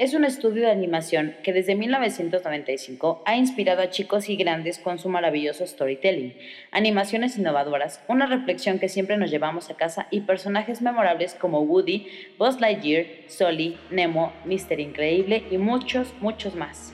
Es 0.00 0.14
un 0.14 0.24
estudio 0.24 0.62
de 0.62 0.72
animación 0.72 1.36
que 1.44 1.52
desde 1.52 1.76
1995 1.76 3.22
ha 3.24 3.36
inspirado 3.36 3.82
a 3.82 3.90
chicos 3.90 4.28
y 4.28 4.34
grandes 4.34 4.80
con 4.80 4.98
su 4.98 5.08
maravilloso 5.08 5.64
storytelling, 5.64 6.34
animaciones 6.72 7.38
innovadoras, 7.38 8.02
una 8.08 8.26
reflexión 8.26 8.80
que 8.80 8.88
siempre 8.88 9.16
nos 9.16 9.30
llevamos 9.30 9.70
a 9.70 9.76
casa 9.76 10.08
y 10.10 10.22
personajes 10.22 10.82
memorables 10.82 11.34
como 11.34 11.60
Woody, 11.60 12.08
Buzz 12.36 12.60
Lightyear, 12.60 13.06
Sully, 13.28 13.78
Nemo, 13.90 14.32
Mister 14.44 14.80
Increíble 14.80 15.44
y 15.52 15.58
muchos, 15.58 16.12
muchos 16.20 16.56
más. 16.56 16.92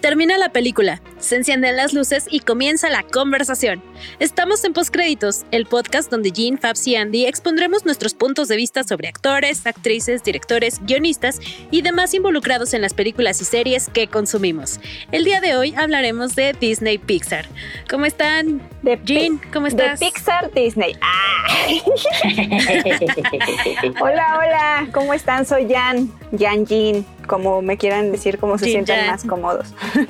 Termina 0.00 0.38
la 0.38 0.48
película, 0.48 1.02
se 1.18 1.36
encienden 1.36 1.76
las 1.76 1.92
luces 1.92 2.26
y 2.30 2.40
comienza 2.40 2.88
la 2.88 3.02
conversación. 3.02 3.82
Estamos 4.18 4.64
en 4.64 4.72
Postcréditos, 4.72 5.44
el 5.50 5.66
podcast 5.66 6.10
donde 6.10 6.30
Jean, 6.30 6.58
Fabs 6.58 6.86
y 6.86 6.96
Andy 6.96 7.26
expondremos 7.26 7.84
nuestros 7.84 8.14
puntos 8.14 8.48
de 8.48 8.56
vista 8.56 8.84
sobre 8.84 9.08
actores, 9.08 9.66
actrices, 9.66 10.22
directores, 10.22 10.80
guionistas 10.84 11.40
y 11.70 11.82
demás 11.82 12.14
involucrados 12.14 12.74
en 12.74 12.82
las 12.82 12.94
películas 12.94 13.40
y 13.40 13.44
series 13.44 13.88
que 13.88 14.08
consumimos. 14.08 14.80
El 15.12 15.24
día 15.24 15.40
de 15.40 15.56
hoy 15.56 15.74
hablaremos 15.76 16.34
de 16.34 16.52
Disney 16.52 16.98
Pixar. 16.98 17.46
¿Cómo 17.88 18.06
están? 18.06 18.60
De 18.82 18.98
Jean, 19.04 19.40
¿cómo 19.52 19.66
estás? 19.66 20.00
De 20.00 20.06
Pixar 20.06 20.52
Disney. 20.52 20.96
Ah. 21.00 21.68
hola, 24.00 24.38
hola, 24.38 24.88
¿cómo 24.92 25.14
están? 25.14 25.46
Soy 25.46 25.68
Jan, 25.68 26.12
Jan 26.38 26.66
Jean 26.66 27.04
como 27.28 27.62
me 27.62 27.76
quieran 27.76 28.10
decir, 28.10 28.38
como 28.38 28.58
se 28.58 28.64
sientan 28.64 29.06
más 29.06 29.22
cómodos. 29.22 29.72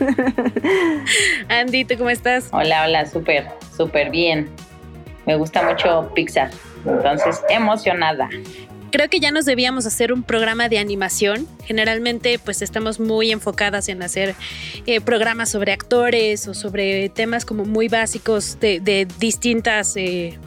Andy, 1.49 1.85
¿tú 1.85 1.99
cómo 1.99 2.09
estás? 2.09 2.49
Hola, 2.53 2.85
hola, 2.85 3.05
súper, 3.05 3.49
súper 3.79 4.11
bien. 4.11 4.51
Me 5.25 5.37
gusta 5.37 5.63
mucho 5.63 6.13
Pixar, 6.15 6.51
entonces 6.85 7.43
emocionada. 7.49 8.29
Creo 8.91 9.09
que 9.11 9.21
ya 9.21 9.31
nos 9.31 9.45
debíamos 9.45 9.87
hacer 9.87 10.13
un 10.13 10.23
programa 10.23 10.69
de 10.69 10.79
animación. 10.79 11.47
Generalmente 11.65 12.39
pues 12.39 12.63
estamos 12.63 13.01
muy 13.01 13.31
enfocadas 13.31 13.89
en 13.89 14.03
hacer 14.03 14.35
eh, 14.87 15.01
programas 15.01 15.51
sobre 15.51 15.73
actores 15.73 16.49
o 16.49 16.55
sobre 16.55 17.09
temas 17.11 17.45
como 17.45 17.65
muy 17.65 17.89
básicos 17.89 18.59
de, 18.61 19.07
distintas... 19.19 19.97
Eh, 19.97 20.39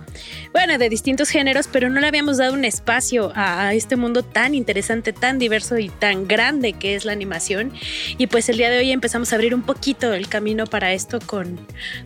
bueno, 0.53 0.77
de 0.77 0.89
distintos 0.89 1.29
géneros, 1.29 1.67
pero 1.71 1.89
no 1.89 1.99
le 2.01 2.07
habíamos 2.07 2.37
dado 2.37 2.53
un 2.53 2.65
espacio 2.65 3.31
a, 3.35 3.73
este 3.73 3.95
mundo 3.95 4.23
tan 4.23 4.53
interesante, 4.53 5.13
tan 5.13 5.39
diverso 5.39 5.77
y 5.77 5.89
tan 5.89 6.27
grande 6.27 6.73
que 6.73 6.95
es 6.95 7.05
la 7.05 7.13
animación. 7.13 7.71
Y 8.17 8.27
pues 8.27 8.49
el 8.49 8.57
día 8.57 8.69
de 8.69 8.79
hoy 8.79 8.91
empezamos 8.91 9.31
a 9.31 9.35
abrir 9.35 9.55
un 9.55 9.61
poquito 9.61 10.13
el 10.13 10.27
camino 10.27 10.65
para 10.65 10.91
esto 10.93 11.19
con, 11.25 11.59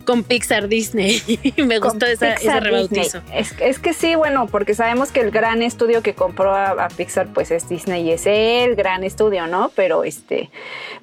con 0.04 0.22
Pixar 0.22 0.68
Disney. 0.68 1.22
Me 1.56 1.78
gustó 1.78 2.06
esa, 2.06 2.34
ese 2.34 2.60
rebautizo. 2.60 3.20
Es, 3.32 3.54
es, 3.60 3.78
que 3.78 3.92
sí, 3.92 4.14
bueno, 4.14 4.46
porque 4.46 4.74
sabemos 4.74 5.10
que 5.10 5.20
el 5.20 5.30
gran 5.30 5.62
estudio 5.62 6.02
que 6.02 6.14
compró 6.14 6.54
a, 6.54 6.88
Pixar 6.96 7.26
pues 7.32 7.50
es 7.50 7.68
Disney 7.68 8.08
y 8.08 8.12
es 8.12 8.26
el 8.26 8.76
gran 8.76 9.02
estudio, 9.02 9.46
¿no? 9.48 9.72
Pero 9.74 10.04
este, 10.04 10.50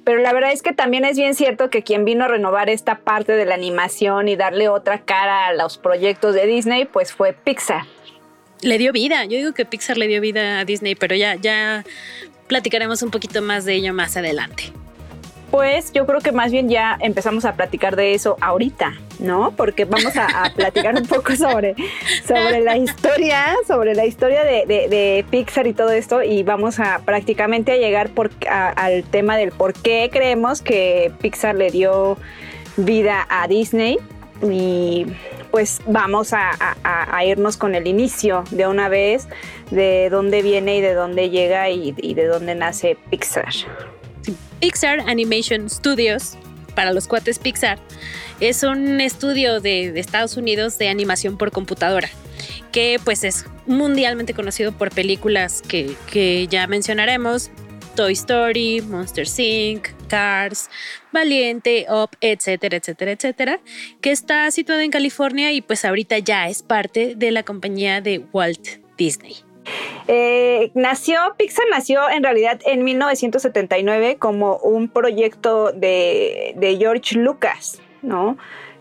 pero 0.02 0.20
la 0.20 0.32
verdad 0.32 0.52
es 0.52 0.62
que 0.62 0.72
también 0.72 1.04
es 1.04 1.16
bien 1.16 1.34
cierto 1.34 1.68
que 1.68 1.82
quien 1.82 2.04
vino 2.04 2.24
a 2.24 2.28
renovar 2.28 2.70
esta 2.70 3.00
parte 3.00 3.32
de 3.32 3.44
la 3.44 3.54
animación 3.54 4.28
y 4.28 4.36
darle 4.36 4.68
otra 4.68 5.02
cara 5.02 5.48
a 5.48 5.52
los 5.52 5.78
proyectos 5.78 6.34
de 6.34 6.46
Disney, 6.46 6.86
pues 6.86 7.12
fue 7.12 7.33
Pixar. 7.44 7.84
Le 8.60 8.78
dio 8.78 8.92
vida, 8.92 9.24
yo 9.24 9.36
digo 9.36 9.52
que 9.52 9.64
Pixar 9.64 9.98
le 9.98 10.06
dio 10.06 10.20
vida 10.20 10.60
a 10.60 10.64
Disney, 10.64 10.94
pero 10.94 11.14
ya, 11.14 11.34
ya 11.34 11.84
platicaremos 12.46 13.02
un 13.02 13.10
poquito 13.10 13.42
más 13.42 13.64
de 13.64 13.74
ello 13.74 13.92
más 13.92 14.16
adelante. 14.16 14.72
Pues 15.50 15.92
yo 15.92 16.04
creo 16.04 16.20
que 16.20 16.32
más 16.32 16.50
bien 16.50 16.68
ya 16.68 16.98
empezamos 17.00 17.44
a 17.44 17.54
platicar 17.54 17.94
de 17.94 18.14
eso 18.14 18.36
ahorita, 18.40 18.94
¿no? 19.20 19.52
Porque 19.56 19.84
vamos 19.84 20.16
a, 20.16 20.52
platicar 20.56 20.96
un 20.96 21.06
poco 21.06 21.36
sobre, 21.36 21.76
sobre 22.26 22.60
la 22.60 22.76
historia, 22.76 23.54
sobre 23.64 23.94
la 23.94 24.04
historia 24.04 24.42
de, 24.42 25.24
Pixar 25.30 25.68
y 25.68 25.72
todo 25.72 25.92
esto, 25.92 26.24
y 26.24 26.42
vamos 26.42 26.80
a 26.80 27.02
prácticamente 27.04 27.70
a 27.70 27.76
llegar 27.76 28.08
por, 28.10 28.32
al 28.48 29.04
tema 29.04 29.36
del 29.36 29.52
por 29.52 29.74
qué 29.74 30.10
creemos 30.12 30.60
que 30.60 31.12
Pixar 31.20 31.54
le 31.54 31.70
dio 31.70 32.18
vida 32.76 33.24
a 33.28 33.46
Disney 33.46 33.98
y 34.42 35.06
pues 35.54 35.80
vamos 35.86 36.32
a, 36.32 37.24
irnos 37.24 37.56
con 37.56 37.76
el 37.76 37.86
inicio 37.86 38.42
de 38.50 38.66
una 38.66 38.88
vez 38.88 39.28
de 39.70 40.08
dónde 40.10 40.42
viene 40.42 40.78
y 40.78 40.80
de 40.80 40.94
dónde 40.94 41.30
llega 41.30 41.70
y, 41.70 41.92
de 41.92 42.26
dónde 42.26 42.56
nace 42.56 42.98
Pixar. 43.08 43.54
Pixar 44.58 45.08
Animation 45.08 45.70
Studios, 45.70 46.36
para 46.74 46.92
los 46.92 47.06
cuates 47.06 47.38
Pixar, 47.38 47.78
es 48.40 48.64
un 48.64 49.00
estudio 49.00 49.60
de, 49.60 49.96
Estados 49.96 50.36
Unidos 50.36 50.76
de 50.78 50.88
animación 50.88 51.38
por 51.38 51.52
computadora 51.52 52.08
que 52.72 52.98
pues 53.04 53.22
es 53.22 53.46
mundialmente 53.66 54.34
conocido 54.34 54.72
por 54.72 54.90
películas 54.90 55.62
que, 55.62 55.94
que 56.10 56.48
ya 56.48 56.66
mencionaremos, 56.66 57.52
Toy 57.94 58.12
Story, 58.12 58.80
Monster 58.80 59.26
Inc., 59.38 59.88
Cars, 60.08 60.68
Valiente, 61.12 61.86
Up, 61.88 62.10
etcétera, 62.20 62.76
etcétera, 62.76 63.12
etcétera, 63.12 63.60
que 64.00 64.10
está 64.10 64.50
situado 64.50 64.80
en 64.80 64.90
California 64.90 65.52
y 65.52 65.60
pues 65.60 65.84
ahorita 65.84 66.18
ya 66.18 66.48
es 66.48 66.62
parte 66.62 67.14
de 67.16 67.30
la 67.30 67.42
compañía 67.42 68.00
de 68.00 68.24
Walt 68.32 68.80
Disney. 68.96 69.36
Eh, 70.08 70.70
nació, 70.74 71.18
Pixar 71.38 71.64
nació 71.70 72.10
en 72.10 72.22
realidad 72.22 72.60
en 72.66 72.84
1979 72.84 74.16
como 74.18 74.56
un 74.58 74.88
proyecto 74.88 75.72
de, 75.72 76.54
de 76.56 76.76
George 76.76 77.16
Lucas, 77.16 77.80
¿no? 78.02 78.36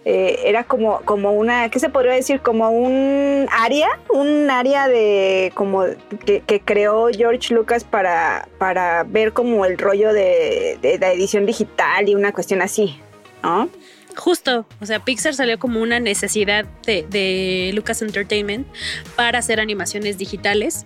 Eh, 0.06 0.42
era 0.46 0.66
como, 0.66 1.00
como 1.02 1.32
una, 1.32 1.70
¿qué 1.70 1.80
se 1.80 1.88
podría 1.88 2.14
decir? 2.14 2.42
Como 2.42 2.70
un 2.70 3.48
área, 3.52 3.88
un 4.10 4.50
área 4.50 4.90
de 4.90 5.54
como 5.56 5.86
que, 6.26 6.62
creó 6.66 7.08
George 7.08 7.54
Lucas 7.54 7.86
para, 7.86 8.50
para 8.58 9.04
ver 9.04 9.32
como 9.32 9.66
el 9.66 9.78
rollo 9.78 10.12
de, 10.12 10.78
la 11.00 11.14
edición 11.14 11.46
digital 11.46 12.10
y 12.10 12.16
una 12.16 12.34
cuestión 12.34 12.62
así, 12.62 13.00
¿no? 13.44 13.70
Justo, 14.18 14.66
o 14.80 14.86
sea, 14.86 15.00
Pixar 15.00 15.34
salió 15.34 15.58
como 15.58 15.82
una 15.82 16.00
necesidad 16.00 16.66
de, 16.86 17.06
de 17.10 17.72
Lucas 17.74 18.02
Entertainment 18.02 18.68
para 19.16 19.40
hacer 19.40 19.60
animaciones 19.60 20.18
digitales 20.18 20.86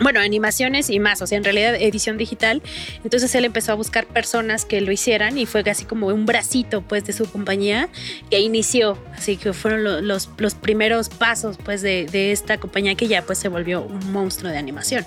bueno, 0.00 0.20
animaciones 0.20 0.90
y 0.90 0.98
más, 0.98 1.22
o 1.22 1.26
sea, 1.26 1.38
en 1.38 1.44
realidad 1.44 1.74
edición 1.74 2.16
digital. 2.16 2.62
Entonces 3.02 3.34
él 3.34 3.44
empezó 3.44 3.72
a 3.72 3.74
buscar 3.74 4.06
personas 4.06 4.64
que 4.64 4.80
lo 4.80 4.92
hicieran 4.92 5.38
y 5.38 5.46
fue 5.46 5.62
casi 5.64 5.84
como 5.84 6.08
un 6.08 6.26
bracito 6.26 6.82
pues 6.82 7.04
de 7.04 7.12
su 7.12 7.30
compañía 7.30 7.88
que 8.30 8.40
inició, 8.40 8.98
así 9.14 9.36
que 9.36 9.52
fueron 9.52 10.06
los, 10.06 10.30
los 10.38 10.54
primeros 10.54 11.08
pasos 11.08 11.58
pues 11.62 11.82
de, 11.82 12.32
esta 12.32 12.58
compañía 12.58 12.94
que 12.94 13.06
ya 13.06 13.22
pues 13.22 13.38
se 13.38 13.48
volvió 13.48 13.82
un 13.82 14.12
monstruo 14.12 14.50
de 14.50 14.58
animación. 14.58 15.06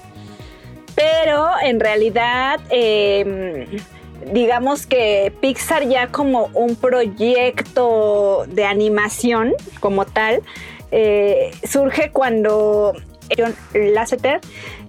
Pero 0.96 1.50
en 1.62 1.80
realidad... 1.80 2.60
Em, 2.70 3.66
digamos 4.34 4.88
que 4.88 5.32
Pixar 5.42 5.88
ya 5.88 6.08
como 6.08 6.50
un 6.54 6.76
proyecto 6.76 8.46
de 8.48 8.66
animación 8.66 9.54
como 9.80 10.06
tal, 10.06 10.42
eh, 10.92 11.52
surge 11.64 12.12
cuando 12.12 12.94
John 13.36 13.56
Lasseter 13.74 14.40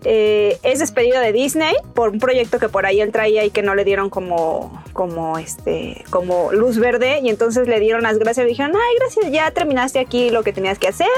eh, 0.04 0.58
es 0.62 0.78
despedido 0.78 1.20
de 1.20 1.32
Disney 1.32 1.74
por 1.94 2.10
un 2.10 2.18
proyecto 2.18 2.58
que 2.58 2.68
por 2.68 2.86
ahí 2.86 3.00
él 3.00 3.12
traía 3.12 3.44
y 3.44 3.50
que 3.50 3.62
no 3.62 3.74
le 3.74 3.84
dieron 3.84 4.10
como, 4.10 4.82
como, 4.92 5.38
este, 5.38 6.04
como 6.10 6.52
luz 6.52 6.78
verde. 6.78 7.20
Y 7.22 7.30
entonces 7.30 7.68
le 7.68 7.80
dieron 7.80 8.02
las 8.02 8.18
gracias. 8.18 8.46
Y 8.46 8.50
dijeron, 8.50 8.72
ay, 8.74 8.96
gracias, 8.98 9.32
ya 9.32 9.50
terminaste 9.50 9.98
aquí 9.98 10.30
lo 10.30 10.42
que 10.42 10.52
tenías 10.52 10.78
que 10.78 10.88
hacer, 10.88 11.08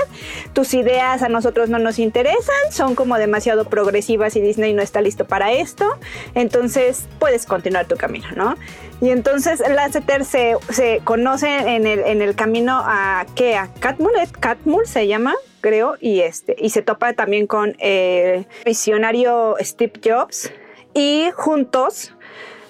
tus 0.52 0.74
ideas 0.74 1.22
a 1.22 1.28
nosotros 1.28 1.68
no 1.68 1.78
nos 1.78 1.98
interesan, 1.98 2.54
son 2.70 2.94
como 2.94 3.16
demasiado 3.16 3.64
progresivas 3.64 4.36
y 4.36 4.40
Disney 4.40 4.72
no 4.72 4.82
está 4.82 5.00
listo 5.00 5.24
para 5.24 5.52
esto, 5.52 5.86
entonces 6.34 7.06
puedes 7.18 7.46
continuar 7.46 7.86
tu 7.86 7.96
camino, 7.96 8.28
¿no? 8.36 8.56
Y 9.00 9.10
entonces 9.10 9.60
Lasseter 9.60 10.24
se, 10.24 10.56
se 10.70 11.00
conoce 11.04 11.48
en 11.48 11.86
el, 11.86 12.00
en 12.00 12.22
el 12.22 12.34
camino 12.34 12.80
a, 12.84 13.26
¿qué? 13.34 13.56
A 13.56 13.68
Catmull, 13.80 14.12
Catmull 14.40 14.86
se 14.86 15.06
llama, 15.06 15.34
creo, 15.60 15.96
y, 16.00 16.20
este, 16.20 16.56
y 16.58 16.70
se 16.70 16.82
topa 16.82 17.12
también 17.12 17.46
con 17.46 17.76
el 17.78 18.46
visionario 18.64 19.56
Steve 19.60 19.92
Jobs 20.04 20.52
y 20.94 21.30
juntos 21.34 22.14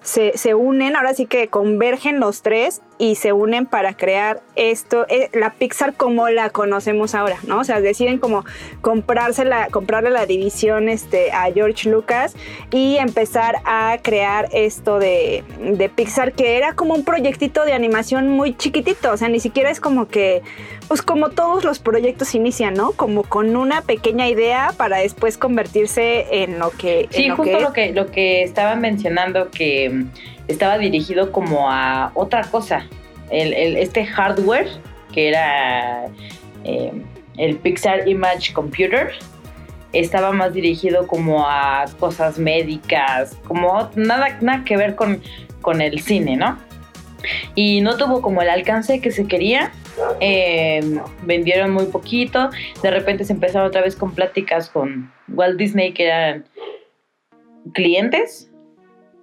se, 0.02 0.36
se, 0.36 0.54
unen, 0.54 0.96
ahora 0.96 1.14
sí 1.14 1.26
que 1.26 1.48
convergen 1.48 2.20
los 2.20 2.42
tres 2.42 2.82
y 3.00 3.14
se 3.14 3.32
unen 3.32 3.64
para 3.64 3.94
crear 3.94 4.42
esto, 4.56 5.06
eh, 5.08 5.30
la 5.32 5.54
Pixar 5.54 5.94
como 5.94 6.28
la 6.28 6.50
conocemos 6.50 7.14
ahora, 7.14 7.38
¿no? 7.46 7.60
O 7.60 7.64
sea, 7.64 7.80
deciden 7.80 8.18
como 8.18 8.44
comprársela, 8.82 9.68
comprarle 9.70 10.10
la 10.10 10.26
división 10.26 10.90
este, 10.90 11.32
a 11.32 11.50
George 11.50 11.88
Lucas 11.88 12.36
y 12.70 12.98
empezar 12.98 13.56
a 13.64 13.96
crear 14.02 14.50
esto 14.52 14.98
de, 14.98 15.42
de 15.58 15.88
Pixar, 15.88 16.32
que 16.32 16.58
era 16.58 16.74
como 16.74 16.92
un 16.92 17.02
proyectito 17.02 17.64
de 17.64 17.72
animación 17.72 18.28
muy 18.28 18.54
chiquitito, 18.54 19.12
o 19.12 19.16
sea, 19.16 19.30
ni 19.30 19.40
siquiera 19.40 19.70
es 19.70 19.80
como 19.80 20.06
que, 20.06 20.42
pues 20.86 21.00
como 21.00 21.30
todos 21.30 21.64
los 21.64 21.78
proyectos 21.78 22.34
inician, 22.34 22.74
¿no? 22.74 22.92
Como 22.92 23.22
con 23.22 23.56
una 23.56 23.80
pequeña 23.80 24.28
idea 24.28 24.74
para 24.76 24.98
después 24.98 25.38
convertirse 25.38 26.42
en 26.42 26.58
lo 26.58 26.70
que... 26.70 27.08
Sí, 27.10 27.30
justo 27.30 27.60
lo 27.60 27.72
que, 27.72 27.92
lo 27.92 28.10
que 28.10 28.42
estaba 28.42 28.74
mencionando 28.74 29.50
que 29.50 30.04
estaba 30.50 30.78
dirigido 30.78 31.32
como 31.32 31.70
a 31.70 32.10
otra 32.14 32.42
cosa. 32.42 32.86
Este 33.30 34.04
hardware, 34.06 34.68
que 35.12 35.28
era 35.28 36.06
eh, 36.64 36.92
el 37.36 37.56
Pixar 37.56 38.08
Image 38.08 38.52
Computer, 38.52 39.12
estaba 39.92 40.32
más 40.32 40.52
dirigido 40.52 41.06
como 41.06 41.46
a 41.48 41.84
cosas 41.98 42.38
médicas, 42.38 43.36
como 43.46 43.90
nada, 43.94 44.38
nada 44.40 44.64
que 44.64 44.76
ver 44.76 44.96
con, 44.96 45.22
con 45.60 45.80
el 45.80 46.00
cine, 46.00 46.36
¿no? 46.36 46.58
Y 47.54 47.80
no 47.82 47.96
tuvo 47.96 48.22
como 48.22 48.42
el 48.42 48.48
alcance 48.48 49.00
que 49.00 49.10
se 49.10 49.26
quería. 49.26 49.72
Em, 50.20 51.00
vendieron 51.22 51.70
muy 51.72 51.86
poquito. 51.86 52.50
De 52.82 52.90
repente 52.90 53.24
se 53.24 53.34
empezaron 53.34 53.68
otra 53.68 53.82
vez 53.82 53.94
con 53.94 54.14
pláticas 54.14 54.70
con 54.70 55.12
Walt 55.28 55.58
Disney, 55.58 55.92
que 55.92 56.06
eran 56.06 56.44
clientes 57.74 58.49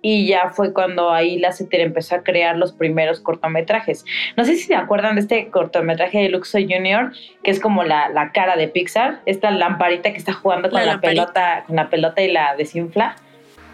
y 0.10 0.26
ya 0.26 0.52
fue 0.52 0.72
cuando 0.72 1.12
ahí 1.12 1.38
la 1.38 1.52
CETER 1.52 1.82
empezó 1.82 2.16
a 2.16 2.24
crear 2.24 2.56
los 2.56 2.72
primeros 2.72 3.20
cortometrajes. 3.20 4.06
No 4.38 4.46
sé 4.46 4.56
si 4.56 4.64
se 4.64 4.74
acuerdan 4.74 5.16
de 5.16 5.22
este 5.22 5.50
cortometraje 5.50 6.20
de 6.20 6.30
Luxo 6.30 6.60
Junior, 6.60 7.12
que 7.44 7.52
es 7.52 7.60
como 7.60 7.84
la, 7.84 8.08
la 8.08 8.32
cara 8.32 8.56
de 8.56 8.70
Pixar, 8.70 9.20
esta 9.26 9.52
lamparita 9.52 10.14
que 10.14 10.18
está 10.18 10.32
jugando 10.32 10.70
con 10.70 10.86
la, 10.86 11.02
pelota, 11.02 11.66
con 11.68 11.76
la 11.76 11.90
pelota 11.90 12.22
y 12.22 12.32
la 12.32 12.56
desinfla. 12.56 13.18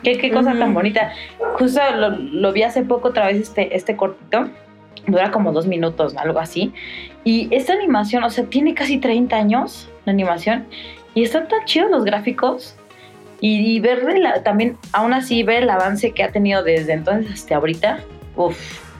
Qué, 0.01 0.17
qué 0.17 0.31
cosa 0.31 0.57
tan 0.57 0.73
bonita. 0.73 1.13
Justo 1.59 1.79
lo, 1.97 2.09
lo, 2.09 2.51
vi 2.51 2.63
hace 2.63 2.81
poco 2.81 3.09
otra 3.09 3.27
vez 3.27 3.37
este, 3.37 3.75
este 3.75 3.95
cortito. 3.95 4.49
Dura 5.05 5.29
como 5.29 5.51
dos 5.51 5.67
minutos, 5.67 6.17
algo 6.17 6.39
así. 6.39 6.73
Y 7.23 7.47
esta 7.51 7.73
animación, 7.73 8.23
o 8.23 8.31
sea, 8.31 8.45
tiene 8.45 8.73
casi 8.73 8.97
30 8.97 9.35
años 9.35 9.87
la 10.05 10.13
animación. 10.13 10.65
Y 11.13 11.21
están 11.21 11.47
tan 11.47 11.63
chidos 11.65 11.91
los 11.91 12.05
gráficos 12.05 12.75
y, 13.45 13.77
ver 13.81 14.05
también, 14.45 14.77
aún 14.93 15.13
así, 15.13 15.43
ver 15.43 15.63
el 15.63 15.69
avance 15.69 16.11
que 16.11 16.23
ha 16.23 16.31
tenido 16.31 16.63
desde 16.63 16.93
entonces 16.93 17.33
hasta 17.33 17.57
ahorita, 17.57 17.99
uff, 18.37 18.57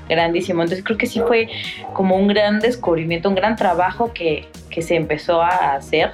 grandísimo. 0.10 0.64
Entonces 0.64 0.84
creo 0.84 0.98
que 0.98 1.06
sí 1.06 1.22
fue 1.26 1.48
como 1.94 2.18
un 2.18 2.28
gran 2.28 2.60
descubrimiento, 2.60 3.30
un 3.30 3.36
gran 3.36 3.56
trabajo 3.56 4.12
que, 4.14 4.50
que 4.70 4.82
se 4.82 4.96
empezó 4.96 5.42
a 5.42 5.76
hacer. 5.76 6.12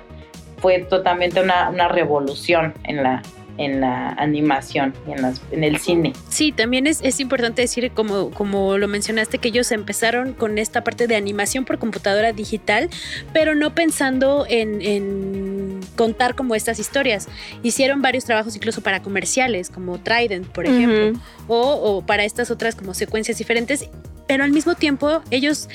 Fue 0.57 0.77
totalmente 0.77 1.41
una, 1.41 1.69
una 1.69 1.87
revolución 1.87 2.75
en 2.83 3.01
la, 3.01 3.23
en 3.59 3.81
la 3.81 4.09
animación 4.11 4.93
y 5.07 5.11
en, 5.11 5.21
las, 5.21 5.41
en 5.51 5.63
el 5.63 5.77
cine. 5.77 6.13
Sí, 6.29 6.51
también 6.51 6.87
es, 6.87 7.01
es, 7.03 7.19
importante 7.19 7.63
decir, 7.63 7.91
como, 7.91 8.31
como 8.31 8.77
lo 8.77 8.87
mencionaste, 8.87 9.39
que 9.39 9.49
ellos 9.49 9.71
empezaron 9.71 10.33
con 10.33 10.57
esta 10.57 10.83
parte 10.83 11.07
de 11.07 11.15
animación 11.15 11.65
por 11.65 11.77
computadora 11.77 12.31
digital, 12.31 12.89
pero 13.33 13.55
no 13.55 13.75
pensando 13.75 14.45
en, 14.47 14.81
en 14.81 15.58
contar 15.99 16.33
como 16.33 16.55
estas 16.55 16.79
historias. 16.79 17.27
Hicieron 17.61 18.01
varios 18.01 18.23
trabajos 18.23 18.55
incluso 18.55 18.79
para 18.79 19.01
comerciales, 19.01 19.69
como 19.69 19.99
Trident, 19.99 20.47
por 20.47 20.65
ejemplo, 20.65 21.19
o, 21.49 21.73
o 21.73 22.05
para 22.05 22.23
estas 22.23 22.51
otras 22.51 22.73
como 22.73 22.93
secuencias 22.93 23.37
diferentes 23.37 23.89
pero 24.25 24.43
al 24.43 24.51
mismo 24.51 24.75
tiempo 24.75 25.23
ellos, 25.31 25.69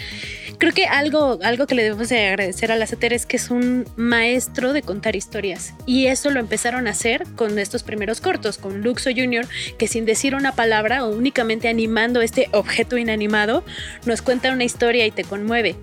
creo 0.59 0.73
que 0.73 0.87
algo, 0.87 1.41
algo 1.43 1.67
que 1.67 1.75
le 1.75 1.83
debemos 1.83 2.09
de 2.09 2.29
agradecer 2.29 2.71
a 2.71 2.77
la 2.77 2.87
CETER 2.87 3.13
es 3.13 3.27
que 3.27 3.37
es 3.37 3.51
un 3.51 3.85
maestro 3.97 4.73
de 4.73 4.81
contar 4.81 5.17
historias 5.17 5.75
y 5.87 6.07
eso 6.07 6.31
lo 6.31 6.39
empezaron 6.39 6.87
a 6.87 6.91
hacer 6.91 7.27
con 7.35 7.59
estos 7.59 7.83
primeros 7.83 8.21
cortos, 8.21 8.57
con 8.57 8.81
Luxo 8.81 9.11
Jr., 9.11 9.49
que 9.77 9.89
sin 9.89 10.05
decir 10.05 10.37
una 10.37 10.53
palabra 10.53 11.05
o 11.05 11.11
únicamente 11.11 11.67
animando 11.67 12.23
este 12.23 12.49
objeto 12.53 12.97
inanimado, 12.97 13.65
nos 14.07 14.23
cuenta 14.23 14.53
una 14.53 14.63
historia 14.63 15.05
y 15.05 15.11
te 15.11 15.25
conmueve. 15.25 15.75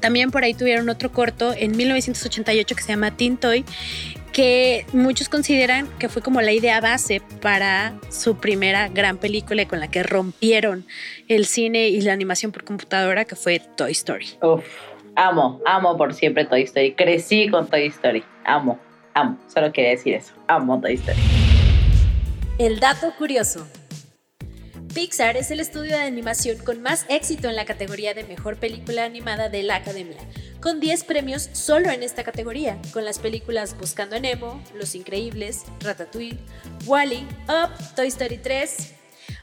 También 0.00 0.30
por 0.30 0.44
ahí 0.44 0.54
tuvieron 0.54 0.88
otro 0.88 1.12
corto 1.12 1.54
en 1.56 1.76
1988 1.76 2.74
que 2.74 2.82
se 2.82 2.88
llama 2.88 3.16
Tintoy, 3.16 3.64
que 4.32 4.84
muchos 4.92 5.28
consideran 5.28 5.88
que 5.98 6.08
fue 6.08 6.20
como 6.20 6.40
la 6.40 6.52
idea 6.52 6.80
base 6.80 7.22
para 7.40 7.94
su 8.10 8.36
primera 8.36 8.88
gran 8.88 9.16
película 9.18 9.66
con 9.66 9.78
la 9.80 9.88
que 9.88 10.02
rompieron 10.02 10.84
el 11.28 11.46
cine 11.46 11.88
y 11.88 12.00
la 12.00 12.12
animación 12.12 12.50
por 12.50 12.64
computadora, 12.64 13.24
que 13.24 13.36
fue 13.36 13.60
Toy 13.60 13.92
Story. 13.92 14.26
Uf, 14.42 14.64
amo, 15.14 15.60
amo 15.64 15.96
por 15.96 16.14
siempre 16.14 16.44
Toy 16.44 16.62
Story. 16.62 16.94
Crecí 16.94 17.48
con 17.48 17.68
Toy 17.68 17.86
Story. 17.86 18.24
Amo, 18.44 18.78
amo. 19.14 19.38
Solo 19.52 19.72
quería 19.72 19.90
decir 19.90 20.14
eso. 20.14 20.34
Amo 20.48 20.80
Toy 20.80 20.94
Story. 20.94 21.18
El 22.58 22.80
dato 22.80 23.12
curioso. 23.16 23.66
Pixar 24.94 25.36
es 25.36 25.50
el 25.50 25.58
estudio 25.58 25.96
de 25.96 26.04
animación 26.04 26.56
con 26.58 26.80
más 26.80 27.04
éxito 27.08 27.48
en 27.48 27.56
la 27.56 27.64
categoría 27.64 28.14
de 28.14 28.22
mejor 28.22 28.60
película 28.60 29.04
animada 29.04 29.48
de 29.48 29.64
la 29.64 29.74
Academia, 29.74 30.16
con 30.60 30.78
10 30.78 31.02
premios 31.02 31.50
solo 31.52 31.90
en 31.90 32.04
esta 32.04 32.22
categoría, 32.22 32.80
con 32.92 33.04
las 33.04 33.18
películas 33.18 33.76
Buscando 33.76 34.14
a 34.14 34.20
Nemo, 34.20 34.62
Los 34.72 34.94
Increíbles, 34.94 35.64
Ratatouille, 35.80 36.38
Wally, 36.86 37.26
Up, 37.48 37.70
Toy 37.96 38.06
Story 38.06 38.38
3, 38.38 38.92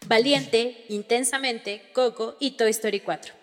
Valiente, 0.08 0.86
Intensamente, 0.88 1.82
Coco 1.92 2.38
y 2.40 2.52
Toy 2.52 2.72
Story 2.72 3.02
4. 3.02 3.34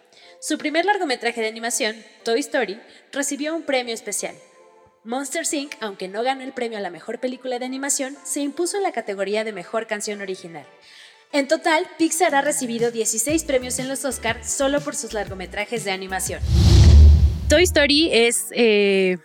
Su 0.40 0.56
primer 0.56 0.86
largometraje 0.86 1.42
de 1.42 1.48
animación, 1.48 1.94
Toy 2.22 2.40
Story, 2.40 2.80
recibió 3.12 3.54
un 3.54 3.64
premio 3.64 3.92
especial. 3.92 4.34
Monster 5.04 5.44
Inc., 5.52 5.74
aunque 5.80 6.08
no 6.08 6.22
ganó 6.22 6.42
el 6.42 6.52
premio 6.52 6.78
a 6.78 6.80
la 6.82 6.90
mejor 6.90 7.20
película 7.20 7.58
de 7.58 7.66
animación, 7.66 8.16
se 8.24 8.40
impuso 8.40 8.78
en 8.78 8.82
la 8.82 8.92
categoría 8.92 9.44
de 9.44 9.52
mejor 9.52 9.86
canción 9.86 10.22
original. 10.22 10.66
En 11.30 11.46
total, 11.46 11.86
Pixar 11.98 12.34
ha 12.34 12.40
recibido 12.40 12.90
16 12.90 13.44
premios 13.44 13.78
en 13.78 13.88
los 13.88 14.04
Oscar 14.06 14.42
solo 14.44 14.80
por 14.80 14.96
sus 14.96 15.12
largometrajes 15.12 15.84
de 15.84 15.90
animación. 15.90 16.40
Toy 17.50 17.64
Story 17.64 18.08
es, 18.10 18.46
eh, 18.52 19.18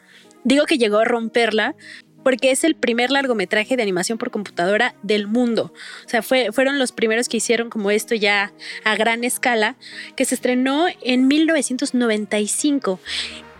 digo 0.44 0.65
que 0.65 0.77
llegó 0.77 0.97
a 0.97 1.05
romperla 1.05 1.75
porque 2.21 2.51
es 2.51 2.65
el 2.65 2.75
primer 2.75 3.09
largometraje 3.09 3.77
de 3.77 3.83
animación 3.83 4.17
por 4.17 4.31
computadora 4.31 4.95
del 5.01 5.27
mundo. 5.27 5.73
O 6.05 6.09
sea, 6.09 6.21
fue, 6.21 6.51
fueron 6.51 6.77
los 6.77 6.91
primeros 6.91 7.29
que 7.29 7.38
hicieron 7.38 7.69
como 7.69 7.89
esto 7.89 8.15
ya 8.15 8.51
a 8.83 8.95
gran 8.95 9.23
escala, 9.23 9.77
que 10.17 10.25
se 10.25 10.35
estrenó 10.35 10.88
en 11.01 11.27
1995 11.27 12.99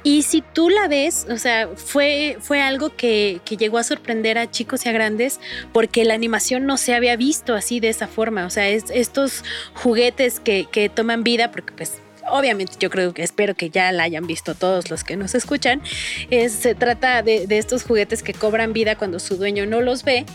y 0.04 0.24
si 0.24 0.42
tú 0.42 0.70
la 0.70 0.90
ves, 0.90 1.26
o 1.30 1.38
sea, 1.38 1.70
fue, 1.76 2.38
fue 2.42 2.62
algo 2.62 2.96
que, 2.96 3.40
que, 3.46 3.56
llegó 3.56 3.78
a 3.78 3.84
sorprender 3.84 4.38
a 4.38 4.52
chicos 4.52 4.86
y 4.86 4.90
a 4.90 4.92
grandes 4.92 5.40
porque 5.72 6.04
la 6.04 6.14
animación 6.14 6.66
no 6.66 6.78
se 6.78 6.94
había 6.94 7.16
visto 7.16 7.54
así 7.54 7.80
de 7.80 7.88
esa 7.88 8.08
forma. 8.08 8.46
O 8.46 8.50
sea, 8.50 8.68
es, 8.68 8.86
estos 8.94 9.44
juguetes 9.74 10.42
que, 10.42 10.68
que 10.70 10.90
toman 10.90 11.24
vida, 11.24 11.52
porque 11.52 11.72
pues 11.74 12.00
obviamente 12.30 12.74
yo 12.80 12.90
creo 12.90 13.14
que 13.14 13.24
espero 13.24 13.56
que 13.56 13.70
ya 13.70 13.92
la 13.94 14.04
hayan 14.04 14.28
visto 14.28 14.56
todos 14.56 14.90
los 14.90 15.06
que 15.06 15.16
nos 15.16 15.36
escuchan. 15.36 15.82
se 16.30 16.76
trata 16.76 17.22
de, 17.22 17.48
de, 17.48 17.58
estos 17.58 17.84
juguetes 17.84 18.24
que 18.24 18.34
cobran 18.34 18.74
vida 18.74 18.98
cuando 18.98 19.20
su 19.20 19.38
dueño 19.38 19.66
no 19.66 19.80
los 19.80 20.04
ve. 20.04 20.26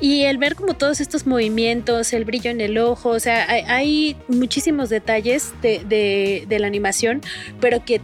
Y 0.00 0.24
el 0.24 0.36
ver 0.36 0.54
como 0.54 0.74
todos 0.74 1.00
estos 1.00 1.26
movimientos, 1.26 2.12
el 2.12 2.26
brillo 2.26 2.50
en 2.50 2.60
el 2.60 2.76
ojo, 2.76 3.10
o 3.10 3.20
sea, 3.20 3.48
hay, 3.48 3.62
hay 3.68 4.16
muchísimos 4.28 4.90
detalles 4.90 5.54
de, 5.62 5.82
de, 5.86 6.44
de 6.46 6.58
la 6.58 6.66
animación, 6.66 7.22
pero 7.60 7.84
que 7.84 8.02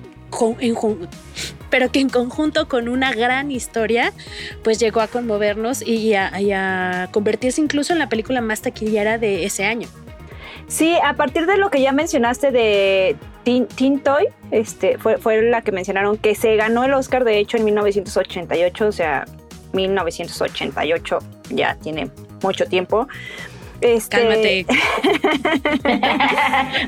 pero 1.70 1.90
que 1.90 2.00
en 2.00 2.08
conjunto 2.08 2.68
con 2.68 2.88
una 2.88 3.12
gran 3.12 3.50
historia, 3.50 4.12
pues 4.62 4.78
llegó 4.78 5.00
a 5.00 5.06
conmovernos 5.06 5.82
y 5.82 6.14
a, 6.14 7.08
convertirse 7.12 7.60
incluso 7.60 7.92
en 7.92 7.98
la 7.98 8.08
película 8.08 8.40
más 8.40 8.62
taquillera 8.62 9.18
de 9.18 9.44
ese 9.44 9.64
año. 9.64 9.88
Sí, 10.66 10.96
a 11.02 11.14
partir 11.14 11.46
de 11.46 11.56
lo 11.56 11.70
que 11.70 11.80
ya 11.80 11.92
mencionaste 11.92 12.52
de 12.52 13.16
Teen, 13.44 14.00
Toy, 14.00 14.28
este, 14.50 14.98
fue, 14.98 15.18
fue 15.18 15.42
la 15.42 15.62
que 15.62 15.72
mencionaron 15.72 16.16
que 16.16 16.34
se 16.34 16.54
ganó 16.56 16.84
el 16.84 16.94
Oscar, 16.94 17.24
de 17.24 17.38
hecho, 17.38 17.56
en 17.56 17.64
1988, 17.64 18.86
o 18.86 18.92
sea, 18.92 19.24
1988 19.72 21.18
ya 21.50 21.76
tiene 21.76 22.10
mucho 22.42 22.66
tiempo. 22.66 23.08
Este... 23.80 24.16
Cálmate. 24.16 24.66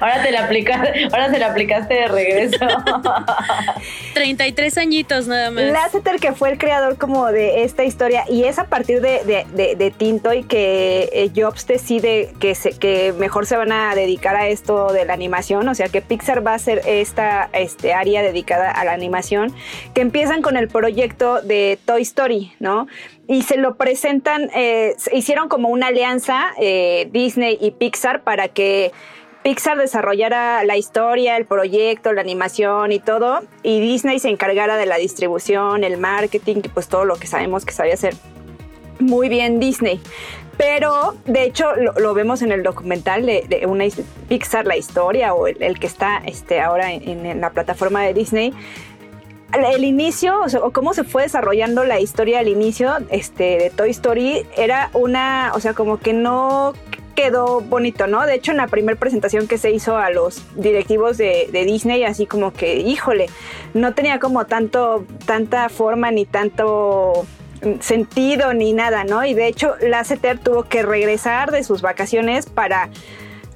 ahora, 0.00 0.22
te 0.22 0.30
la 0.30 0.44
aplicaste, 0.44 1.04
ahora 1.04 1.30
se 1.30 1.38
la 1.38 1.46
aplicaste 1.46 1.94
de 1.94 2.08
regreso. 2.08 2.66
33 4.14 4.78
añitos 4.78 5.26
nada 5.26 5.50
más. 5.50 5.64
Lasseter, 5.64 6.20
que 6.20 6.32
fue 6.32 6.50
el 6.50 6.58
creador 6.58 6.98
como 6.98 7.26
de 7.26 7.64
esta 7.64 7.84
historia, 7.84 8.24
y 8.28 8.44
es 8.44 8.58
a 8.58 8.64
partir 8.64 9.00
de, 9.00 9.22
de, 9.24 9.76
de, 9.76 9.90
Tinto 9.90 10.32
y 10.32 10.44
que 10.44 11.10
eh, 11.12 11.30
Jobs 11.34 11.66
decide 11.66 12.32
que, 12.40 12.54
se, 12.54 12.70
que 12.78 13.12
mejor 13.18 13.46
se 13.46 13.56
van 13.56 13.72
a 13.72 13.94
dedicar 13.94 14.36
a 14.36 14.48
esto 14.48 14.92
de 14.92 15.04
la 15.04 15.12
animación, 15.12 15.68
o 15.68 15.74
sea 15.74 15.88
que 15.88 16.00
Pixar 16.00 16.46
va 16.46 16.54
a 16.54 16.58
ser 16.58 16.82
esta 16.86 17.48
este, 17.52 17.92
área 17.92 18.22
dedicada 18.22 18.70
a 18.70 18.84
la 18.84 18.92
animación, 18.92 19.54
que 19.94 20.00
empiezan 20.00 20.42
con 20.42 20.56
el 20.56 20.68
proyecto 20.68 21.42
de 21.42 21.78
Toy 21.84 22.02
Story, 22.02 22.52
¿no? 22.58 22.86
Y 23.28 23.42
se 23.42 23.56
lo 23.56 23.76
presentan, 23.76 24.50
eh, 24.54 24.96
hicieron 25.12 25.48
como 25.48 25.68
una 25.68 25.88
alianza 25.88 26.50
eh, 26.58 27.08
Disney 27.12 27.56
y 27.60 27.70
Pixar 27.70 28.22
para 28.22 28.48
que 28.48 28.92
Pixar 29.42 29.76
desarrollara 29.76 30.62
la 30.64 30.76
historia, 30.76 31.36
el 31.36 31.46
proyecto, 31.46 32.12
la 32.12 32.20
animación 32.20 32.92
y 32.92 33.00
todo, 33.00 33.40
y 33.62 33.80
Disney 33.80 34.20
se 34.20 34.28
encargara 34.28 34.76
de 34.76 34.86
la 34.86 34.96
distribución, 34.96 35.82
el 35.82 35.98
marketing 35.98 36.56
y 36.64 36.68
pues 36.68 36.88
todo 36.88 37.04
lo 37.04 37.16
que 37.16 37.26
sabemos 37.26 37.64
que 37.64 37.72
sabía 37.72 37.94
hacer 37.94 38.14
muy 39.00 39.28
bien 39.28 39.58
Disney. 39.58 40.00
Pero 40.58 41.14
de 41.24 41.44
hecho 41.44 41.72
lo, 41.74 42.14
vemos 42.14 42.42
en 42.42 42.52
el 42.52 42.62
documental 42.62 43.26
de, 43.26 43.64
una 43.66 43.84
Pixar, 44.28 44.66
la 44.66 44.76
historia, 44.76 45.34
o 45.34 45.48
el, 45.48 45.80
que 45.80 45.86
está 45.86 46.22
este, 46.24 46.60
ahora 46.60 46.92
en 46.92 47.40
la 47.40 47.50
plataforma 47.50 48.02
de 48.02 48.14
Disney 48.14 48.52
el 49.52 49.84
inicio, 49.84 50.40
o, 50.62 50.70
cómo 50.70 50.94
se 50.94 51.04
fue 51.04 51.22
desarrollando 51.22 51.84
la 51.84 52.00
historia 52.00 52.40
al 52.40 52.48
inicio 52.48 52.96
este, 53.10 53.58
de 53.58 53.70
Toy 53.70 53.90
Story, 53.90 54.46
era 54.56 54.90
una, 54.94 55.52
o 55.54 55.60
sea, 55.60 55.74
como 55.74 55.98
que 55.98 56.12
no 56.12 56.72
quedó 57.14 57.60
bonito, 57.60 58.06
¿no? 58.06 58.24
De 58.26 58.34
hecho, 58.34 58.52
en 58.52 58.56
la 58.56 58.66
primera 58.66 58.98
presentación 58.98 59.46
que 59.46 59.58
se 59.58 59.70
hizo 59.70 59.96
a 59.96 60.10
los 60.10 60.42
directivos 60.56 61.18
de, 61.18 61.48
Disney, 61.52 62.04
así 62.04 62.26
como 62.26 62.52
que, 62.52 62.76
híjole, 62.76 63.26
no 63.74 63.94
tenía 63.94 64.18
como 64.18 64.46
tanto, 64.46 65.04
tanta 65.26 65.68
forma 65.68 66.10
ni 66.10 66.24
tanto 66.24 67.26
sentido 67.80 68.54
ni 68.54 68.72
nada, 68.72 69.04
¿no? 69.04 69.24
Y 69.24 69.34
de 69.34 69.46
hecho, 69.46 69.76
Lasseter 69.80 70.38
tuvo 70.38 70.64
que 70.64 70.82
regresar 70.82 71.52
de 71.52 71.62
sus 71.62 71.80
vacaciones 71.82 72.46
para 72.46 72.88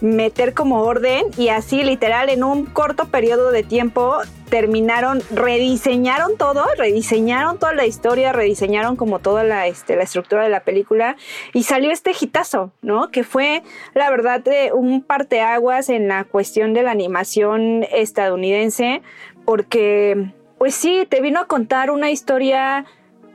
meter 0.00 0.54
como 0.54 0.82
orden 0.82 1.26
y 1.36 1.48
así 1.48 1.82
literal 1.82 2.28
en 2.28 2.44
un 2.44 2.66
corto 2.66 3.08
periodo 3.08 3.50
de 3.50 3.62
tiempo 3.62 4.18
terminaron, 4.50 5.22
rediseñaron 5.30 6.36
todo, 6.36 6.64
rediseñaron 6.76 7.58
toda 7.58 7.74
la 7.74 7.86
historia, 7.86 8.32
rediseñaron 8.32 8.96
como 8.96 9.18
toda 9.18 9.42
la, 9.42 9.66
este, 9.66 9.96
la 9.96 10.04
estructura 10.04 10.44
de 10.44 10.50
la 10.50 10.60
película 10.60 11.16
y 11.52 11.64
salió 11.64 11.90
este 11.90 12.12
hitazo, 12.18 12.72
¿no? 12.82 13.10
Que 13.10 13.24
fue 13.24 13.62
la 13.94 14.10
verdad 14.10 14.40
de 14.40 14.72
un 14.72 15.02
parteaguas 15.02 15.88
en 15.88 16.08
la 16.08 16.24
cuestión 16.24 16.74
de 16.74 16.82
la 16.82 16.92
animación 16.92 17.84
estadounidense 17.90 19.02
porque 19.44 20.32
pues 20.58 20.74
sí, 20.74 21.06
te 21.08 21.20
vino 21.20 21.40
a 21.40 21.46
contar 21.46 21.90
una 21.90 22.10
historia 22.10 22.86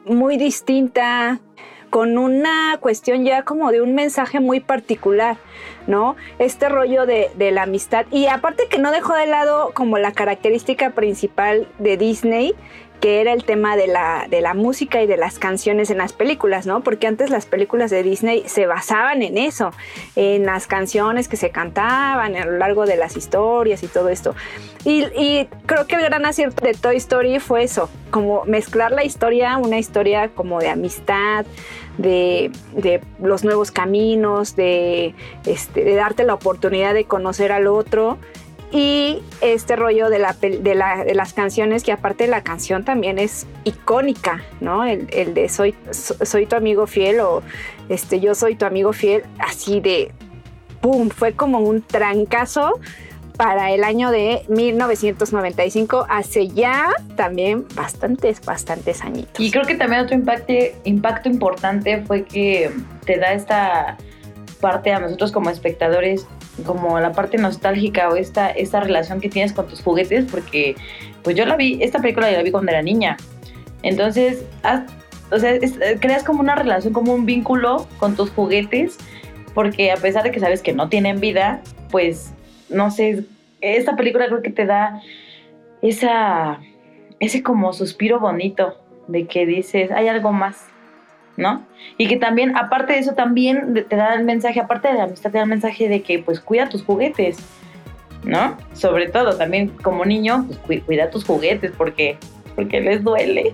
muy 0.05 0.37
distinta, 0.37 1.39
con 1.91 2.17
una 2.17 2.77
cuestión 2.79 3.25
ya 3.25 3.43
como 3.43 3.71
de 3.71 3.81
un 3.81 3.93
mensaje 3.93 4.39
muy 4.39 4.61
particular, 4.61 5.37
¿no? 5.87 6.15
Este 6.39 6.69
rollo 6.69 7.05
de, 7.05 7.29
la 7.51 7.63
amistad. 7.63 8.05
Y 8.11 8.27
aparte 8.27 8.67
que 8.69 8.77
no 8.77 8.91
dejó 8.91 9.13
de 9.13 9.27
lado 9.27 9.71
como 9.73 9.97
la 9.97 10.11
característica 10.11 10.91
principal 10.91 11.67
de 11.79 11.97
Disney, 11.97 12.55
que 13.01 13.19
era 13.19 13.33
el 13.33 13.43
tema 13.43 13.75
de 13.75 13.87
la, 13.87 14.27
de 14.29 14.41
la 14.41 14.53
música 14.53 15.01
y 15.01 15.07
de 15.07 15.17
las 15.17 15.39
canciones 15.39 15.89
en 15.89 15.97
las 15.97 16.13
películas, 16.13 16.67
¿no? 16.67 16.81
Porque 16.81 17.07
antes 17.07 17.31
las 17.31 17.47
películas 17.47 17.89
de 17.89 18.03
Disney 18.03 18.43
se 18.45 18.67
basaban 18.67 19.23
en 19.23 19.39
eso, 19.39 19.71
en 20.15 20.45
las 20.45 20.67
canciones 20.67 21.27
que 21.27 21.35
se 21.35 21.49
cantaban 21.49 22.35
a 22.35 22.45
lo 22.45 22.57
largo 22.59 22.85
de 22.85 22.97
las 22.97 23.17
historias 23.17 23.81
y 23.81 23.87
todo 23.87 24.09
esto. 24.09 24.35
Y, 24.85 25.05
y 25.19 25.49
creo 25.65 25.87
que 25.87 25.95
el 25.95 26.03
gran 26.03 26.27
acierto 26.27 26.63
de 26.63 26.75
Toy 26.75 26.97
Story 26.97 27.39
fue 27.39 27.63
eso, 27.63 27.89
como 28.11 28.45
mezclar 28.45 28.91
la 28.91 29.03
historia, 29.03 29.57
una 29.57 29.79
historia 29.79 30.29
como 30.29 30.59
de 30.59 30.69
amistad, 30.69 31.45
de, 31.97 32.51
de 32.75 33.01
los 33.21 33.43
nuevos 33.43 33.71
caminos, 33.71 34.55
de, 34.55 35.13
este, 35.45 35.83
de 35.83 35.95
darte 35.95 36.23
la 36.23 36.33
oportunidad 36.33 36.93
de 36.93 37.05
conocer 37.05 37.51
al 37.51 37.67
otro 37.67 38.17
y 38.71 39.21
este 39.41 39.75
rollo 39.75 40.09
de, 40.09 40.19
la, 40.19 40.33
de, 40.33 40.75
la, 40.75 41.03
de, 41.03 41.13
las 41.13 41.33
canciones, 41.33 41.83
que 41.83 41.91
aparte 41.91 42.27
la 42.27 42.41
canción 42.41 42.85
también 42.85 43.19
es 43.19 43.45
icónica, 43.65 44.41
¿no? 44.61 44.85
El, 44.85 45.07
el, 45.11 45.33
de 45.33 45.49
soy, 45.49 45.75
soy 45.91 46.45
tu 46.45 46.55
amigo 46.55 46.87
fiel 46.87 47.19
o 47.19 47.43
este, 47.89 48.21
yo 48.21 48.33
soy 48.33 48.55
tu 48.55 48.65
amigo 48.65 48.93
fiel, 48.93 49.23
así 49.39 49.81
de, 49.81 50.11
¡pum! 50.79 51.09
Fue 51.09 51.33
como 51.33 51.59
un 51.59 51.81
trancazo 51.81 52.79
para 53.37 53.71
el 53.71 53.83
año 53.83 54.11
de 54.11 54.43
1995, 54.49 56.05
hace 56.09 56.47
ya 56.47 56.89
también 57.15 57.65
bastantes, 57.75 58.41
bastantes 58.45 59.01
añitos. 59.01 59.39
Y 59.39 59.51
creo 59.51 59.65
que 59.65 59.75
también 59.75 60.03
otro 60.03 60.15
impacto, 60.15 61.29
importante 61.29 62.03
fue 62.05 62.23
que 62.23 62.71
te 63.05 63.17
da 63.17 63.33
esta 63.33 63.97
parte 64.59 64.93
a 64.93 64.99
nosotros 64.99 65.31
como 65.31 65.49
espectadores 65.49 66.27
como 66.65 66.99
la 66.99 67.11
parte 67.13 67.37
nostálgica 67.37 68.09
o 68.09 68.15
esta, 68.15 68.49
esta 68.49 68.81
relación 68.81 69.21
que 69.21 69.29
tienes 69.29 69.53
con 69.53 69.67
tus 69.67 69.81
juguetes, 69.81 70.25
porque 70.29 70.75
pues 71.23 71.35
yo 71.35 71.45
la 71.45 71.55
vi, 71.55 71.79
esta 71.81 71.99
película 71.99 72.29
ya 72.29 72.37
la 72.37 72.43
vi 72.43 72.51
cuando 72.51 72.71
era 72.71 72.81
niña. 72.81 73.17
Entonces, 73.83 74.43
o 75.31 75.39
sea, 75.39 75.57
creas 75.99 76.23
como 76.23 76.41
una 76.41 76.55
relación, 76.55 76.93
como 76.93 77.13
un 77.13 77.25
vínculo 77.25 77.87
con 77.97 78.15
tus 78.15 78.29
juguetes, 78.31 78.97
porque 79.53 79.91
a 79.91 79.97
pesar 79.97 80.23
de 80.23 80.31
que 80.31 80.39
sabes 80.39 80.61
que 80.61 80.73
no 80.73 80.89
tienen 80.89 81.19
vida, 81.19 81.61
pues, 81.89 82.33
no 82.71 82.91
sé, 82.91 83.25
esta 83.61 83.95
película 83.95 84.27
creo 84.27 84.41
que 84.41 84.49
te 84.49 84.65
da 84.65 85.01
esa, 85.81 86.59
ese 87.19 87.43
como 87.43 87.73
suspiro 87.73 88.19
bonito 88.19 88.77
de 89.07 89.27
que 89.27 89.45
dices, 89.45 89.91
hay 89.91 90.07
algo 90.07 90.31
más. 90.31 90.67
¿no? 91.37 91.65
Y 91.97 92.07
que 92.07 92.17
también, 92.17 92.55
aparte 92.57 92.93
de 92.93 92.99
eso, 92.99 93.13
también 93.13 93.85
te 93.87 93.95
da 93.95 94.13
el 94.13 94.23
mensaje, 94.23 94.59
aparte 94.59 94.89
de 94.89 94.95
la 94.95 95.03
amistad, 95.03 95.31
te 95.31 95.37
da 95.37 95.43
el 95.43 95.49
mensaje 95.49 95.87
de 95.89 96.01
que 96.01 96.19
pues 96.19 96.39
cuida 96.39 96.69
tus 96.69 96.83
juguetes, 96.83 97.37
¿no? 98.23 98.57
Sobre 98.73 99.07
todo, 99.09 99.37
también 99.37 99.69
como 99.69 100.05
niño, 100.05 100.47
pues 100.67 100.81
cuida 100.83 101.09
tus 101.09 101.25
juguetes 101.25 101.71
porque, 101.77 102.17
porque 102.55 102.81
les 102.81 103.03
duele. 103.03 103.53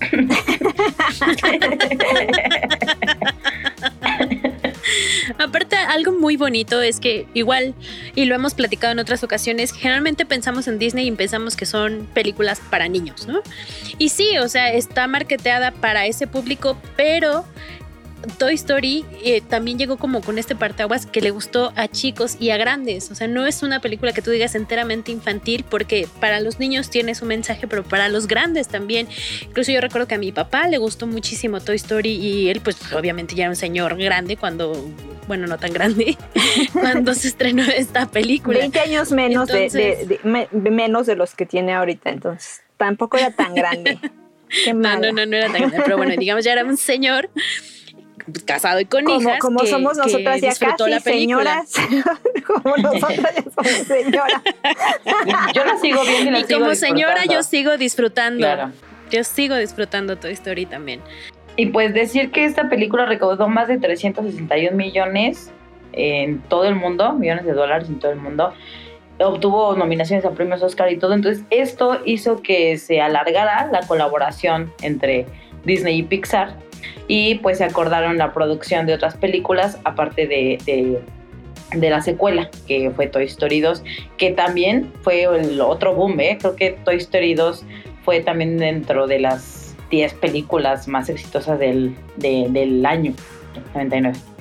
algo 5.88 6.12
muy 6.12 6.36
bonito 6.36 6.80
es 6.82 7.00
que 7.00 7.26
igual, 7.34 7.74
y 8.14 8.24
lo 8.24 8.34
hemos 8.34 8.54
platicado 8.54 8.92
en 8.92 8.98
otras 8.98 9.22
ocasiones, 9.22 9.72
generalmente 9.72 10.26
pensamos 10.26 10.68
en 10.68 10.78
Disney 10.78 11.06
y 11.06 11.12
pensamos 11.12 11.56
que 11.56 11.66
son 11.66 12.08
películas 12.14 12.60
para 12.70 12.88
niños, 12.88 13.26
¿no? 13.26 13.40
Y 13.98 14.10
sí, 14.10 14.38
o 14.38 14.48
sea, 14.48 14.72
está 14.72 15.06
marketeada 15.06 15.70
para 15.70 16.06
ese 16.06 16.26
público, 16.26 16.76
pero 16.96 17.44
Toy 18.38 18.54
Story 18.54 19.04
eh, 19.24 19.40
también 19.40 19.78
llegó 19.78 19.96
como 19.98 20.20
con 20.20 20.38
este 20.38 20.56
parteaguas 20.56 21.06
que 21.06 21.20
le 21.20 21.30
gustó 21.30 21.72
a 21.76 21.88
chicos 21.88 22.36
y 22.40 22.50
a 22.50 22.56
grandes. 22.56 23.10
O 23.10 23.14
sea, 23.14 23.28
no 23.28 23.46
es 23.46 23.62
una 23.62 23.80
película 23.80 24.12
que 24.12 24.22
tú 24.22 24.30
digas 24.30 24.54
enteramente 24.54 25.12
infantil 25.12 25.64
porque 25.68 26.08
para 26.20 26.40
los 26.40 26.58
niños 26.58 26.90
tiene 26.90 27.14
su 27.14 27.24
mensaje, 27.24 27.66
pero 27.66 27.84
para 27.84 28.08
los 28.08 28.26
grandes 28.26 28.68
también. 28.68 29.06
Incluso 29.42 29.70
yo 29.72 29.80
recuerdo 29.80 30.08
que 30.08 30.16
a 30.16 30.18
mi 30.18 30.32
papá 30.32 30.66
le 30.68 30.78
gustó 30.78 31.06
muchísimo 31.06 31.60
Toy 31.60 31.76
Story 31.76 32.10
y 32.10 32.48
él 32.48 32.60
pues 32.60 32.92
obviamente 32.92 33.34
ya 33.34 33.44
era 33.44 33.50
un 33.50 33.56
señor 33.56 33.96
grande 33.96 34.36
cuando, 34.36 34.72
bueno, 35.28 35.46
no 35.46 35.58
tan 35.58 35.72
grande, 35.72 36.16
cuando 36.72 37.14
se 37.14 37.28
estrenó 37.28 37.62
esta 37.62 38.06
película. 38.06 38.58
20 38.58 38.80
años 38.80 39.12
menos, 39.12 39.48
de, 39.48 40.20
menos 40.52 41.06
de 41.06 41.16
los 41.16 41.34
que 41.34 41.46
tiene 41.46 41.74
ahorita, 41.74 42.10
entonces 42.10 42.62
tampoco 42.76 43.18
era 43.18 43.30
tan 43.30 43.54
grande. 43.54 43.98
no, 44.74 44.98
no, 44.98 45.12
no, 45.12 45.26
no 45.26 45.36
era 45.36 45.52
tan 45.52 45.62
grande, 45.62 45.80
pero 45.84 45.96
bueno, 45.96 46.14
digamos 46.16 46.44
ya 46.44 46.52
era 46.52 46.64
un 46.64 46.76
señor 46.76 47.30
casado 48.44 48.80
y 48.80 48.84
con 48.84 49.04
como, 49.04 49.20
hijas. 49.20 49.38
Como 49.40 49.66
somos 49.66 49.96
nosotras 49.96 50.40
ya 50.40 50.54
casi 50.54 51.00
señoras. 51.00 51.72
como 52.46 52.76
nosotras 52.76 53.34
ya 53.34 53.42
somos 53.42 53.86
señoras. 53.86 54.42
yo 55.54 55.64
la 55.64 55.78
sigo 55.78 56.02
viendo 56.04 56.30
y 56.30 56.32
la 56.32 56.40
y 56.40 56.44
como 56.44 56.74
señora 56.74 57.24
yo 57.24 57.42
sigo 57.42 57.76
disfrutando. 57.76 58.46
Yo 59.10 59.22
sigo 59.22 59.54
disfrutando 59.56 60.16
Toy 60.16 60.32
Story 60.32 60.66
también. 60.66 61.00
Y 61.56 61.66
pues 61.66 61.94
decir 61.94 62.30
que 62.32 62.44
esta 62.44 62.68
película 62.68 63.06
recaudó 63.06 63.48
más 63.48 63.68
de 63.68 63.78
361 63.78 64.76
millones 64.76 65.50
en 65.92 66.40
todo 66.42 66.64
el 66.64 66.74
mundo, 66.74 67.12
millones 67.14 67.46
de 67.46 67.52
dólares 67.52 67.88
en 67.88 67.98
todo 67.98 68.10
el 68.12 68.18
mundo. 68.18 68.52
Obtuvo 69.18 69.74
nominaciones 69.74 70.26
a 70.26 70.32
premios 70.32 70.62
Oscar 70.62 70.92
y 70.92 70.98
todo. 70.98 71.14
Entonces, 71.14 71.44
esto 71.50 72.02
hizo 72.04 72.42
que 72.42 72.76
se 72.76 73.00
alargara 73.00 73.70
la 73.72 73.80
colaboración 73.86 74.72
entre 74.82 75.26
Disney 75.64 76.00
y 76.00 76.02
Pixar 76.02 76.65
y 77.08 77.36
pues 77.36 77.58
se 77.58 77.64
acordaron 77.64 78.18
la 78.18 78.32
producción 78.32 78.86
de 78.86 78.94
otras 78.94 79.16
películas 79.16 79.78
aparte 79.84 80.26
de, 80.26 81.00
la 81.72 82.00
secuela 82.00 82.50
que 82.66 82.90
fue 82.90 83.06
Toy 83.06 83.24
Story 83.24 83.60
2 83.60 83.82
que 84.16 84.30
también 84.32 84.92
fue 85.02 85.24
el 85.24 85.60
otro 85.60 85.94
boom, 85.94 86.18
¿eh? 86.20 86.38
creo 86.40 86.56
que 86.56 86.70
Toy 86.84 86.96
Story 86.96 87.34
2 87.34 87.64
fue 88.04 88.20
también 88.20 88.56
dentro 88.58 89.06
de 89.06 89.18
las 89.18 89.76
10 89.90 90.14
películas 90.14 90.88
más 90.88 91.08
exitosas 91.08 91.58
del, 91.58 91.96
del 92.16 92.84
año 92.86 93.14
99. 93.74 94.35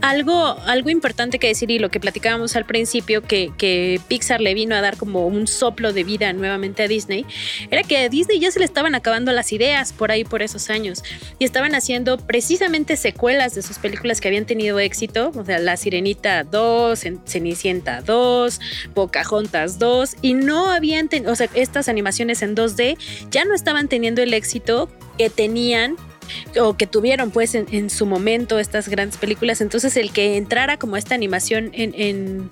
Algo, 0.00 0.58
algo 0.66 0.90
importante 0.90 1.38
que 1.38 1.48
decir 1.48 1.70
y 1.70 1.78
lo 1.78 1.90
que 1.90 2.00
platicábamos 2.00 2.56
al 2.56 2.64
principio, 2.64 3.22
que, 3.22 3.52
que, 3.56 4.00
Pixar 4.08 4.40
le 4.40 4.54
vino 4.54 4.74
a 4.74 4.80
dar 4.80 4.96
como 4.96 5.26
un 5.26 5.46
soplo 5.46 5.92
de 5.92 6.04
vida 6.04 6.32
nuevamente 6.32 6.82
a 6.82 6.88
Disney, 6.88 7.26
era 7.70 7.82
que 7.82 7.98
a 7.98 8.08
Disney 8.08 8.38
ya 8.38 8.50
se 8.50 8.58
le 8.58 8.64
estaban 8.64 8.94
acabando 8.94 9.32
las 9.32 9.52
ideas 9.52 9.92
por 9.92 10.10
ahí 10.10 10.24
por 10.24 10.42
esos 10.42 10.70
años. 10.70 11.02
Y 11.38 11.44
estaban 11.44 11.74
haciendo 11.74 12.18
precisamente 12.18 12.96
secuelas 12.96 13.54
de 13.54 13.62
sus 13.62 13.78
películas 13.78 14.20
que 14.20 14.28
habían 14.28 14.46
tenido 14.46 14.78
éxito, 14.78 15.32
o 15.34 15.44
sea, 15.44 15.58
La 15.58 15.76
Sirenita 15.76 16.44
2, 16.44 16.98
Cenicienta 17.24 18.02
2, 18.02 18.60
Pocahontas 18.94 19.78
2 19.78 20.16
y 20.22 20.34
no 20.34 20.70
habían, 20.70 21.08
o 21.26 21.34
sea, 21.34 21.48
estas 21.54 21.88
animaciones 21.88 22.42
en 22.42 22.56
2D 22.56 22.96
ya 23.30 23.44
no 23.44 23.54
estaban 23.54 23.88
teniendo 23.88 24.22
el 24.22 24.34
éxito 24.34 24.88
que 25.18 25.30
tenían 25.30 25.96
o 26.60 26.76
que 26.76 26.86
tuvieron 26.86 27.30
pues 27.30 27.54
en, 27.54 27.90
su 27.90 28.06
momento 28.06 28.58
estas 28.58 28.88
grandes 28.88 29.18
películas. 29.18 29.60
Entonces 29.60 29.96
el 29.96 30.12
que 30.12 30.36
entrara 30.36 30.76
como 30.76 30.96
esta 30.96 31.14
animación 31.14 31.70
en, 31.72 31.94
en, 31.96 32.48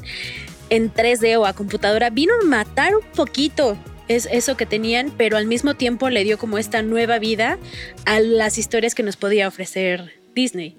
en 0.70 0.92
3D 0.92 1.38
o 1.38 1.46
a 1.46 1.52
computadora 1.52 2.10
vino 2.10 2.34
a 2.40 2.44
matar 2.44 2.94
un 2.94 3.04
poquito 3.14 3.76
es 4.08 4.28
eso 4.30 4.56
que 4.56 4.66
tenían, 4.66 5.12
pero 5.16 5.36
al 5.36 5.46
mismo 5.46 5.74
tiempo 5.74 6.10
le 6.10 6.24
dio 6.24 6.38
como 6.38 6.58
esta 6.58 6.82
nueva 6.82 7.18
vida 7.18 7.58
a 8.04 8.20
las 8.20 8.58
historias 8.58 8.94
que 8.94 9.02
nos 9.02 9.16
podía 9.16 9.48
ofrecer 9.48 10.12
Disney. 10.34 10.76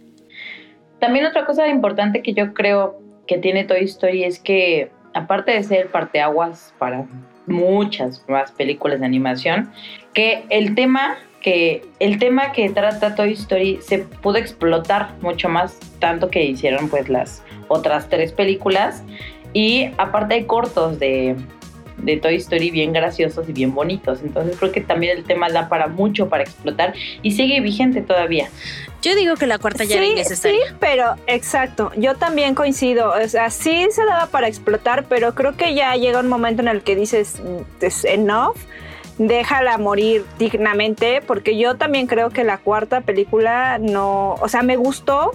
También 1.00 1.26
otra 1.26 1.46
cosa 1.46 1.68
importante 1.68 2.22
que 2.22 2.34
yo 2.34 2.54
creo 2.54 3.00
que 3.28 3.38
tiene 3.38 3.64
Toy 3.64 3.84
Story 3.86 4.24
es 4.24 4.40
que 4.40 4.92
aparte 5.14 5.52
de 5.52 5.64
ser 5.64 5.92
parteaguas 5.92 6.74
para 6.78 7.06
muchas 7.46 8.24
más 8.28 8.52
películas 8.52 9.00
de 9.00 9.06
animación, 9.06 9.72
que 10.14 10.46
el 10.50 10.76
tema 10.76 11.18
que 11.44 11.86
el 12.00 12.18
tema 12.18 12.52
que 12.54 12.70
trata 12.70 13.14
Toy 13.14 13.34
Story 13.34 13.80
se 13.86 14.00
pudo 14.00 14.38
explotar 14.38 15.14
mucho 15.22 15.50
más, 15.50 15.78
tanto 16.00 16.32
que 16.32 16.44
hicieron 16.44 16.90
pues 16.90 17.10
las 17.10 17.44
otras 17.68 18.10
tres 18.10 18.32
películas. 18.32 19.04
Y 19.52 19.92
aparte 19.98 20.34
hay 20.34 20.46
cortos 20.46 20.98
de, 20.98 21.36
de 21.98 22.18
Toy 22.18 22.36
Story 22.36 22.72
bien 22.72 22.94
graciosos 22.94 23.48
y 23.48 23.52
bien 23.52 23.76
bonitos. 23.76 24.22
Entonces 24.24 24.58
creo 24.58 24.72
que 24.72 24.82
también 24.82 25.18
el 25.18 25.26
tema 25.26 25.50
da 25.50 25.70
para 25.70 25.88
mucho 25.88 26.30
para 26.30 26.44
explotar 26.44 26.94
y 27.22 27.32
sigue 27.32 27.60
vigente 27.60 28.02
todavía. 28.02 28.50
Yo 29.02 29.14
digo 29.14 29.36
que 29.36 29.46
la 29.46 29.60
cuarta 29.60 29.84
ya 29.84 29.98
era 29.98 30.06
innecesaria. 30.06 30.66
Sí, 30.66 30.76
pero 30.80 31.16
exacto, 31.28 31.92
yo 31.98 32.16
también 32.16 32.56
coincido. 32.56 33.12
O 33.12 33.28
sea, 33.28 33.50
sí 33.50 33.86
se 33.92 34.06
daba 34.06 34.28
para 34.28 34.48
explotar, 34.48 35.06
pero 35.10 35.36
creo 35.36 35.58
que 35.58 35.76
ya 35.76 35.94
llega 35.98 36.22
un 36.22 36.30
momento 36.30 36.62
en 36.62 36.70
el 36.70 36.84
que 36.84 36.96
dices, 36.96 37.42
es 37.82 38.06
enough 38.06 38.56
déjala 39.18 39.78
morir 39.78 40.26
dignamente, 40.40 41.22
porque 41.26 41.58
yo 41.58 41.76
también 41.76 42.08
creo 42.08 42.30
que 42.30 42.44
la 42.44 42.58
cuarta 42.58 43.02
película 43.02 43.78
no, 43.78 44.36
o 44.36 44.48
sea, 44.48 44.64
me 44.64 44.76
gustó, 44.76 45.32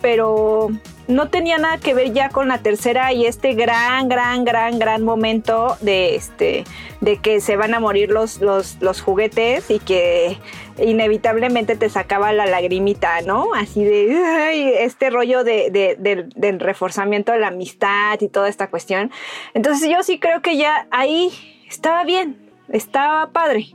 pero 0.00 0.68
no 1.10 1.28
tenía 1.28 1.58
nada 1.58 1.78
que 1.78 1.92
ver 1.92 2.12
ya 2.12 2.30
con 2.30 2.48
la 2.48 2.58
tercera 2.58 3.12
y 3.12 3.26
este 3.26 3.54
gran, 3.54 4.08
gran, 4.08 4.44
gran, 4.44 4.78
gran 4.78 5.02
momento 5.02 5.76
de 5.80 6.14
este 6.14 6.64
de 7.00 7.16
que 7.16 7.40
se 7.40 7.56
van 7.56 7.74
a 7.74 7.80
morir 7.80 8.10
los, 8.10 8.40
los, 8.40 9.00
juguetes 9.00 9.70
y 9.70 9.78
que 9.78 10.38
inevitablemente 10.78 11.76
te 11.76 11.88
sacaba 11.88 12.32
la 12.32 12.46
lagrimita, 12.46 13.22
¿no? 13.22 13.54
Así 13.54 13.84
de 13.84 14.84
este 14.84 15.10
rollo 15.10 15.42
de, 15.42 15.96
del 16.34 16.60
reforzamiento 16.60 17.32
de 17.32 17.38
la 17.38 17.48
amistad 17.48 18.20
y 18.20 18.28
toda 18.28 18.48
esta 18.48 18.68
cuestión. 18.68 19.10
Entonces 19.54 19.88
yo 19.90 20.02
sí 20.02 20.18
creo 20.18 20.42
que 20.42 20.56
ya 20.56 20.86
ahí 20.90 21.30
estaba 21.68 22.04
bien, 22.04 22.36
estaba 22.72 23.30
padre. 23.30 23.74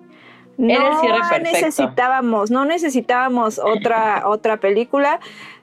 No 0.57 1.01
necesitábamos, 1.39 2.49
no 2.49 2.65
necesitábamos 2.65 3.59
otra, 3.59 4.23
otra 4.25 4.57
película. 4.57 5.19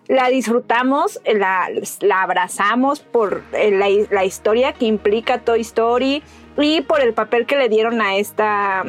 La 0.09 0.29
disfrutamos, 0.29 1.21
la, 1.25 1.69
la 2.01 2.23
abrazamos 2.23 3.01
por 3.01 3.43
eh, 3.53 4.07
la, 4.11 4.25
historia 4.25 4.73
que 4.73 4.85
implica 4.85 5.39
Toy 5.39 5.61
Story 5.61 6.23
y 6.59 6.83
por 6.83 7.01
el 7.01 7.15
papel 7.15 7.47
que 7.47 7.57
le 7.57 7.69
dieron 7.69 8.03
a 8.03 8.17
esta. 8.17 8.85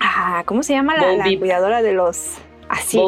Ah, 0.00 0.42
¿Cómo 0.46 0.62
se 0.62 0.72
llama? 0.72 0.96
La, 0.96 1.24
cuidadora 1.38 1.82
de 1.82 1.92
los. 1.92 2.38
Así. 2.68 2.98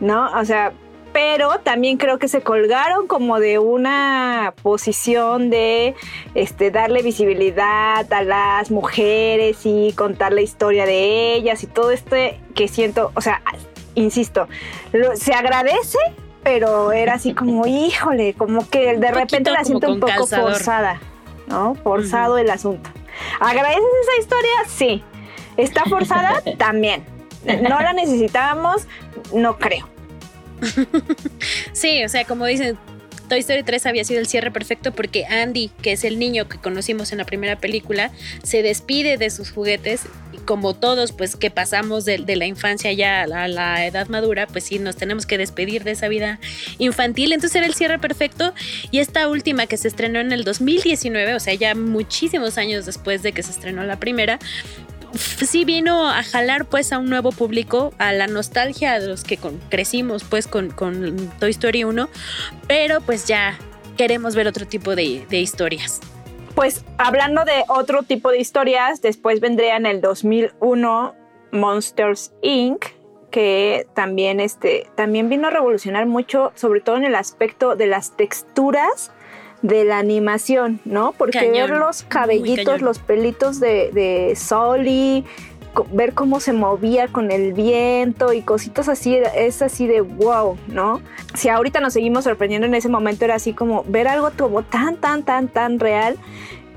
¿No? 0.00 0.30
O 0.38 0.44
sea, 0.44 0.72
pero 1.18 1.58
también 1.58 1.96
creo 1.96 2.20
que 2.20 2.28
se 2.28 2.42
colgaron 2.42 3.08
como 3.08 3.40
de 3.40 3.58
una 3.58 4.54
posición 4.62 5.50
de 5.50 5.96
este, 6.36 6.70
darle 6.70 7.02
visibilidad 7.02 8.06
a 8.12 8.22
las 8.22 8.70
mujeres 8.70 9.58
y 9.64 9.92
contar 9.94 10.32
la 10.32 10.42
historia 10.42 10.86
de 10.86 11.34
ellas 11.34 11.64
y 11.64 11.66
todo 11.66 11.90
este 11.90 12.38
que 12.54 12.68
siento, 12.68 13.10
o 13.16 13.20
sea, 13.20 13.42
insisto, 13.96 14.46
se 15.14 15.32
agradece, 15.34 15.98
pero 16.44 16.92
era 16.92 17.14
así 17.14 17.34
como, 17.34 17.66
híjole, 17.66 18.34
como 18.34 18.70
que 18.70 18.96
de 18.96 19.10
repente 19.10 19.50
la 19.50 19.64
siento 19.64 19.90
un 19.90 19.98
poco 19.98 20.24
forzada, 20.24 21.00
¿no? 21.48 21.74
Forzado 21.74 22.38
el 22.38 22.48
asunto. 22.48 22.90
¿Agradeces 23.40 23.82
esa 24.02 24.20
historia? 24.20 24.52
Sí. 24.68 25.02
¿Está 25.56 25.82
forzada? 25.86 26.42
También. 26.58 27.04
¿No 27.44 27.80
la 27.80 27.92
necesitábamos? 27.92 28.86
No 29.34 29.58
creo. 29.58 29.97
sí, 31.72 32.04
o 32.04 32.08
sea, 32.08 32.24
como 32.24 32.46
dicen, 32.46 32.76
Toy 33.28 33.40
Story 33.40 33.62
3 33.62 33.86
había 33.86 34.04
sido 34.04 34.20
el 34.20 34.26
cierre 34.26 34.50
perfecto 34.50 34.92
porque 34.92 35.26
Andy, 35.26 35.70
que 35.82 35.92
es 35.92 36.04
el 36.04 36.18
niño 36.18 36.48
que 36.48 36.58
conocimos 36.58 37.12
en 37.12 37.18
la 37.18 37.24
primera 37.24 37.56
película, 37.56 38.10
se 38.42 38.62
despide 38.62 39.18
de 39.18 39.30
sus 39.30 39.50
juguetes 39.50 40.02
y 40.32 40.38
como 40.38 40.74
todos, 40.74 41.12
pues 41.12 41.36
que 41.36 41.50
pasamos 41.50 42.04
de, 42.06 42.18
la 42.18 42.46
infancia 42.46 42.92
ya 42.92 43.22
a 43.22 43.48
la, 43.48 43.86
edad 43.86 44.08
madura, 44.08 44.46
pues 44.46 44.64
sí, 44.64 44.78
nos 44.78 44.96
tenemos 44.96 45.26
que 45.26 45.36
despedir 45.36 45.84
de 45.84 45.90
esa 45.92 46.08
vida 46.08 46.40
infantil. 46.78 47.32
Entonces 47.32 47.56
era 47.56 47.66
el 47.66 47.74
cierre 47.74 47.98
perfecto 47.98 48.54
y 48.90 48.98
esta 48.98 49.28
última 49.28 49.66
que 49.66 49.76
se 49.76 49.88
estrenó 49.88 50.20
en 50.20 50.32
el 50.32 50.44
2019, 50.44 51.34
o 51.34 51.40
sea, 51.40 51.54
ya 51.54 51.74
muchísimos 51.74 52.56
años 52.56 52.86
después 52.86 53.22
de 53.22 53.32
que 53.32 53.42
se 53.42 53.50
estrenó 53.50 53.84
la 53.84 54.00
primera, 54.00 54.38
sí 55.14 55.64
vino 55.64 56.08
a 56.08 56.22
jalar 56.22 56.66
pues 56.66 56.92
a 56.92 56.98
un 56.98 57.08
nuevo 57.08 57.32
público, 57.32 57.92
a 57.98 58.12
la 58.12 58.26
nostalgia 58.26 58.98
de 58.98 59.06
los 59.06 59.24
que 59.24 59.38
crecimos 59.68 60.24
pues 60.24 60.46
con, 60.46 60.70
Toy 61.38 61.50
Story 61.50 61.84
1, 61.84 62.08
pero 62.66 63.00
pues 63.00 63.26
ya 63.26 63.58
queremos 63.96 64.34
ver 64.34 64.46
otro 64.46 64.66
tipo 64.66 64.94
de, 64.94 65.26
historias. 65.30 66.00
Pues 66.54 66.84
hablando 66.98 67.44
de 67.44 67.64
otro 67.68 68.02
tipo 68.02 68.30
de 68.30 68.38
historias, 68.38 69.00
después 69.00 69.40
vendría 69.40 69.76
en 69.76 69.86
el 69.86 70.00
2001 70.00 71.14
Monsters 71.52 72.32
Inc., 72.42 72.84
que 73.30 73.86
también, 73.94 74.40
este, 74.40 74.86
también 74.94 75.28
vino 75.28 75.48
a 75.48 75.50
revolucionar 75.50 76.06
mucho, 76.06 76.50
sobre 76.54 76.80
todo 76.80 76.96
en 76.96 77.04
el 77.04 77.14
aspecto 77.14 77.76
de 77.76 77.86
las 77.86 78.16
texturas 78.16 79.12
de 79.62 79.84
la 79.84 79.98
animación, 79.98 80.80
¿no? 80.84 81.12
Porque 81.12 81.50
ver 81.50 81.70
los 81.70 82.02
cabellitos, 82.02 82.80
los 82.80 82.98
pelitos 82.98 83.60
de, 83.60 83.90
de 83.92 84.36
Soli, 84.36 85.24
ver 85.92 86.14
cómo 86.14 86.40
se 86.40 86.52
movía 86.52 87.08
con 87.08 87.30
el 87.30 87.52
viento 87.52 88.32
y 88.32 88.42
cositas 88.42 88.88
así, 88.88 89.18
es 89.34 89.62
así 89.62 89.86
de 89.86 90.00
wow, 90.00 90.56
¿no? 90.68 91.00
Si 91.34 91.48
ahorita 91.48 91.80
nos 91.80 91.92
seguimos 91.92 92.24
sorprendiendo 92.24 92.66
en 92.66 92.74
ese 92.74 92.88
momento, 92.88 93.24
era 93.24 93.36
así 93.36 93.52
como 93.52 93.84
ver 93.84 94.08
algo 94.08 94.30
como 94.36 94.62
tan, 94.62 94.96
tan, 94.96 95.22
tan, 95.22 95.48
tan 95.48 95.78
real. 95.78 96.16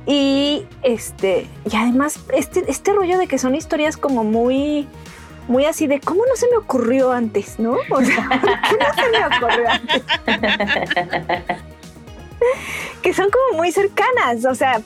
Y 0.05 0.65
este, 0.81 1.47
y 1.71 1.75
además, 1.75 2.19
este, 2.33 2.63
este 2.67 2.93
rollo 2.93 3.19
de 3.19 3.27
que 3.27 3.37
son 3.37 3.53
historias 3.55 3.97
como 3.97 4.23
muy, 4.23 4.87
muy 5.47 5.65
así 5.65 5.85
de 5.87 5.99
cómo 5.99 6.23
no 6.27 6.35
se 6.35 6.47
me 6.49 6.57
ocurrió 6.57 7.11
antes, 7.11 7.59
¿no? 7.59 7.77
O 7.91 8.01
sea, 8.01 8.27
¿qué 8.69 8.77
no 8.77 8.93
se 8.95 9.09
me 9.11 9.25
ocurrió 9.37 9.69
antes? 9.69 10.03
que 13.01 13.13
son 13.13 13.29
como 13.29 13.57
muy 13.57 13.71
cercanas. 13.71 14.45
O 14.45 14.55
sea, 14.55 14.81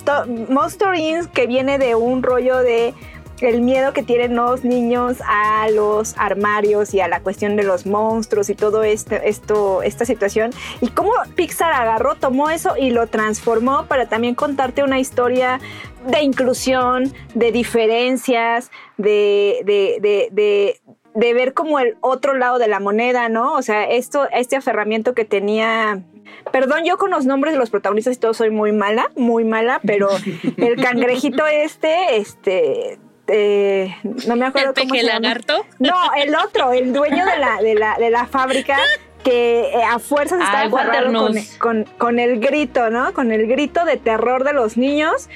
Monster 0.49 0.95
Inc. 0.95 1.31
que 1.31 1.47
viene 1.47 1.77
de 1.77 1.95
un 1.95 2.23
rollo 2.23 2.57
de 2.59 2.93
el 3.41 3.61
miedo 3.61 3.91
que 3.91 4.01
tienen 4.01 4.35
los 4.35 4.63
niños 4.63 5.17
a 5.27 5.67
los 5.69 6.15
armarios 6.17 6.93
y 6.93 7.01
a 7.01 7.07
la 7.07 7.19
cuestión 7.19 7.57
de 7.57 7.63
los 7.63 7.85
monstruos 7.85 8.49
y 8.49 8.55
todo 8.55 8.83
este, 8.83 9.27
esto, 9.27 9.81
esta 9.83 10.05
situación. 10.05 10.51
Y 10.81 10.87
cómo 10.89 11.11
Pixar 11.35 11.73
agarró, 11.73 12.15
tomó 12.15 12.49
eso 12.49 12.75
y 12.77 12.91
lo 12.91 13.07
transformó 13.07 13.87
para 13.87 14.07
también 14.07 14.35
contarte 14.35 14.83
una 14.83 14.99
historia 14.99 15.59
de 16.07 16.21
inclusión, 16.21 17.13
de 17.33 17.51
diferencias, 17.51 18.71
de, 18.97 19.61
de, 19.65 20.29
de, 20.31 20.79
de 21.13 21.33
ver 21.33 21.53
como 21.53 21.79
el 21.79 21.97
otro 22.01 22.35
lado 22.35 22.57
de 22.57 22.67
la 22.67 22.79
moneda, 22.79 23.27
¿no? 23.27 23.53
O 23.53 23.61
sea, 23.61 23.83
esto, 23.89 24.27
este 24.31 24.55
aferramiento 24.55 25.13
que 25.13 25.25
tenía 25.25 26.03
Perdón, 26.51 26.83
yo 26.85 26.97
con 26.97 27.11
los 27.11 27.25
nombres 27.25 27.53
de 27.53 27.59
los 27.59 27.69
protagonistas 27.69 28.15
y 28.15 28.19
todo 28.19 28.33
soy 28.33 28.49
muy 28.49 28.71
mala, 28.71 29.11
muy 29.15 29.43
mala, 29.43 29.79
pero 29.85 30.09
el 30.57 30.75
cangrejito 30.81 31.45
este, 31.47 32.17
este, 32.17 32.99
eh, 33.27 33.95
no 34.27 34.35
me 34.35 34.45
acuerdo 34.45 34.73
¿El 34.75 34.87
cómo 34.87 34.95
se 34.95 35.03
lagarto? 35.03 35.65
No, 35.79 35.95
el 36.17 36.35
otro, 36.35 36.73
el 36.73 36.93
dueño 36.93 37.25
de 37.25 37.37
la, 37.37 37.61
de 37.61 37.75
la, 37.75 37.97
de 37.97 38.09
la 38.09 38.27
fábrica 38.27 38.77
que 39.23 39.71
eh, 39.73 39.83
a 39.83 39.97
fuerzas 39.97 40.39
está 40.39 40.61
ah, 40.61 40.69
con, 40.69 41.35
con, 41.57 41.83
con, 41.97 42.19
el 42.19 42.39
grito, 42.39 42.91
¿no? 42.91 43.11
Con 43.13 43.31
el 43.31 43.47
grito 43.47 43.83
de 43.83 43.97
terror 43.97 44.43
de 44.43 44.53
los 44.53 44.77
niños. 44.77 45.29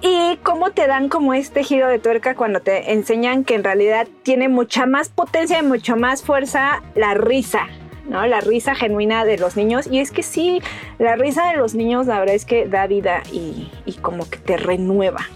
Y 0.00 0.36
cómo 0.42 0.72
te 0.72 0.88
dan 0.88 1.08
como 1.08 1.32
este 1.32 1.62
giro 1.62 1.86
de 1.86 2.00
tuerca 2.00 2.34
cuando 2.34 2.58
te 2.58 2.92
enseñan 2.92 3.44
que 3.44 3.54
en 3.54 3.62
realidad 3.62 4.08
tiene 4.24 4.48
mucha 4.48 4.84
más 4.84 5.08
potencia 5.08 5.60
y 5.60 5.62
mucha 5.62 5.94
más 5.94 6.24
fuerza 6.24 6.82
la 6.96 7.14
risa, 7.14 7.68
¿no? 8.08 8.26
La 8.26 8.40
risa 8.40 8.74
genuina 8.74 9.24
de 9.24 9.38
los 9.38 9.56
niños. 9.56 9.86
Y 9.90 10.00
es 10.00 10.10
que 10.10 10.22
sí, 10.22 10.60
la 10.98 11.16
risa 11.16 11.50
de 11.50 11.56
los 11.56 11.74
niños, 11.74 12.06
la 12.06 12.18
verdad 12.20 12.34
es 12.34 12.44
que 12.44 12.66
da 12.66 12.86
vida 12.86 13.22
y, 13.32 13.70
como 14.00 14.28
que 14.28 14.38
te 14.38 14.56
renueva. 14.56 15.28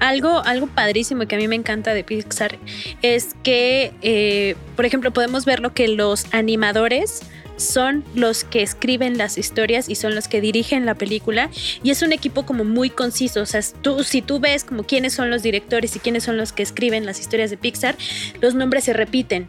Algo, 0.00 0.40
algo 0.44 0.66
padrísimo 0.66 1.26
que 1.26 1.36
a 1.36 1.38
mí 1.38 1.48
me 1.48 1.56
encanta 1.56 1.94
de 1.94 2.04
Pixar 2.04 2.58
es 3.02 3.34
que, 3.42 3.92
eh, 4.02 4.56
por 4.76 4.84
ejemplo, 4.84 5.12
podemos 5.12 5.44
ver 5.44 5.60
lo 5.60 5.72
que 5.72 5.88
los 5.88 6.32
animadores 6.32 7.22
son 7.56 8.04
los 8.14 8.44
que 8.44 8.62
escriben 8.62 9.18
las 9.18 9.38
historias 9.38 9.88
y 9.88 9.94
son 9.94 10.14
los 10.14 10.28
que 10.28 10.40
dirigen 10.40 10.86
la 10.86 10.94
película 10.94 11.50
y 11.82 11.90
es 11.90 12.02
un 12.02 12.12
equipo 12.12 12.44
como 12.46 12.64
muy 12.64 12.90
conciso, 12.90 13.42
o 13.42 13.46
sea, 13.46 13.60
tú, 13.82 14.02
si 14.02 14.22
tú 14.22 14.40
ves 14.40 14.64
como 14.64 14.84
quiénes 14.84 15.14
son 15.14 15.30
los 15.30 15.42
directores 15.42 15.94
y 15.96 16.00
quiénes 16.00 16.24
son 16.24 16.36
los 16.36 16.52
que 16.52 16.62
escriben 16.62 17.06
las 17.06 17.20
historias 17.20 17.50
de 17.50 17.56
Pixar, 17.56 17.96
los 18.40 18.54
nombres 18.54 18.84
se 18.84 18.92
repiten. 18.92 19.48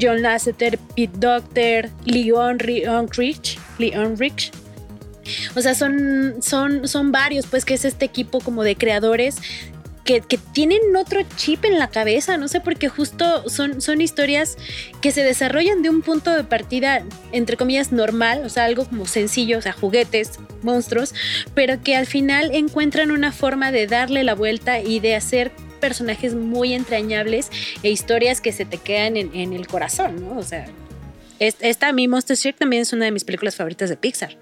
John 0.00 0.22
Lasseter, 0.22 0.78
Pete 0.96 1.18
Doctor, 1.18 1.90
Leon 2.04 2.58
Rich, 2.58 3.58
Leon 3.78 4.16
Rich. 4.18 4.52
O 5.56 5.60
sea, 5.60 5.74
son, 5.74 6.36
son, 6.40 6.86
son 6.86 7.12
varios, 7.12 7.46
pues, 7.46 7.64
que 7.64 7.74
es 7.74 7.84
este 7.84 8.04
equipo 8.04 8.40
como 8.40 8.62
de 8.62 8.76
creadores 8.76 9.36
que, 10.04 10.20
tienen 10.52 10.94
otro 10.96 11.20
chip 11.36 11.64
en 11.64 11.78
la 11.78 11.88
cabeza, 11.88 12.36
no 12.36 12.46
sé, 12.46 12.60
porque 12.60 12.88
justo 12.88 13.48
son, 13.48 13.80
son 13.80 14.00
historias 14.00 14.56
que 15.00 15.10
se 15.10 15.24
desarrollan 15.24 15.82
de 15.82 15.90
un 15.90 16.02
punto 16.02 16.30
de 16.32 16.44
partida, 16.44 17.02
entre 17.32 17.56
comillas, 17.56 17.90
normal, 17.90 18.42
o 18.44 18.48
sea, 18.48 18.66
algo 18.66 18.84
como 18.84 19.06
sencillo, 19.06 19.58
o 19.58 19.62
sea, 19.62 19.72
juguetes, 19.72 20.32
monstruos, 20.62 21.14
pero 21.54 21.82
que 21.82 21.96
al 21.96 22.06
final 22.06 22.50
encuentran 22.54 23.10
una 23.10 23.32
forma 23.32 23.72
de 23.72 23.86
darle 23.86 24.24
la 24.24 24.34
vuelta 24.34 24.80
y 24.80 25.00
de 25.00 25.16
hacer 25.16 25.52
personajes 25.84 26.34
muy 26.34 26.72
entrañables 26.72 27.50
e 27.82 27.90
historias 27.90 28.40
que 28.40 28.52
se 28.52 28.64
te 28.64 28.78
quedan 28.78 29.18
en, 29.18 29.52
el 29.52 29.66
corazón, 29.66 30.16
¿no? 30.26 30.38
O 30.38 30.42
sea, 30.42 30.64
esta, 31.38 31.92
mi 31.92 32.08
Monster 32.08 32.32
Street 32.32 32.54
también 32.58 32.80
es 32.80 32.94
una 32.94 33.04
de 33.04 33.10
mis 33.10 33.22
películas 33.22 33.54
favoritas 33.54 33.90
de 33.90 33.98
Pixar. 33.98 34.34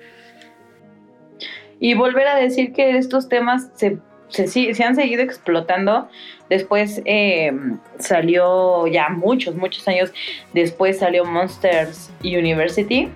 Y 1.81 1.95
volver 1.95 2.29
a 2.29 2.37
decir 2.37 2.73
que 2.73 2.97
estos 2.97 3.29
temas 3.29 3.71
se 3.75 3.99
se, 4.29 4.85
han 4.85 4.95
seguido 4.95 5.23
explotando. 5.23 6.09
Después 6.49 7.03
eh, 7.05 7.53
salió 7.99 8.87
ya 8.87 9.09
muchos, 9.09 9.57
muchos 9.57 9.87
años 9.89 10.13
después 10.53 11.01
salió 11.01 11.25
Monsters 11.25 12.11
University, 12.23 13.09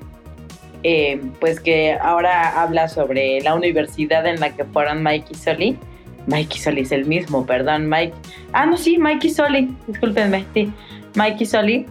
eh, 0.83 1.21
pues 1.41 1.61
que 1.61 1.93
ahora 1.95 2.61
habla 2.61 2.89
sobre 2.89 3.41
la 3.41 3.55
universidad 3.55 4.27
en 4.27 4.41
la 4.41 4.55
que 4.55 4.65
fueron 4.65 5.03
Mike 5.05 5.29
y 5.31 5.35
Sully. 5.35 5.79
Mike 6.27 6.57
y 6.57 6.59
Sully 6.61 6.81
es 6.83 6.93
el 6.93 7.05
mismo, 7.05 7.47
perdón, 7.47 7.89
Mike. 7.89 8.15
Ah, 8.53 8.67
no, 8.67 8.77
sí, 8.77 8.99
Mike 8.99 9.27
y 9.27 9.31
Sully, 9.31 9.75
discúlpenme, 9.87 10.45
sí, 10.55 10.73
Mike 11.15 11.45
y 11.45 11.47
Sully. 11.47 11.87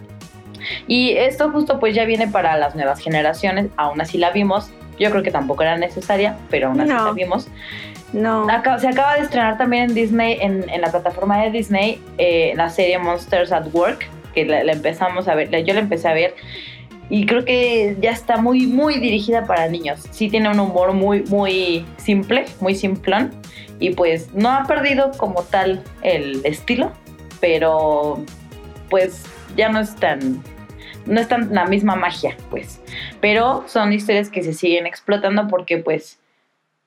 Y 0.86 1.10
esto 1.10 1.50
justo 1.50 1.78
pues 1.78 1.94
ya 1.94 2.04
viene 2.04 2.28
para 2.28 2.56
las 2.56 2.74
nuevas 2.74 3.00
generaciones, 3.00 3.68
aún 3.76 4.00
así 4.00 4.18
la 4.18 4.30
vimos. 4.30 4.70
Yo 4.98 5.10
creo 5.10 5.22
que 5.22 5.30
tampoco 5.30 5.62
era 5.62 5.76
necesaria, 5.76 6.38
pero 6.50 6.68
aún 6.68 6.80
así 6.80 6.92
la 6.92 7.12
vimos. 7.12 7.48
No. 8.12 8.46
se 8.78 8.88
acaba 8.88 9.14
de 9.14 9.22
estrenar 9.22 9.58
también 9.58 9.90
en 9.90 9.94
Disney, 9.94 10.38
en, 10.40 10.64
la 10.80 10.90
plataforma 10.90 11.42
de 11.42 11.50
Disney, 11.50 12.00
eh, 12.18 12.54
la 12.56 12.70
serie 12.70 12.98
Monsters 12.98 13.52
at 13.52 13.66
Work, 13.72 14.08
que 14.34 14.46
la, 14.46 14.60
empezamos 14.60 15.28
a 15.28 15.34
ver, 15.34 15.50
yo 15.64 15.74
la 15.74 15.80
empecé 15.80 16.08
a 16.08 16.14
ver 16.14 16.34
y 17.08 17.26
creo 17.26 17.44
que 17.44 17.96
ya 18.00 18.10
está 18.10 18.36
muy, 18.38 18.66
muy 18.66 18.98
dirigida 18.98 19.44
para 19.44 19.68
niños. 19.68 20.00
Sí 20.10 20.28
tiene 20.28 20.48
un 20.48 20.58
humor 20.58 20.92
muy, 20.92 21.22
muy 21.24 21.84
simple, 21.98 22.46
muy 22.60 22.74
simplón 22.74 23.30
y 23.78 23.94
pues 23.94 24.32
no 24.34 24.50
ha 24.50 24.64
perdido 24.64 25.12
como 25.12 25.42
tal 25.42 25.82
el 26.02 26.44
estilo, 26.44 26.92
pero 27.40 28.24
pues 28.88 29.24
ya 29.56 29.68
no 29.68 29.80
es 29.80 29.94
tan 29.96 30.42
no 31.06 31.20
es 31.20 31.28
tan 31.28 31.54
la 31.54 31.66
misma 31.66 31.94
magia, 31.94 32.36
pues. 32.50 32.80
Pero 33.20 33.64
son 33.68 33.92
historias 33.92 34.28
que 34.28 34.42
se 34.42 34.52
siguen 34.52 34.86
explotando 34.86 35.46
porque 35.48 35.78
pues 35.78 36.18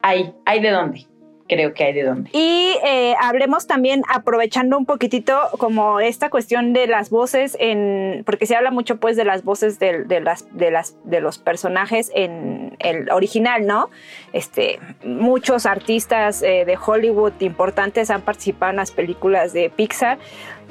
hay, 0.02 0.34
hay 0.46 0.60
de 0.62 0.72
dónde 0.72 1.09
creo 1.50 1.74
que 1.74 1.84
hay 1.84 1.94
de 1.94 2.04
dónde. 2.04 2.30
Y 2.32 2.78
eh, 2.86 3.16
hablemos 3.20 3.68
también, 3.68 4.04
aprovechando 4.08 4.78
un 4.78 4.86
poquitito 4.86 5.38
como 5.58 6.00
esta 6.00 6.30
cuestión 6.30 6.72
de 6.72 6.88
las 6.88 7.10
voces, 7.10 7.58
en, 7.60 8.24
porque 8.26 8.46
se 8.46 8.56
habla 8.56 8.72
mucho 8.72 8.98
pues 8.98 9.18
de 9.18 9.26
las 9.26 9.44
voces 9.44 9.80
de, 9.80 10.22
las, 10.22 10.46
de, 10.56 10.72
las, 10.72 10.96
de 11.04 11.20
los 11.20 11.40
personajes 11.40 12.12
en 12.16 12.78
el 12.80 13.12
original, 13.12 13.66
¿no? 13.66 13.90
Este, 14.32 14.80
muchos 15.04 15.66
artistas 15.66 16.42
eh, 16.44 16.64
de 16.66 16.78
Hollywood 16.78 17.34
importantes 17.40 18.12
han 18.12 18.22
participado 18.22 18.70
en 18.70 18.78
las 18.78 18.92
películas 18.92 19.52
de 19.52 19.70
Pixar. 19.70 20.20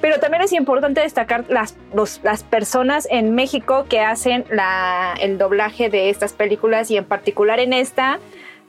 Pero 0.00 0.20
también 0.20 0.44
es 0.44 0.52
importante 0.52 1.00
destacar 1.00 1.44
las, 1.48 1.76
las 2.22 2.44
personas 2.44 3.08
en 3.10 3.34
México 3.34 3.86
que 3.88 3.98
hacen 3.98 4.44
la, 4.48 5.14
el 5.20 5.38
doblaje 5.38 5.90
de 5.90 6.08
estas 6.08 6.32
películas 6.32 6.88
y 6.92 6.96
en 6.96 7.04
particular 7.04 7.58
en 7.58 7.72
esta, 7.72 8.20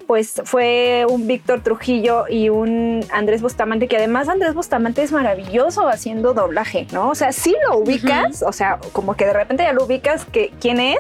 pues 0.10 0.42
fue 0.44 1.06
un 1.08 1.28
Víctor 1.28 1.62
Trujillo 1.62 2.26
y 2.28 2.50
un 2.50 3.06
Andrés 3.12 3.44
Bustamante, 3.44 3.88
que 3.88 3.98
además 3.98 4.28
Andrés 4.28 4.56
Bustamante 4.56 5.04
es 5.04 5.12
maravilloso 5.12 5.88
haciendo 5.88 6.34
doblaje, 6.34 6.88
¿no? 6.92 7.10
O 7.10 7.14
sea, 7.14 7.32
sí 7.32 7.56
lo 7.68 7.78
ubicas, 7.78 8.42
o 8.42 8.52
sea, 8.52 8.80
como 8.92 9.16
que 9.16 9.28
de 9.28 9.34
repente 9.34 9.62
ya 9.62 9.72
lo 9.72 9.84
ubicas 9.86 10.26
que, 10.26 10.52
quién 10.60 10.80
es, 10.80 10.98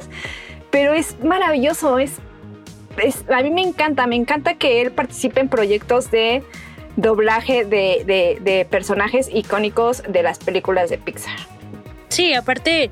pero 0.69 0.93
es 0.93 1.15
maravilloso, 1.23 1.97
es, 1.97 2.19
a 3.35 3.41
mí 3.41 3.49
me 3.49 3.63
encanta, 3.63 4.05
me 4.05 4.15
encanta 4.15 4.53
que 4.59 4.79
él 4.79 4.91
participe 4.91 5.39
en 5.39 5.49
proyectos 5.49 6.11
de 6.11 6.43
doblaje 6.95 7.65
de, 7.65 8.37
de 8.39 8.67
personajes 8.69 9.27
icónicos 9.33 10.03
de 10.07 10.21
las 10.21 10.37
películas 10.37 10.91
de 10.91 10.99
Pixar. 10.99 11.39
Sí, 12.09 12.35
aparte, 12.35 12.91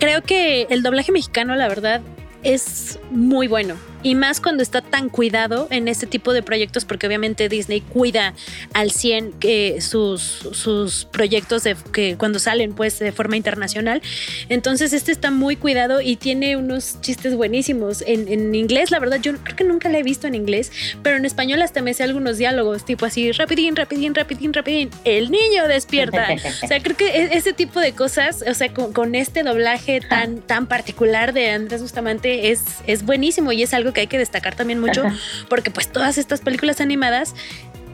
creo 0.00 0.20
que 0.20 0.66
el 0.70 0.82
doblaje 0.82 1.12
mexicano, 1.12 1.54
la 1.54 1.68
verdad, 1.68 2.00
es 2.42 2.98
muy 3.12 3.46
bueno 3.46 3.76
y 4.04 4.14
más 4.14 4.40
cuando 4.40 4.62
está 4.62 4.82
tan 4.82 5.08
cuidado 5.08 5.66
en 5.70 5.88
este 5.88 6.06
tipo 6.06 6.32
de 6.32 6.42
proyectos, 6.42 6.84
porque 6.84 7.06
obviamente 7.06 7.48
Disney 7.48 7.80
cuida 7.80 8.34
al 8.74 8.90
100 8.90 9.34
eh, 9.40 9.80
sus, 9.80 10.20
sus 10.52 11.06
proyectos 11.06 11.64
de, 11.64 11.74
que 11.90 12.16
cuando 12.16 12.38
salen 12.38 12.74
pues 12.74 12.98
de 12.98 13.12
forma 13.12 13.36
internacional. 13.36 14.02
Entonces 14.50 14.92
este 14.92 15.10
está 15.10 15.30
muy 15.30 15.56
cuidado 15.56 16.02
y 16.02 16.16
tiene 16.16 16.56
unos 16.56 17.00
chistes 17.00 17.34
buenísimos. 17.34 18.04
En, 18.06 18.28
en 18.28 18.54
inglés, 18.54 18.90
la 18.90 19.00
verdad, 19.00 19.18
yo 19.20 19.34
creo 19.38 19.56
que 19.56 19.64
nunca 19.64 19.88
la 19.88 19.98
he 19.98 20.02
visto 20.02 20.26
en 20.26 20.34
inglés, 20.34 20.70
pero 21.02 21.16
en 21.16 21.24
español 21.24 21.62
hasta 21.62 21.80
me 21.80 21.94
sé 21.94 22.02
algunos 22.02 22.36
diálogos, 22.36 22.84
tipo 22.84 23.06
así, 23.06 23.32
rapidín, 23.32 23.74
rapidín, 23.74 24.14
rapidín, 24.14 24.52
rapidín, 24.52 24.90
el 25.04 25.30
niño 25.30 25.66
despierta. 25.66 26.28
o 26.62 26.66
sea, 26.66 26.82
creo 26.82 26.96
que 26.96 27.06
e, 27.06 27.36
ese 27.36 27.54
tipo 27.54 27.80
de 27.80 27.92
cosas, 27.92 28.44
o 28.46 28.52
sea, 28.52 28.70
con, 28.72 29.14
este 29.14 29.44
doblaje 29.44 30.00
tan, 30.00 30.40
tan 30.40 30.66
particular 30.66 31.32
de 31.32 31.50
Andrés 31.50 31.80
Bustamante 31.80 32.50
es, 32.50 32.62
es 32.86 33.04
buenísimo 33.04 33.52
y 33.52 33.62
es 33.62 33.72
algo 33.72 33.93
que 33.94 34.02
hay 34.02 34.06
que 34.06 34.18
destacar 34.18 34.54
también 34.54 34.80
mucho, 34.80 35.04
porque 35.48 35.70
pues 35.70 35.90
todas 35.90 36.18
estas 36.18 36.42
películas 36.42 36.82
animadas 36.82 37.34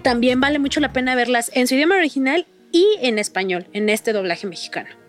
también 0.03 0.41
vale 0.41 0.59
mucho 0.59 0.81
la 0.81 0.93
pena 0.93 1.15
verlas 1.15 1.51
en 1.55 1.69
su 1.69 1.77
idioma 1.77 1.97
original 1.97 2.47
y 2.73 2.87
en 3.03 3.19
español, 3.19 3.69
en 3.73 3.89
este 3.89 4.13
doblaje 4.13 4.47
mexicano. 4.47 5.00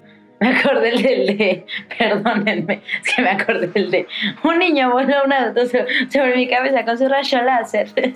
Me 0.41 0.58
acordé 0.58 0.89
del 0.89 1.38
de, 1.38 1.63
perdónenme, 1.99 2.82
es 3.04 3.13
que 3.13 3.21
me 3.21 3.30
acordé 3.30 3.67
del 3.67 3.91
de, 3.91 4.08
un 4.43 4.58
niño 4.58 4.91
voló 4.91 5.23
un 5.23 5.32
auto 5.32 5.67
sobre, 5.67 6.36
mi 6.36 6.47
cabeza 6.47 6.84
con 6.84 6.97
su 6.97 7.08
rayo 7.08 7.43
láser. 7.43 7.93
de, 7.93 8.12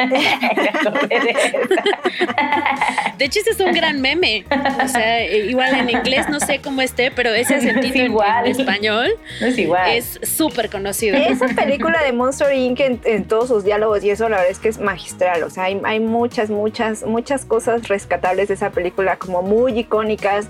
hecho, 3.25 3.41
ese 3.41 3.51
es 3.51 3.59
un 3.59 3.73
gran 3.73 4.01
meme. 4.01 4.43
O 4.83 4.87
sea, 4.87 5.23
igual 5.23 5.75
en 5.75 5.91
inglés 5.91 6.27
no 6.27 6.39
sé 6.39 6.61
cómo 6.61 6.81
esté, 6.81 7.11
pero 7.11 7.29
ese 7.29 7.61
sentido 7.61 8.03
igual. 8.03 8.47
En, 8.47 8.59
español 8.59 9.11
es 9.39 9.59
igual. 9.59 9.91
Es 9.91 10.19
súper 10.23 10.71
conocido. 10.71 11.17
Esa 11.17 11.49
película 11.49 12.01
de 12.01 12.11
Monster 12.11 12.55
Inc. 12.55 12.79
En, 12.79 13.25
todos 13.25 13.49
sus 13.49 13.63
diálogos 13.63 14.03
y 14.03 14.09
eso, 14.09 14.27
la 14.29 14.37
verdad 14.37 14.51
es 14.51 14.57
que 14.57 14.69
es 14.69 14.79
magistral. 14.79 15.43
O 15.43 15.51
sea, 15.51 15.65
hay, 15.65 15.79
hay 15.83 15.99
muchas, 15.99 16.49
muchas, 16.49 17.03
muchas 17.03 17.45
cosas 17.45 17.87
rescatables 17.87 18.47
de 18.47 18.55
esa 18.55 18.71
película, 18.71 19.17
como 19.17 19.43
muy 19.43 19.77
icónicas. 19.77 20.47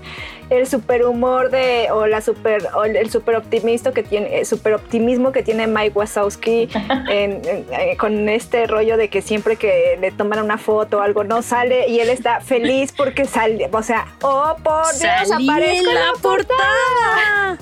El 0.48 0.66
super 0.66 1.04
humor 1.04 1.50
o 1.90 2.06
la 2.06 2.20
super 2.20 2.66
o 2.74 2.84
el 2.84 3.10
super 3.10 3.36
optimismo 3.36 3.92
que 3.92 4.02
tiene 4.02 4.44
super 4.44 4.74
optimismo 4.74 5.32
que 5.32 5.42
tiene 5.42 5.66
Mike 5.66 5.98
Wazowski 5.98 6.68
eh, 7.10 7.96
con 7.98 8.28
este 8.28 8.66
rollo 8.66 8.96
de 8.96 9.08
que 9.08 9.22
siempre 9.22 9.56
que 9.56 9.96
le 10.00 10.10
toman 10.10 10.42
una 10.42 10.58
foto 10.58 10.98
o 10.98 11.00
algo 11.00 11.24
no 11.24 11.42
sale 11.42 11.88
y 11.88 12.00
él 12.00 12.10
está 12.10 12.40
feliz 12.40 12.92
porque 12.92 13.24
sale, 13.24 13.68
o 13.72 13.82
sea, 13.82 14.06
oh 14.22 14.56
por 14.62 14.92
Dios, 14.98 15.30
aparezco 15.30 15.90
en 15.90 15.94
la, 15.94 16.12
portada. 16.20 17.58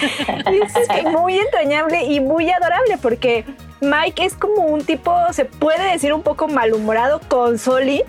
es 0.96 1.04
muy 1.04 1.38
entrañable 1.38 2.04
y 2.04 2.20
muy 2.20 2.50
adorable 2.50 2.98
porque 3.00 3.44
Mike 3.80 4.24
es 4.24 4.34
como 4.34 4.62
un 4.62 4.84
tipo, 4.84 5.14
se 5.32 5.44
puede 5.44 5.92
decir 5.92 6.12
un 6.12 6.22
poco 6.22 6.48
malhumorado 6.48 7.20
con 7.28 7.58
Soli, 7.58 8.02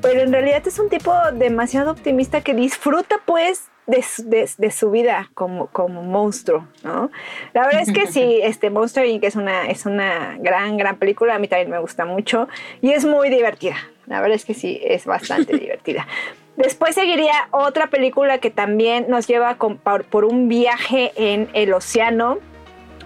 pero 0.00 0.20
en 0.20 0.32
realidad 0.32 0.66
es 0.66 0.78
un 0.78 0.88
tipo 0.88 1.12
demasiado 1.32 1.90
optimista 1.90 2.40
que 2.40 2.54
disfruta 2.54 3.16
pues 3.24 3.69
de, 3.86 4.70
su 4.70 4.90
vida 4.90 5.30
como, 5.34 5.66
como 5.68 6.02
monstruo, 6.02 6.66
¿no? 6.84 7.10
La 7.52 7.66
verdad 7.66 7.82
es 7.82 7.92
que 7.92 8.06
sí, 8.06 8.40
este 8.42 8.70
Monster 8.70 9.06
Inc. 9.06 9.24
es 9.24 9.36
una, 9.36 9.68
es 9.68 9.86
una 9.86 10.36
gran, 10.38 10.76
gran 10.76 10.96
película, 10.96 11.34
a 11.34 11.38
mí 11.38 11.48
también 11.48 11.70
me 11.70 11.78
gusta 11.78 12.04
mucho 12.04 12.48
y 12.80 12.92
es 12.92 13.04
muy 13.04 13.30
divertida. 13.30 13.76
La 14.06 14.20
verdad 14.20 14.36
es 14.36 14.44
que 14.44 14.54
sí, 14.54 14.80
es 14.82 15.06
bastante 15.06 15.56
divertida. 15.58 16.06
Después 16.56 16.94
seguiría 16.94 17.48
otra 17.52 17.86
película 17.86 18.38
que 18.38 18.50
también 18.50 19.06
nos 19.08 19.26
lleva 19.26 19.56
por, 19.56 20.24
un 20.24 20.48
viaje 20.48 21.12
en 21.16 21.48
el 21.54 21.72
océano, 21.72 22.38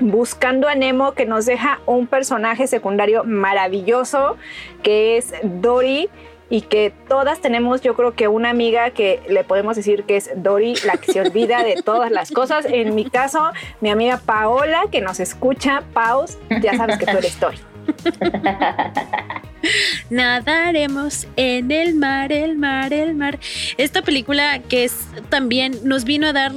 buscando 0.00 0.66
a 0.66 0.74
Nemo, 0.74 1.12
que 1.12 1.24
nos 1.24 1.46
deja 1.46 1.78
un 1.86 2.08
personaje 2.08 2.66
secundario 2.66 3.22
maravilloso, 3.22 4.36
que 4.82 5.18
es 5.18 5.34
Dory 5.44 6.08
y 6.50 6.62
que 6.62 6.92
todas 7.08 7.40
tenemos, 7.40 7.80
yo 7.80 7.94
creo 7.94 8.12
que 8.12 8.28
una 8.28 8.50
amiga 8.50 8.90
que 8.90 9.22
le 9.28 9.44
podemos 9.44 9.76
decir 9.76 10.04
que 10.04 10.16
es 10.16 10.30
Dori, 10.36 10.74
la 10.84 10.96
que 10.96 11.12
se 11.12 11.20
olvida 11.20 11.62
de 11.62 11.82
todas 11.82 12.10
las 12.10 12.30
cosas. 12.30 12.66
En 12.66 12.94
mi 12.94 13.08
caso, 13.08 13.52
mi 13.80 13.90
amiga 13.90 14.20
Paola, 14.24 14.84
que 14.90 15.00
nos 15.00 15.20
escucha, 15.20 15.82
Paus, 15.92 16.38
ya 16.62 16.76
sabes 16.76 16.98
que 16.98 17.06
tú 17.06 17.16
eres 17.16 17.38
Dori. 17.40 17.58
Nadaremos 20.10 21.26
en 21.36 21.70
el 21.70 21.94
mar, 21.94 22.32
el 22.32 22.56
mar, 22.56 22.92
el 22.92 23.14
mar. 23.14 23.38
Esta 23.78 24.02
película 24.02 24.60
que 24.60 24.84
es 24.84 25.08
también 25.30 25.78
nos 25.84 26.04
vino 26.04 26.26
a 26.26 26.32
dar 26.32 26.52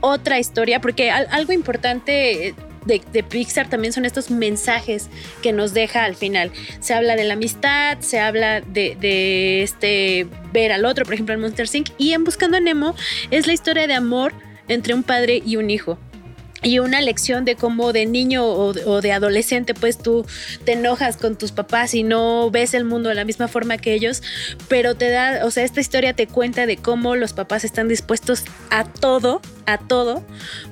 otra 0.00 0.38
historia, 0.38 0.80
porque 0.80 1.10
algo 1.10 1.52
importante 1.52 2.54
de, 2.88 3.22
Pixar 3.22 3.68
también 3.68 3.92
son 3.92 4.04
estos 4.04 4.30
mensajes 4.30 5.08
que 5.42 5.52
nos 5.52 5.74
deja 5.74 6.04
al 6.04 6.16
final. 6.16 6.50
Se 6.80 6.94
habla 6.94 7.14
de 7.14 7.24
la 7.24 7.34
amistad, 7.34 7.98
se 8.00 8.18
habla 8.18 8.60
de, 8.62 9.62
este 9.62 10.26
ver 10.52 10.72
al 10.72 10.84
otro, 10.84 11.04
por 11.04 11.14
ejemplo, 11.14 11.34
en 11.34 11.40
Monster 11.40 11.68
Inc. 11.72 11.90
Y 11.98 12.12
en 12.12 12.24
Buscando 12.24 12.56
a 12.56 12.60
Nemo 12.60 12.94
es 13.30 13.46
la 13.46 13.52
historia 13.52 13.86
de 13.86 13.94
amor 13.94 14.32
entre 14.66 14.94
un 14.94 15.02
padre 15.02 15.42
y 15.44 15.56
un 15.56 15.70
hijo 15.70 15.98
y 16.60 16.80
una 16.80 17.00
lección 17.00 17.44
de 17.44 17.54
cómo 17.54 17.92
de 17.92 18.04
niño 18.04 18.44
o 18.44 19.00
de, 19.00 19.12
adolescente 19.12 19.74
pues 19.74 19.96
tú 19.96 20.26
te 20.64 20.72
enojas 20.72 21.16
con 21.16 21.36
tus 21.36 21.52
papás 21.52 21.94
y 21.94 22.02
no 22.02 22.50
ves 22.50 22.74
el 22.74 22.84
mundo 22.84 23.10
de 23.10 23.14
la 23.14 23.24
misma 23.24 23.46
forma 23.46 23.78
que 23.78 23.94
ellos, 23.94 24.24
pero 24.66 24.96
te 24.96 25.08
da, 25.08 25.44
o 25.44 25.52
sea, 25.52 25.62
esta 25.62 25.80
historia 25.80 26.14
te 26.14 26.26
cuenta 26.26 26.66
de 26.66 26.76
cómo 26.76 27.14
los 27.14 27.32
papás 27.32 27.62
están 27.64 27.86
dispuestos 27.86 28.42
a 28.70 28.82
todo 28.82 29.40
a 29.68 29.76
todo 29.76 30.24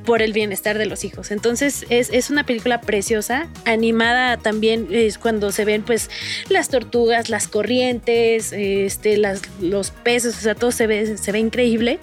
por 0.06 0.22
el 0.22 0.32
bienestar 0.32 0.78
de 0.78 0.86
los 0.86 1.04
hijos. 1.04 1.30
Entonces 1.30 1.84
es, 1.90 2.30
una 2.30 2.44
película 2.44 2.80
preciosa, 2.80 3.46
animada 3.66 4.38
también 4.38 4.88
es 4.90 5.18
cuando 5.18 5.52
se 5.52 5.66
ven 5.66 5.82
pues 5.82 6.08
las 6.48 6.70
tortugas, 6.70 7.28
las 7.28 7.46
corrientes, 7.46 8.54
este, 8.54 9.18
las, 9.18 9.42
los 9.60 9.90
peces, 9.90 10.38
o 10.38 10.40
sea, 10.40 10.54
todo 10.54 10.72
se 10.72 10.86
ve, 10.86 11.18
se 11.18 11.30
ve 11.30 11.38
increíble. 11.38 11.98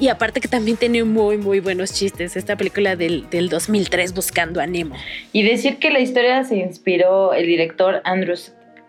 Y 0.00 0.08
aparte 0.08 0.40
que 0.40 0.48
también 0.48 0.76
tiene 0.76 1.04
muy, 1.04 1.38
muy 1.38 1.60
buenos 1.60 1.94
chistes, 1.94 2.36
esta 2.36 2.56
película 2.56 2.96
del, 2.96 3.30
del 3.30 3.48
2003 3.48 4.12
buscando 4.12 4.60
a 4.60 4.66
Nemo. 4.66 4.96
Y 5.32 5.44
decir 5.44 5.78
que 5.78 5.90
la 5.90 6.00
historia 6.00 6.42
se 6.42 6.56
inspiró, 6.56 7.34
el 7.34 7.46
director 7.46 8.02
Andrew, 8.02 8.36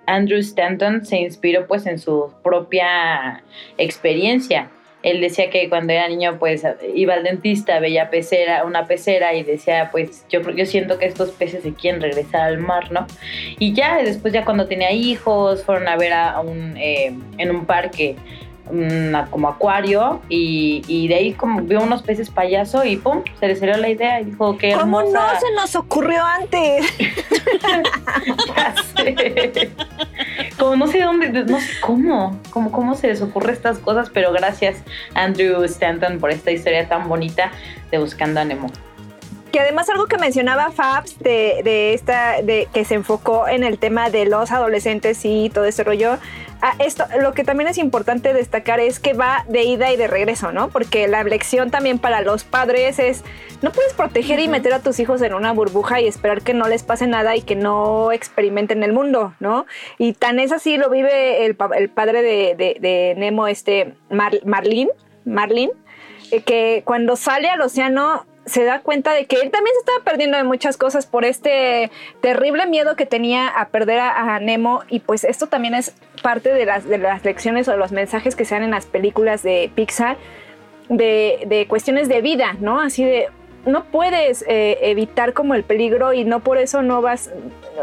Andrew 0.07 0.39
Stanton 0.39 1.05
se 1.05 1.17
inspiró 1.17 1.67
pues 1.67 1.85
en 1.85 1.99
su 1.99 2.33
propia 2.41 3.43
experiencia 3.77 4.71
él 5.03 5.19
decía 5.19 5.49
que 5.49 5.69
cuando 5.69 5.93
era 5.93 6.07
niño 6.07 6.37
pues 6.39 6.65
iba 6.95 7.13
al 7.13 7.23
dentista, 7.23 7.79
veía 7.79 8.09
pecera, 8.09 8.63
una 8.65 8.87
pecera 8.87 9.33
y 9.33 9.43
decía 9.43 9.89
pues 9.91 10.25
yo, 10.29 10.39
yo 10.51 10.65
siento 10.65 10.97
que 10.97 11.05
estos 11.05 11.31
peces 11.31 11.63
se 11.63 11.73
quieren 11.73 12.01
regresar 12.01 12.41
al 12.41 12.57
mar, 12.57 12.91
¿no? 12.91 13.05
Y 13.59 13.73
ya 13.73 14.01
después 14.01 14.33
ya 14.33 14.45
cuando 14.45 14.65
tenía 14.67 14.91
hijos 14.91 15.63
fueron 15.63 15.87
a 15.87 15.97
ver 15.97 16.13
a 16.13 16.39
un, 16.39 16.75
eh, 16.77 17.13
en 17.37 17.51
un 17.51 17.65
parque 17.65 18.15
como 19.29 19.49
acuario 19.49 20.21
y, 20.29 21.07
de 21.07 21.15
ahí 21.15 21.33
como 21.33 21.61
vio 21.61 21.81
unos 21.81 22.01
peces 22.01 22.29
payaso 22.29 22.83
y 22.85 22.97
pum, 22.97 23.21
se 23.39 23.47
le 23.47 23.55
salió 23.55 23.77
la 23.77 23.89
idea 23.89 24.21
y 24.21 24.25
dijo 24.25 24.57
que 24.57 24.73
¿Cómo 24.73 25.01
no 25.03 25.39
se 25.39 25.51
nos 25.55 25.75
ocurrió 25.75 26.23
antes? 26.23 26.85
ya 28.47 28.75
sé. 28.95 29.71
Como 30.57 30.75
no 30.75 30.87
sé 30.87 31.01
dónde, 31.01 31.29
no 31.29 31.59
sé 31.59 31.73
cómo, 31.81 32.39
cómo, 32.49 32.71
cómo 32.71 32.95
se 32.95 33.07
les 33.07 33.21
ocurre 33.21 33.53
estas 33.53 33.79
cosas, 33.79 34.09
pero 34.09 34.31
gracias 34.31 34.81
Andrew 35.13 35.63
Stanton 35.63 36.19
por 36.19 36.31
esta 36.31 36.51
historia 36.51 36.87
tan 36.87 37.07
bonita 37.07 37.51
de 37.91 37.97
Buscando 37.99 38.39
a 38.39 38.45
Nemo 38.45 38.67
que 39.53 39.61
además 39.61 39.87
algo 39.89 40.07
que 40.07 40.17
mencionaba 40.17 40.71
Fabs 40.71 41.17
de, 41.19 41.61
de, 41.63 41.93
esta 41.93 42.41
de 42.41 42.67
que 42.73 42.83
se 42.83 42.95
enfocó 42.95 43.47
en 43.47 43.63
el 43.63 43.79
tema 43.79 44.09
de 44.09 44.25
los 44.25 44.51
adolescentes 44.51 45.23
y 45.23 45.49
todo 45.49 45.65
ese 45.65 45.85
rollo 45.85 46.17
Ah, 46.65 46.75
esto, 46.79 47.03
lo 47.19 47.33
que 47.33 47.43
también 47.43 47.69
es 47.69 47.77
importante 47.77 48.33
destacar 48.33 48.79
es 48.79 49.01
que 49.01 49.11
va 49.11 49.43
de 49.49 49.63
ida 49.63 49.91
y 49.91 49.97
de 49.97 50.07
regreso, 50.07 50.53
¿no? 50.53 50.69
Porque 50.69 51.09
la 51.09 51.21
lección 51.25 51.71
también 51.71 51.99
para 51.99 52.21
los 52.21 52.45
padres 52.45 52.99
es, 52.99 53.21
no 53.61 53.73
puedes 53.73 53.91
proteger 53.91 54.39
y 54.39 54.47
meter 54.47 54.73
a 54.73 54.79
tus 54.79 54.97
hijos 55.01 55.21
en 55.23 55.33
una 55.33 55.51
burbuja 55.51 55.99
y 55.99 56.07
esperar 56.07 56.41
que 56.41 56.53
no 56.53 56.69
les 56.69 56.83
pase 56.83 57.05
nada 57.05 57.35
y 57.35 57.41
que 57.41 57.57
no 57.57 58.13
experimenten 58.13 58.81
el 58.81 58.93
mundo, 58.93 59.33
¿no? 59.41 59.65
Y 59.97 60.13
tan 60.13 60.39
es 60.39 60.53
así 60.53 60.77
lo 60.77 60.89
vive 60.89 61.45
el, 61.45 61.57
padre 61.57 62.21
de, 62.55 63.13
Nemo, 63.17 63.47
este 63.47 63.95
Marlin, 64.09 64.87
Marlin, 65.25 65.69
eh, 66.31 66.43
que 66.43 66.83
cuando 66.85 67.17
sale 67.17 67.49
al 67.49 67.59
océano 67.59 68.25
se 68.45 68.63
da 68.63 68.81
cuenta 68.81 69.13
de 69.13 69.25
que 69.25 69.37
él 69.37 69.51
también 69.51 69.73
se 69.73 69.79
estaba 69.79 70.03
perdiendo 70.03 70.37
de 70.37 70.43
muchas 70.43 70.77
cosas 70.77 71.05
por 71.05 71.23
este 71.23 71.91
terrible 72.21 72.65
miedo 72.67 72.95
que 72.95 73.05
tenía 73.05 73.47
a 73.47 73.69
perder 73.69 73.99
a, 73.99 74.39
Nemo 74.39 74.81
y 74.89 74.99
pues 74.99 75.23
esto 75.23 75.47
también 75.47 75.75
es 75.75 75.93
parte 76.21 76.53
de 76.53 76.65
las, 76.65 76.87
de 76.87 76.97
las 76.97 77.23
lecciones 77.23 77.67
o 77.67 77.71
de 77.71 77.77
los 77.77 77.91
mensajes 77.91 78.35
que 78.35 78.45
se 78.45 78.55
dan 78.55 78.63
en 78.63 78.71
las 78.71 78.85
películas 78.85 79.43
de 79.43 79.71
Pixar 79.73 80.17
de, 80.89 81.65
cuestiones 81.69 82.09
de 82.09 82.21
vida, 82.21 82.57
¿no? 82.59 82.81
Así 82.81 83.03
de 83.03 83.27
no 83.65 83.85
puedes 83.85 84.43
eh, 84.49 84.77
evitar 84.81 85.31
como 85.31 85.55
el 85.55 85.63
peligro 85.63 86.11
y 86.11 86.25
no 86.25 86.41
por 86.41 86.57
eso 86.57 86.81
no 86.81 87.01
vas 87.01 87.31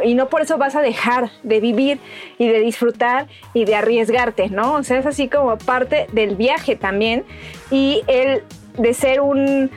y 0.05 0.15
no 0.15 0.29
por 0.29 0.43
eso 0.43 0.59
vas 0.59 0.77
a 0.77 0.83
dejar 0.83 1.31
de 1.43 1.59
vivir 1.61 1.99
y 2.37 2.49
de 2.49 2.61
disfrutar 2.61 3.29
y 3.55 3.65
de 3.65 3.77
arriesgarte, 3.77 4.51
¿no? 4.51 4.75
O 4.75 4.83
sea, 4.83 4.99
es 4.99 5.07
así 5.07 5.29
como 5.29 5.57
parte 5.57 6.07
del 6.13 6.37
viaje 6.37 6.77
también 6.77 7.25
y 7.71 8.03
el 8.09 8.43
de 8.77 8.93
ser 8.93 9.23
un 9.23 9.71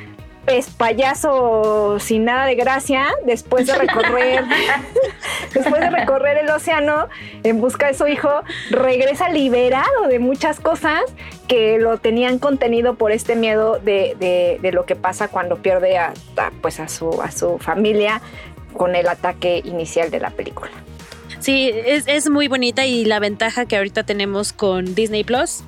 es 0.47 0.69
payaso 0.69 1.97
sin 1.99 2.25
nada 2.25 2.45
de 2.45 2.56
gracia 2.56 3.08
después 3.25 3.65
de 3.65 3.75
recorrer 3.75 4.43
después 5.53 5.82
de 5.82 5.89
recorrer 5.89 6.38
el 6.38 6.49
océano 6.49 7.08
en 7.43 7.62
busca 7.62 7.88
de 7.88 7.93
su 7.93 8.08
hijo 8.08 8.29
regresa 8.69 9.29
liberado 9.29 10.08
de 10.10 10.19
muchas 10.19 10.60
cosas 10.60 11.01
que 11.47 11.77
lo 11.79 11.97
tenían 11.97 12.39
contenido 12.39 12.95
por 12.95 13.12
este 13.12 13.36
miedo 13.36 13.79
de, 13.79 14.60
lo 14.73 14.86
que 14.86 14.95
pasa 14.95 15.29
cuando 15.29 15.58
pierde 15.58 15.97
a, 15.97 16.13
pues 16.62 16.79
a 16.79 16.88
su 16.88 17.21
a 17.21 17.32
su 17.32 17.58
familia 17.60 18.21
con 18.73 18.95
el 18.95 19.08
ataque 19.08 19.62
inicial 19.63 20.10
de 20.10 20.19
la 20.19 20.32
película. 20.32 20.71
Sí 21.39 21.71
es, 21.73 22.08
es 22.08 22.29
muy 22.29 22.47
bonita 22.47 22.86
y 22.86 23.06
la 23.06 23.19
ventaja 23.19 23.65
que 23.65 23.77
ahorita 23.77 24.03
tenemos 24.03 24.51
con 24.51 24.95
Disney 24.95 25.23
Plus 25.23 25.63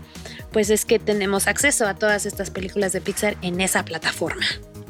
pues 0.55 0.69
es 0.69 0.85
que 0.85 0.99
tenemos 0.99 1.49
acceso 1.49 1.85
a 1.85 1.95
todas 1.95 2.25
estas 2.25 2.49
películas 2.49 2.93
de 2.93 3.01
Pixar 3.01 3.35
en 3.41 3.59
esa 3.59 3.83
plataforma. 3.83 4.45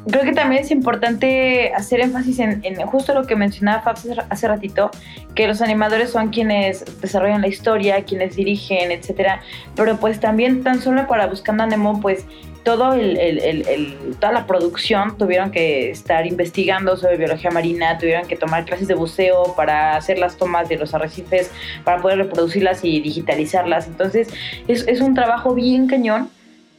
Creo 0.08 0.23
que 0.23 0.32
también 0.32 0.62
es 0.62 0.69
importante 0.69 1.73
hacer 1.73 2.01
énfasis 2.01 2.38
en, 2.38 2.62
justo 2.86 3.15
lo 3.15 3.25
que 3.25 3.36
mencionaba 3.36 3.82
Fabs 3.82 4.08
hace 4.30 4.47
ratito, 4.47 4.91
que 5.34 5.47
los 5.47 5.63
animadores 5.63 6.12
son 6.12 6.30
quienes 6.30 6.86
desarrollan 7.01 7.41
la 7.41 7.47
historia, 7.47 8.04
quienes 8.04 8.36
dirigen, 8.36 8.91
etcétera. 8.91 9.41
Pero 9.75 9.97
pues 9.97 10.19
también 10.19 10.62
tan 10.62 10.84
solo 10.84 11.08
para 11.08 11.25
Buscando 11.25 11.63
a 11.63 11.65
Nemo, 11.65 11.99
pues 11.99 12.28
todo 12.65 12.93
el, 12.93 14.17
toda 14.19 14.34
la 14.34 14.47
producción 14.47 15.17
tuvieron 15.17 15.51
que 15.51 15.91
estar 15.91 16.25
investigando 16.25 16.97
sobre 16.97 17.15
biología 17.15 17.51
marina, 17.51 17.97
tuvieron 17.99 18.28
que 18.28 18.36
tomar 18.36 18.65
clases 18.65 18.88
de 18.88 18.95
buceo 18.95 19.56
para 19.56 19.95
hacer 19.95 20.17
las 20.17 20.36
tomas 20.36 20.67
de 20.67 20.78
los 20.78 20.93
arrecifes, 20.95 21.51
para 21.84 22.01
poder 22.01 22.17
reproducirlas 22.17 22.84
y 22.84 22.99
digitalizarlas. 23.01 23.88
Entonces 23.88 24.34
es, 24.67 24.86
es 24.88 24.99
un 24.99 25.13
trabajo 25.13 25.54
bien 25.54 25.88
cañón 25.88 26.30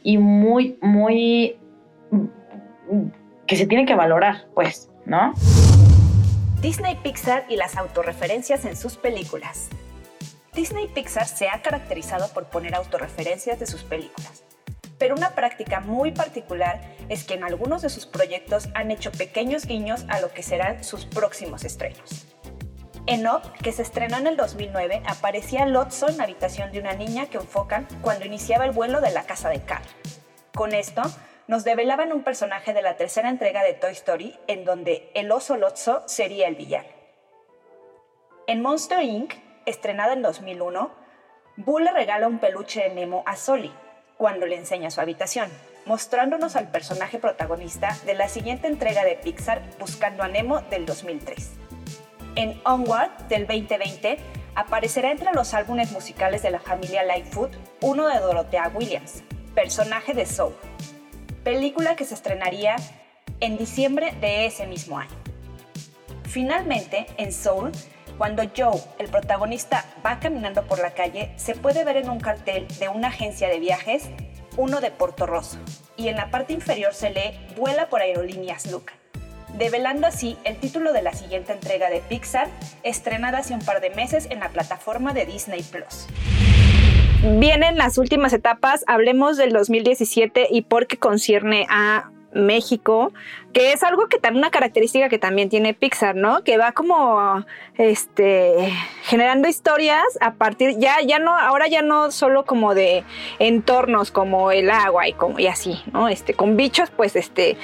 y 0.03 0.17
muy, 0.17 0.77
muy 0.81 1.57
que 3.47 3.55
se 3.55 3.65
tiene 3.65 3.85
que 3.85 3.95
valorar, 3.95 4.45
pues, 4.53 4.89
¿no? 5.05 5.33
Disney 6.61 6.97
Pixar 7.01 7.45
y 7.47 7.55
las 7.55 7.77
autorreferencias 7.77 8.65
en 8.65 8.75
sus 8.75 8.97
películas. 8.97 9.69
Disney 10.53 10.89
Pixar 10.93 11.27
se 11.27 11.47
ha 11.47 11.61
caracterizado 11.61 12.27
por 12.33 12.47
poner 12.47 12.75
autorreferencias 12.75 13.57
de 13.57 13.67
sus 13.67 13.83
películas 13.83 14.46
pero 14.97 15.15
una 15.15 15.35
práctica 15.35 15.79
muy 15.79 16.11
particular 16.11 16.81
es 17.09 17.23
que 17.23 17.35
en 17.35 17.43
algunos 17.43 17.81
de 17.81 17.89
sus 17.89 18.05
proyectos 18.05 18.69
han 18.73 18.91
hecho 18.91 19.11
pequeños 19.11 19.65
guiños 19.65 20.05
a 20.09 20.19
lo 20.19 20.31
que 20.31 20.43
serán 20.43 20.83
sus 20.83 21.05
próximos 21.05 21.63
estrenos. 21.63 22.27
En 23.05 23.25
Up, 23.25 23.53
que 23.63 23.71
se 23.71 23.83
estrenó 23.83 24.17
en 24.17 24.27
el 24.27 24.35
2009, 24.35 25.01
aparecía 25.05 25.65
Lotso 25.65 26.07
habitación 26.19 26.73
de 26.73 26.79
una 26.79 26.93
niña 26.93 27.27
que 27.27 27.37
enfocan 27.37 27.87
cuando 28.01 28.25
iniciaba 28.25 28.65
el 28.65 28.71
vuelo 28.71 28.99
de 28.99 29.11
la 29.11 29.23
casa 29.23 29.49
de 29.49 29.61
Carl. 29.61 29.85
Con 30.53 30.73
esto, 30.73 31.03
nos 31.47 31.63
develaban 31.63 32.11
un 32.11 32.23
personaje 32.23 32.73
de 32.73 32.81
la 32.81 32.97
tercera 32.97 33.29
entrega 33.29 33.63
de 33.63 33.73
Toy 33.73 33.93
Story 33.93 34.37
en 34.47 34.65
donde 34.65 35.09
el 35.15 35.31
oso 35.31 35.55
Lotso 35.55 36.03
sería 36.05 36.49
el 36.49 36.55
villano. 36.55 36.89
En 38.47 38.61
Monster 38.61 39.01
Inc., 39.01 39.35
estrenada 39.65 40.11
en 40.11 40.21
2001, 40.21 40.91
Boo 41.55 41.79
le 41.79 41.91
regala 41.91 42.27
un 42.27 42.39
peluche 42.39 42.83
de 42.83 42.89
Nemo 42.89 43.23
a 43.25 43.37
Soli, 43.37 43.73
cuando 44.17 44.45
le 44.45 44.55
enseña 44.55 44.91
su 44.91 44.99
habitación, 44.99 45.49
mostrándonos 45.85 46.55
al 46.55 46.69
personaje 46.69 47.19
protagonista 47.19 47.97
de 48.05 48.15
la 48.15 48.27
siguiente 48.27 48.67
entrega 48.67 49.03
de 49.03 49.15
Pixar, 49.15 49.61
Buscando 49.79 50.23
a 50.23 50.27
Nemo 50.27 50.61
del 50.61 50.85
2003. 50.85 51.51
En 52.35 52.59
Onward 52.65 53.11
del 53.29 53.47
2020 53.47 54.17
aparecerá 54.55 55.11
entre 55.11 55.33
los 55.33 55.53
álbumes 55.53 55.91
musicales 55.91 56.41
de 56.41 56.51
la 56.51 56.59
familia 56.59 57.03
Lightfoot 57.03 57.55
uno 57.81 58.07
de 58.07 58.19
Dorothea 58.19 58.71
Williams, 58.73 59.23
personaje 59.55 60.13
de 60.13 60.25
Soul, 60.25 60.55
película 61.43 61.95
que 61.95 62.05
se 62.05 62.15
estrenaría 62.15 62.75
en 63.39 63.57
diciembre 63.57 64.13
de 64.19 64.45
ese 64.45 64.67
mismo 64.67 64.97
año. 64.97 65.15
Finalmente, 66.23 67.07
en 67.17 67.31
Soul, 67.31 67.71
cuando 68.17 68.43
Joe, 68.55 68.81
el 68.99 69.07
protagonista, 69.07 69.85
va 70.05 70.19
caminando 70.19 70.63
por 70.63 70.79
la 70.79 70.91
calle, 70.91 71.31
se 71.35 71.55
puede 71.55 71.83
ver 71.83 71.97
en 71.97 72.09
un 72.09 72.19
cartel 72.19 72.67
de 72.79 72.89
una 72.89 73.09
agencia 73.09 73.49
de 73.49 73.59
viajes 73.59 74.09
uno 74.57 74.81
de 74.81 74.89
Porto 74.89 75.27
Rosso, 75.27 75.59
y 75.95 76.07
en 76.07 76.15
la 76.15 76.31
parte 76.31 76.51
inferior 76.53 76.93
se 76.93 77.11
lee 77.11 77.39
Vuela 77.55 77.89
por 77.89 78.01
Aerolíneas 78.01 78.71
Luca, 78.71 78.93
develando 79.55 80.07
así 80.07 80.35
el 80.43 80.57
título 80.57 80.93
de 80.93 81.03
la 81.03 81.13
siguiente 81.13 81.53
entrega 81.53 81.89
de 81.91 81.99
Pixar, 81.99 82.47
estrenada 82.81 83.37
hace 83.37 83.53
un 83.53 83.61
par 83.61 83.81
de 83.81 83.91
meses 83.91 84.27
en 84.31 84.39
la 84.39 84.49
plataforma 84.49 85.13
de 85.13 85.27
Disney 85.27 85.61
Plus. 85.61 86.07
Vienen 87.39 87.77
las 87.77 87.97
últimas 87.97 88.33
etapas, 88.33 88.83
hablemos 88.87 89.37
del 89.37 89.51
2017 89.53 90.47
y 90.49 90.63
por 90.63 90.87
qué 90.87 90.97
concierne 90.97 91.67
a 91.69 92.11
México, 92.37 93.11
que 93.53 93.73
es 93.73 93.83
algo 93.83 94.07
que 94.07 94.19
también 94.19 94.43
una 94.43 94.51
característica 94.51 95.09
que 95.09 95.17
también 95.17 95.49
tiene 95.49 95.73
Pixar, 95.73 96.15
¿no? 96.15 96.43
Que 96.43 96.57
va 96.57 96.71
como 96.71 97.45
este 97.77 98.71
generando 99.03 99.47
historias 99.47 100.03
a 100.21 100.33
partir 100.33 100.77
ya 100.77 100.97
ya 101.01 101.19
no 101.19 101.37
ahora 101.37 101.67
ya 101.67 101.81
no 101.81 102.11
solo 102.11 102.45
como 102.45 102.75
de 102.75 103.03
entornos 103.39 104.11
como 104.11 104.51
el 104.51 104.69
agua 104.69 105.07
y 105.07 105.13
como 105.13 105.39
y 105.39 105.47
así, 105.47 105.81
¿no? 105.91 106.07
Este 106.07 106.33
con 106.33 106.55
bichos 106.57 106.89
pues 106.91 107.15
este 107.15 107.57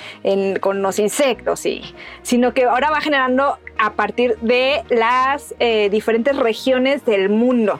con 0.61 0.81
los 0.81 0.99
insectos 0.99 1.65
y 1.65 1.83
sino 2.21 2.53
que 2.53 2.63
ahora 2.63 2.89
va 2.89 3.01
generando 3.01 3.57
a 3.77 3.93
partir 3.93 4.37
de 4.39 4.83
las 4.89 5.53
eh, 5.59 5.89
diferentes 5.89 6.35
regiones 6.35 7.05
del 7.05 7.29
mundo. 7.29 7.79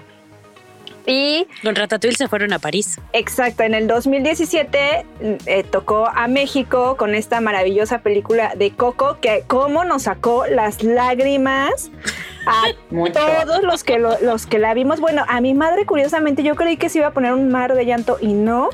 Y 1.05 1.47
con 1.61 1.75
Ratatouille 1.75 2.15
se 2.15 2.27
fueron 2.27 2.53
a 2.53 2.59
París. 2.59 2.99
Exacto, 3.11 3.63
en 3.63 3.73
el 3.73 3.87
2017 3.87 5.05
eh, 5.45 5.63
tocó 5.69 6.07
a 6.07 6.27
México 6.27 6.95
con 6.97 7.13
esta 7.13 7.41
maravillosa 7.41 7.99
película 7.99 8.53
de 8.55 8.71
Coco 8.71 9.17
que 9.21 9.43
cómo 9.47 9.83
nos 9.83 10.03
sacó 10.03 10.45
las 10.47 10.83
lágrimas 10.83 11.91
a 12.45 12.63
todos 13.45 13.63
los 13.63 13.83
que 13.83 13.99
los 13.99 14.45
que 14.45 14.59
la 14.59 14.73
vimos. 14.73 14.99
Bueno, 14.99 15.25
a 15.27 15.41
mi 15.41 15.53
madre 15.53 15.85
curiosamente 15.85 16.43
yo 16.43 16.55
creí 16.55 16.77
que 16.77 16.89
se 16.89 16.99
iba 16.99 17.07
a 17.07 17.11
poner 17.11 17.33
un 17.33 17.49
mar 17.49 17.73
de 17.73 17.85
llanto 17.85 18.17
y 18.21 18.33
no. 18.33 18.69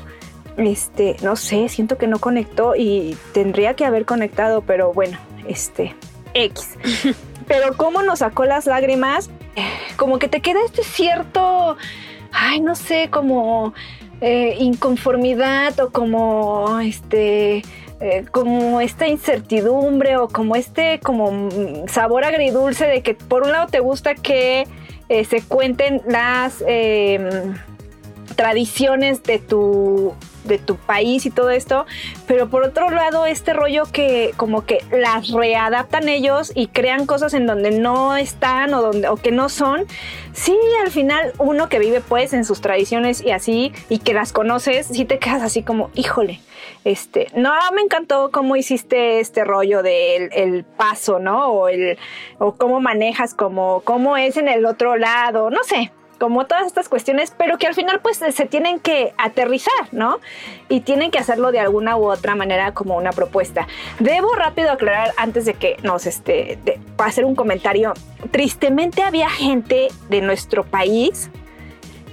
Este, 0.56 1.16
no 1.22 1.36
sé, 1.36 1.68
siento 1.68 1.96
que 1.96 2.06
no 2.06 2.18
conectó 2.18 2.74
y 2.76 3.16
tendría 3.32 3.74
que 3.74 3.86
haber 3.86 4.04
conectado, 4.04 4.62
pero 4.62 4.92
bueno, 4.92 5.16
este 5.48 5.94
X. 6.34 6.76
pero 7.46 7.76
cómo 7.76 8.02
nos 8.02 8.20
sacó 8.20 8.44
las 8.44 8.66
lágrimas, 8.66 9.30
como 9.96 10.18
que 10.18 10.28
te 10.28 10.40
queda 10.40 10.60
este 10.64 10.84
cierto 10.84 11.76
ay, 12.32 12.60
no 12.60 12.74
sé, 12.74 13.08
como 13.10 13.74
eh, 14.20 14.56
inconformidad 14.58 15.78
o 15.80 15.90
como 15.90 16.78
este 16.80 17.62
eh, 18.02 18.24
como 18.30 18.80
esta 18.80 19.08
incertidumbre 19.08 20.16
o 20.16 20.28
como 20.28 20.56
este 20.56 21.00
como 21.00 21.48
sabor 21.86 22.24
agridulce 22.24 22.86
de 22.86 23.02
que 23.02 23.14
por 23.14 23.42
un 23.42 23.52
lado 23.52 23.66
te 23.68 23.80
gusta 23.80 24.14
que 24.14 24.66
eh, 25.08 25.24
se 25.24 25.42
cuenten 25.42 26.02
las 26.06 26.62
em, 26.66 27.54
tradiciones 28.36 29.22
de 29.22 29.38
tu 29.38 30.14
de 30.50 30.58
tu 30.58 30.76
país 30.76 31.24
y 31.24 31.30
todo 31.30 31.48
esto, 31.48 31.86
pero 32.26 32.50
por 32.50 32.64
otro 32.64 32.90
lado 32.90 33.24
este 33.24 33.54
rollo 33.54 33.84
que 33.90 34.32
como 34.36 34.66
que 34.66 34.84
las 34.90 35.30
readaptan 35.30 36.08
ellos 36.08 36.52
y 36.54 36.66
crean 36.66 37.06
cosas 37.06 37.32
en 37.32 37.46
donde 37.46 37.70
no 37.70 38.16
están 38.16 38.74
o 38.74 38.82
donde 38.82 39.08
o 39.08 39.16
que 39.16 39.30
no 39.30 39.48
son. 39.48 39.86
Sí, 40.32 40.58
al 40.84 40.90
final 40.90 41.32
uno 41.38 41.68
que 41.68 41.78
vive 41.78 42.00
pues 42.00 42.32
en 42.32 42.44
sus 42.44 42.60
tradiciones 42.60 43.22
y 43.22 43.30
así 43.30 43.72
y 43.88 43.98
que 43.98 44.12
las 44.12 44.32
conoces, 44.32 44.86
sí 44.86 45.04
te 45.04 45.18
quedas 45.18 45.42
así 45.42 45.62
como, 45.62 45.90
híjole, 45.94 46.40
este, 46.84 47.28
no 47.34 47.52
me 47.74 47.82
encantó 47.82 48.30
cómo 48.30 48.56
hiciste 48.56 49.20
este 49.20 49.44
rollo 49.44 49.82
del 49.82 50.30
el 50.32 50.64
paso, 50.64 51.18
¿no? 51.18 51.48
O 51.48 51.68
el 51.68 51.98
o 52.38 52.56
cómo 52.56 52.80
manejas 52.80 53.34
como 53.34 53.82
cómo 53.82 54.16
es 54.16 54.36
en 54.36 54.48
el 54.48 54.66
otro 54.66 54.96
lado, 54.96 55.50
no 55.50 55.62
sé 55.64 55.92
como 56.20 56.44
todas 56.44 56.66
estas 56.66 56.90
cuestiones, 56.90 57.32
pero 57.36 57.56
que 57.56 57.66
al 57.66 57.74
final 57.74 58.00
pues 58.00 58.18
se 58.18 58.44
tienen 58.44 58.78
que 58.78 59.14
aterrizar, 59.16 59.88
¿no? 59.90 60.20
Y 60.68 60.80
tienen 60.80 61.10
que 61.10 61.18
hacerlo 61.18 61.50
de 61.50 61.60
alguna 61.60 61.96
u 61.96 62.10
otra 62.10 62.34
manera 62.34 62.74
como 62.74 62.94
una 62.98 63.10
propuesta. 63.10 63.66
Debo 64.00 64.34
rápido 64.34 64.70
aclarar 64.70 65.14
antes 65.16 65.46
de 65.46 65.54
que 65.54 65.78
nos, 65.82 66.04
este, 66.04 66.58
de, 66.62 66.78
hacer 66.98 67.24
un 67.24 67.34
comentario. 67.34 67.94
Tristemente 68.30 69.02
había 69.02 69.30
gente 69.30 69.88
de 70.10 70.20
nuestro 70.20 70.62
país 70.62 71.30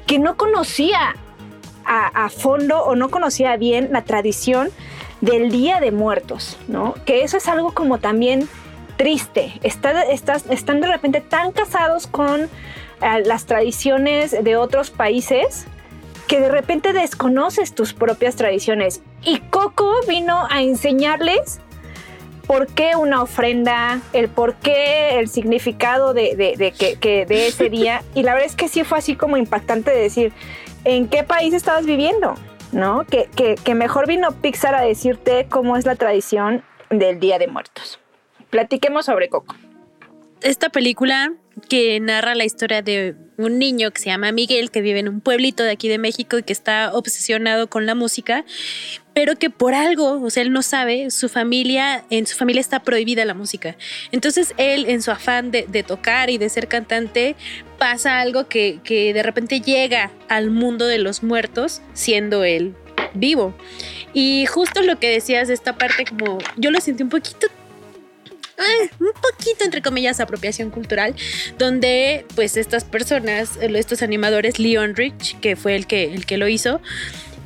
que 0.05 0.19
no 0.19 0.37
conocía 0.37 1.17
a, 1.85 2.29
fondo 2.29 2.83
o 2.83 2.95
no 2.95 3.09
conocía 3.09 3.57
bien 3.57 3.89
la 3.91 4.03
tradición 4.03 4.69
del 5.19 5.51
Día 5.51 5.81
de 5.81 5.91
Muertos, 5.91 6.57
¿no? 6.69 6.95
Que 7.05 7.23
eso 7.23 7.35
es 7.35 7.47
algo 7.49 7.73
como 7.73 7.97
también 7.97 8.47
triste. 8.95 9.59
Está, 9.63 10.03
están 10.03 10.79
de 10.79 10.87
repente 10.87 11.19
tan 11.19 11.51
casados 11.51 12.07
con 12.07 12.49
las 13.01 13.45
tradiciones 13.45 14.31
de 14.31 14.55
otros 14.55 14.89
países 14.89 15.65
que 16.27 16.39
de 16.39 16.49
repente 16.49 16.93
desconoces 16.93 17.73
tus 17.73 17.93
propias 17.93 18.35
tradiciones. 18.35 19.01
Y 19.23 19.39
Coco 19.39 19.93
vino 20.07 20.45
a 20.49 20.61
enseñarles 20.61 21.59
por 22.45 22.67
qué 22.67 22.95
una 22.95 23.21
ofrenda, 23.21 24.01
el 24.13 24.29
por 24.29 24.55
qué, 24.55 25.19
el 25.19 25.29
significado 25.29 26.13
de, 26.13 26.73
que, 26.77 27.25
de 27.25 27.47
ese 27.47 27.69
día. 27.69 28.03
Y 28.13 28.23
la 28.23 28.33
verdad 28.33 28.47
es 28.47 28.55
que 28.55 28.67
sí 28.67 28.83
fue 28.83 28.97
así 28.97 29.15
como 29.15 29.37
impactante 29.37 29.91
de 29.91 30.01
decir, 30.01 30.33
¿en 30.83 31.07
qué 31.07 31.23
país 31.23 31.53
estabas 31.53 31.85
viviendo? 31.85 32.35
¿No? 32.71 33.05
Que, 33.05 33.29
que 33.63 33.75
mejor 33.75 34.07
vino 34.07 34.31
Pixar 34.31 34.75
a 34.75 34.81
decirte 34.81 35.47
cómo 35.49 35.77
es 35.77 35.85
la 35.85 35.95
tradición 35.95 36.63
del 36.89 37.19
Día 37.19 37.39
de 37.39 37.47
Muertos. 37.47 37.99
Platiquemos 38.49 39.05
sobre 39.05 39.29
Coco. 39.29 39.55
Esta 40.41 40.69
película 40.69 41.33
que 41.69 41.99
narra 41.99 42.35
la 42.35 42.45
historia 42.45 42.81
de 42.81 43.15
un 43.37 43.59
niño 43.59 43.91
que 43.91 44.01
se 44.01 44.09
llama 44.09 44.31
Miguel, 44.31 44.71
que 44.71 44.81
vive 44.81 44.99
en 44.99 45.09
un 45.09 45.21
pueblito 45.21 45.63
de 45.63 45.71
aquí 45.71 45.87
de 45.87 45.97
México 45.97 46.37
y 46.37 46.43
que 46.43 46.53
está 46.53 46.91
obsesionado 46.93 47.69
con 47.69 47.85
la 47.85 47.95
música, 47.95 48.45
pero 49.13 49.35
que 49.35 49.49
por 49.49 49.73
algo, 49.73 50.21
o 50.21 50.29
sea, 50.29 50.43
él 50.43 50.51
no 50.51 50.61
sabe, 50.61 51.11
su 51.11 51.29
familia, 51.29 52.05
en 52.09 52.25
su 52.25 52.35
familia 52.37 52.61
está 52.61 52.83
prohibida 52.83 53.25
la 53.25 53.33
música. 53.33 53.75
Entonces 54.11 54.53
él, 54.57 54.85
en 54.87 55.01
su 55.01 55.11
afán 55.11 55.51
de, 55.51 55.65
tocar 55.85 56.29
y 56.29 56.37
de 56.37 56.49
ser 56.49 56.67
cantante, 56.67 57.35
pasa 57.77 58.19
algo 58.19 58.47
que, 58.47 58.79
que 58.83 59.13
de 59.13 59.23
repente 59.23 59.61
llega 59.61 60.11
al 60.29 60.51
mundo 60.51 60.85
de 60.87 60.97
los 60.97 61.23
muertos, 61.23 61.81
siendo 61.93 62.43
él 62.43 62.75
vivo. 63.13 63.55
Y 64.13 64.45
justo 64.47 64.81
lo 64.81 64.99
que 64.99 65.09
decías 65.09 65.47
de 65.47 65.53
esta 65.53 65.77
parte, 65.77 66.05
como 66.05 66.39
yo 66.55 66.71
lo 66.71 66.81
sentí 66.81 67.03
un 67.03 67.09
poquito 67.09 67.47
un 68.99 69.11
poquito, 69.21 69.65
entre 69.65 69.81
comillas, 69.81 70.19
apropiación 70.19 70.69
cultural, 70.69 71.15
donde 71.57 72.25
pues 72.35 72.57
estas 72.57 72.83
personas, 72.83 73.57
estos 73.61 74.01
animadores, 74.01 74.59
Leon 74.59 74.95
Rich, 74.95 75.39
que 75.39 75.55
fue 75.55 75.75
el 75.75 75.87
que, 75.87 76.13
el 76.13 76.25
que 76.25 76.37
lo 76.37 76.47
hizo, 76.47 76.81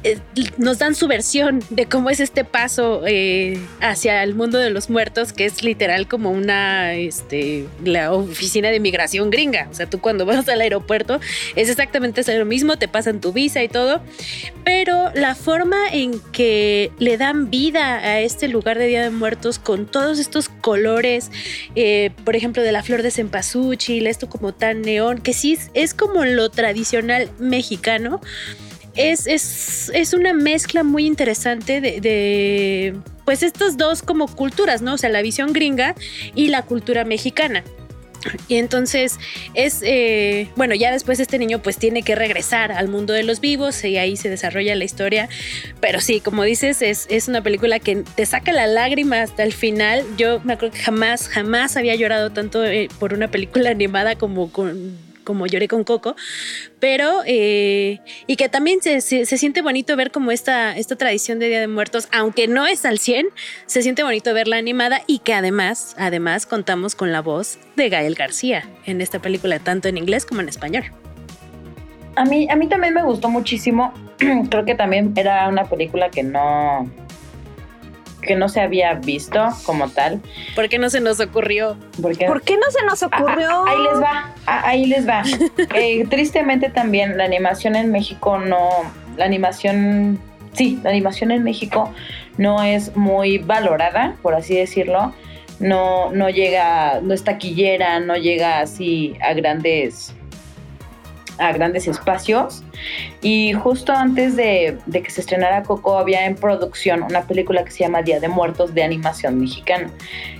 eh, 0.03 0.19
nos 0.57 0.79
dan 0.79 0.95
su 0.95 1.07
versión 1.07 1.63
de 1.69 1.85
cómo 1.85 2.09
es 2.09 2.19
este 2.19 2.43
paso 2.43 3.03
eh, 3.05 3.59
hacia 3.81 4.23
el 4.23 4.35
mundo 4.35 4.57
de 4.57 4.69
los 4.69 4.89
muertos, 4.89 5.33
que 5.33 5.45
es 5.45 5.63
literal 5.63 6.07
como 6.07 6.31
una, 6.31 6.93
este, 6.93 7.67
la 7.83 8.11
oficina 8.11 8.69
de 8.69 8.79
migración 8.79 9.29
gringa. 9.29 9.67
O 9.69 9.73
sea, 9.73 9.89
tú 9.89 9.99
cuando 9.99 10.25
vas 10.25 10.47
al 10.47 10.61
aeropuerto 10.61 11.19
es 11.55 11.69
exactamente 11.69 12.21
lo 12.37 12.45
mismo, 12.45 12.77
te 12.77 12.87
pasan 12.87 13.19
tu 13.19 13.31
visa 13.33 13.63
y 13.63 13.67
todo, 13.67 14.01
pero 14.63 15.11
la 15.13 15.35
forma 15.35 15.87
en 15.91 16.19
que 16.31 16.91
le 16.99 17.17
dan 17.17 17.49
vida 17.49 17.97
a 17.97 18.19
este 18.19 18.47
lugar 18.47 18.77
de 18.77 18.87
Día 18.87 19.03
de 19.03 19.09
Muertos 19.09 19.59
con 19.59 19.85
todos 19.85 20.19
estos 20.19 20.49
colores, 20.49 21.31
eh, 21.75 22.11
por 22.23 22.35
ejemplo, 22.35 22.63
de 22.63 22.71
la 22.71 22.83
flor 22.83 23.01
de 23.01 23.11
cempasúchil, 23.11 24.07
esto 24.07 24.29
como 24.29 24.53
tan 24.53 24.81
neón, 24.81 25.19
que 25.19 25.33
sí 25.33 25.57
es 25.73 25.93
como 25.93 26.25
lo 26.25 26.49
tradicional 26.49 27.29
mexicano 27.39 28.21
es, 28.95 29.89
es, 29.93 30.13
una 30.13 30.33
mezcla 30.33 30.83
muy 30.83 31.05
interesante 31.05 31.81
de, 31.81 32.95
pues 33.25 33.43
estas 33.43 33.77
dos 33.77 34.01
como 34.01 34.27
culturas, 34.27 34.81
¿no? 34.81 34.93
O 34.93 34.97
sea, 34.97 35.09
la 35.09 35.21
visión 35.21 35.53
gringa 35.53 35.95
y 36.35 36.47
la 36.47 36.63
cultura 36.63 37.05
mexicana. 37.05 37.63
Y 38.47 38.57
entonces 38.57 39.17
es, 39.55 39.81
eh, 39.83 40.47
bueno, 40.55 40.75
ya 40.75 40.91
después 40.91 41.19
este 41.19 41.39
niño 41.39 41.59
pues 41.63 41.77
tiene 41.77 42.03
que 42.03 42.13
regresar 42.13 42.71
al 42.71 42.87
mundo 42.87 43.13
de 43.13 43.23
los 43.23 43.39
vivos 43.39 43.83
y 43.83 43.97
ahí 43.97 44.15
se 44.15 44.29
desarrolla 44.29 44.75
la 44.75 44.83
historia. 44.83 45.27
Pero 45.79 46.01
sí, 46.01 46.19
como 46.19 46.43
dices, 46.43 46.83
es, 46.83 47.07
es 47.09 47.27
una 47.27 47.41
película 47.41 47.79
que 47.79 48.03
te 48.15 48.25
saca 48.27 48.51
la 48.51 48.67
lágrima 48.67 49.21
hasta 49.21 49.43
el 49.43 49.53
final. 49.53 50.05
Yo 50.17 50.39
me 50.43 50.53
acuerdo 50.53 50.75
que 50.75 50.83
jamás, 50.83 51.29
jamás 51.29 51.77
había 51.77 51.95
llorado 51.95 52.29
tanto 52.31 52.63
eh, 52.63 52.89
por 52.99 53.13
una 53.13 53.29
película 53.29 53.69
animada 53.71 54.15
como 54.15 54.51
con 54.51 55.10
como 55.31 55.47
lloré 55.47 55.69
con 55.69 55.85
Coco, 55.85 56.17
pero 56.81 57.21
eh, 57.25 58.01
y 58.27 58.35
que 58.35 58.49
también 58.49 58.81
se, 58.81 58.99
siente 58.99 59.61
bonito 59.61 59.95
ver 59.95 60.11
como 60.11 60.31
esta, 60.31 60.75
esta 60.75 60.97
tradición 60.97 61.39
de 61.39 61.47
Día 61.47 61.61
de 61.61 61.69
Muertos, 61.69 62.09
aunque 62.11 62.49
no 62.49 62.67
es 62.67 62.83
al 62.83 62.99
100, 62.99 63.27
se 63.65 63.81
siente 63.81 64.03
bonito 64.03 64.33
verla 64.33 64.57
animada 64.57 65.03
y 65.07 65.19
que 65.19 65.33
además, 65.33 65.95
además 65.97 66.45
contamos 66.45 66.95
con 66.95 67.13
la 67.13 67.21
voz 67.21 67.59
de 67.77 67.87
Gael 67.87 68.15
García 68.15 68.67
en 68.85 68.99
esta 68.99 69.19
película, 69.19 69.59
tanto 69.59 69.87
en 69.87 69.97
inglés 69.97 70.25
como 70.25 70.41
en 70.41 70.49
español. 70.49 70.83
A 72.17 72.25
mí, 72.25 72.49
a 72.49 72.57
mí 72.57 72.67
también 72.67 72.93
me 72.93 73.03
gustó 73.03 73.29
muchísimo. 73.29 73.93
Creo 74.49 74.65
que 74.65 74.75
también 74.75 75.13
era 75.15 75.47
una 75.47 75.63
película 75.63 76.11
que 76.11 76.23
no, 76.23 76.91
que 78.21 78.35
no 78.35 78.49
se 78.49 78.61
había 78.61 78.93
visto 78.93 79.49
como 79.65 79.89
tal. 79.89 80.21
¿Por 80.55 80.69
qué 80.69 80.79
no 80.79 80.89
se 80.89 81.01
nos 81.01 81.19
ocurrió? 81.19 81.77
¿Por 82.01 82.15
qué, 82.17 82.27
no 82.27 82.71
se 82.71 82.85
nos 82.85 83.03
ocurrió? 83.03 83.49
Ah, 83.49 83.65
ah, 83.65 83.71
ahí 83.71 83.83
les 83.83 84.01
va, 84.01 84.35
ah, 84.45 84.61
ahí 84.65 84.85
les 84.85 85.07
va. 85.07 85.23
Eh, 85.73 86.05
tristemente 86.09 86.69
también 86.69 87.17
la 87.17 87.23
animación 87.23 87.75
en 87.75 87.91
México 87.91 88.37
no, 88.37 88.69
la 89.17 89.25
animación, 89.25 90.19
sí, 90.53 90.79
la 90.83 90.89
animación 90.89 91.31
en 91.31 91.43
México 91.43 91.91
no 92.37 92.61
es 92.63 92.95
muy 92.95 93.37
valorada, 93.37 94.15
por 94.21 94.35
así 94.35 94.55
decirlo. 94.55 95.13
No, 95.59 96.11
no 96.11 96.29
llega, 96.29 96.99
no 97.01 97.13
es 97.13 97.23
taquillera, 97.23 97.99
no 97.99 98.15
llega 98.15 98.59
así 98.59 99.15
a 99.21 99.33
grandes 99.33 100.15
a 101.41 101.51
grandes 101.51 101.87
espacios. 101.87 102.63
Y 103.21 103.53
justo 103.53 103.91
antes 103.93 104.35
de, 104.35 104.77
que 104.91 105.09
se 105.09 105.21
estrenara 105.21 105.63
Coco 105.63 105.97
había 105.97 106.25
en 106.25 106.35
producción 106.35 107.03
una 107.03 107.23
película 107.23 107.63
que 107.65 107.71
se 107.71 107.79
llama 107.79 108.01
Día 108.01 108.19
de 108.19 108.27
Muertos 108.27 108.73
de 108.73 108.83
animación 108.83 109.39
mexicana. 109.39 109.91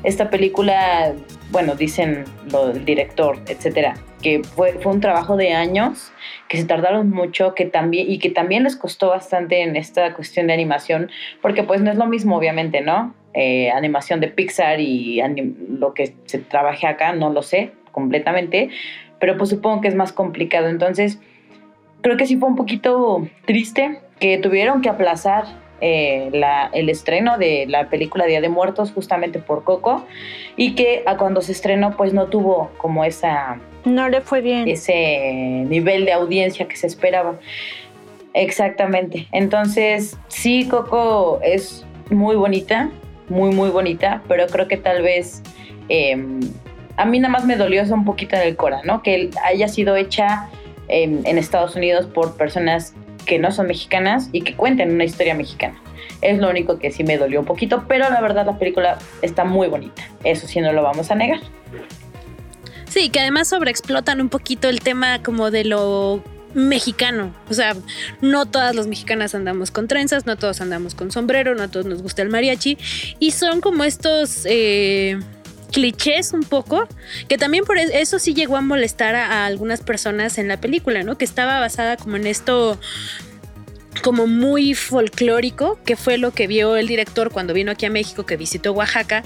Esta 0.03 0.29
película, 0.29 1.13
bueno, 1.51 1.75
dicen 1.75 2.25
lo, 2.51 2.71
el 2.71 2.85
director, 2.85 3.39
etcétera, 3.47 3.95
que 4.21 4.43
fue, 4.43 4.73
fue 4.73 4.91
un 4.91 5.01
trabajo 5.01 5.35
de 5.35 5.53
años, 5.53 6.11
que 6.47 6.57
se 6.57 6.65
tardaron 6.65 7.09
mucho, 7.09 7.55
que 7.55 7.65
también, 7.65 8.09
y 8.09 8.19
que 8.19 8.29
también 8.29 8.63
les 8.63 8.75
costó 8.75 9.09
bastante 9.09 9.61
en 9.61 9.75
esta 9.75 10.13
cuestión 10.13 10.47
de 10.47 10.53
animación, 10.53 11.09
porque 11.41 11.63
pues 11.63 11.81
no 11.81 11.91
es 11.91 11.97
lo 11.97 12.05
mismo, 12.05 12.37
obviamente, 12.37 12.81
¿no? 12.81 13.15
Eh, 13.33 13.71
animación 13.71 14.19
de 14.19 14.27
Pixar 14.27 14.79
y 14.79 15.21
lo 15.69 15.93
que 15.93 16.13
se 16.25 16.39
trabaje 16.39 16.85
acá, 16.85 17.13
no 17.13 17.31
lo 17.31 17.41
sé 17.41 17.71
completamente, 17.91 18.69
pero 19.21 19.37
pues 19.37 19.51
supongo 19.51 19.79
que 19.79 19.87
es 19.87 19.95
más 19.95 20.11
complicado. 20.11 20.67
Entonces, 20.67 21.19
creo 22.01 22.17
que 22.17 22.25
sí 22.25 22.35
fue 22.35 22.49
un 22.49 22.57
poquito 22.57 23.25
triste 23.45 23.99
que 24.19 24.39
tuvieron 24.39 24.81
que 24.81 24.89
aplazar 24.89 25.45
eh, 25.79 26.31
el 26.73 26.89
estreno 26.89 27.37
de 27.37 27.65
la 27.67 27.89
película 27.89 28.25
Día 28.25 28.41
de 28.41 28.49
Muertos 28.49 28.91
justamente 28.91 29.39
por 29.39 29.63
Coco 29.63 30.05
y 30.57 30.75
que 30.75 31.03
a 31.05 31.17
cuando 31.17 31.41
se 31.41 31.53
estrenó 31.53 31.95
pues 31.95 32.13
no 32.13 32.27
tuvo 32.27 32.71
como 32.77 33.05
esa... 33.05 33.59
No 33.85 34.09
le 34.09 34.21
fue 34.21 34.41
bien. 34.41 34.67
Ese 34.67 35.65
nivel 35.67 36.05
de 36.05 36.13
audiencia 36.13 36.67
que 36.67 36.75
se 36.75 36.87
esperaba. 36.87 37.39
Exactamente. 38.33 39.27
Entonces, 39.31 40.17
sí, 40.27 40.67
Coco 40.67 41.39
es 41.43 41.85
muy 42.09 42.35
bonita, 42.35 42.89
muy, 43.29 43.53
muy 43.53 43.69
bonita, 43.69 44.23
pero 44.27 44.47
creo 44.47 44.67
que 44.67 44.77
tal 44.77 45.01
vez 45.01 45.41
em, 45.89 46.39
a 47.01 47.05
mí 47.05 47.17
nada 47.17 47.31
más 47.31 47.45
me 47.45 47.55
dolió 47.55 47.81
eso 47.81 47.95
un 47.95 48.05
poquito 48.05 48.35
en 48.35 48.43
el 48.43 48.55
cora, 48.55 48.81
¿no? 48.83 49.01
Que 49.01 49.31
haya 49.43 49.67
sido 49.67 49.95
hecha 49.95 50.49
en, 50.87 51.25
en 51.25 51.39
Estados 51.39 51.75
Unidos 51.75 52.05
por 52.05 52.37
personas 52.37 52.93
que 53.25 53.39
no 53.39 53.51
son 53.51 53.65
mexicanas 53.65 54.29
y 54.31 54.41
que 54.41 54.55
cuenten 54.55 54.91
una 54.91 55.03
historia 55.03 55.33
mexicana. 55.33 55.81
Es 56.21 56.37
lo 56.37 56.47
único 56.47 56.77
que 56.77 56.91
sí 56.91 57.03
me 57.03 57.17
dolió 57.17 57.39
un 57.39 57.47
poquito, 57.47 57.85
pero 57.87 58.07
la 58.07 58.21
verdad 58.21 58.45
la 58.45 58.59
película 58.59 58.99
está 59.23 59.45
muy 59.45 59.67
bonita. 59.67 60.03
Eso 60.23 60.45
sí 60.45 60.61
no 60.61 60.73
lo 60.73 60.83
vamos 60.83 61.09
a 61.09 61.15
negar. 61.15 61.39
Sí, 62.87 63.09
que 63.09 63.19
además 63.19 63.47
sobreexplotan 63.47 64.21
un 64.21 64.29
poquito 64.29 64.69
el 64.69 64.81
tema 64.81 65.23
como 65.23 65.49
de 65.49 65.63
lo 65.63 66.23
mexicano. 66.53 67.33
O 67.49 67.55
sea, 67.55 67.75
no 68.21 68.45
todas 68.45 68.75
las 68.75 68.85
mexicanas 68.85 69.33
andamos 69.33 69.71
con 69.71 69.87
trenzas, 69.87 70.27
no 70.27 70.35
todos 70.35 70.61
andamos 70.61 70.93
con 70.93 71.09
sombrero, 71.09 71.55
no 71.55 71.63
a 71.63 71.67
todos 71.67 71.87
nos 71.87 72.03
gusta 72.03 72.21
el 72.21 72.29
mariachi. 72.29 72.77
Y 73.17 73.31
son 73.31 73.59
como 73.59 73.85
estos... 73.85 74.45
Eh, 74.45 75.19
clichés 75.71 76.33
un 76.33 76.43
poco, 76.43 76.87
que 77.27 77.37
también 77.37 77.65
por 77.65 77.77
e-, 77.77 78.01
eso 78.01 78.19
sí 78.19 78.33
llegó 78.33 78.57
a 78.57 78.61
molestar 78.61 79.15
a, 79.15 79.45
algunas 79.45 79.81
personas 79.81 80.37
en 80.37 80.47
la 80.47 80.59
película, 80.59 81.03
¿no? 81.03 81.17
Que 81.17 81.25
estaba 81.25 81.59
basada 81.59 81.97
como 81.97 82.17
en 82.17 82.27
esto 82.27 82.79
como 84.03 84.25
muy 84.25 84.73
folclórico, 84.73 85.79
que 85.85 85.95
fue 85.95 86.17
lo 86.17 86.31
que 86.31 86.47
vio 86.47 86.75
el 86.75 86.87
director 86.87 87.29
cuando 87.31 87.53
vino 87.53 87.71
aquí 87.71 87.85
a 87.85 87.89
México, 87.89 88.25
que 88.25 88.37
visitó 88.37 88.71
Oaxaca. 88.71 89.23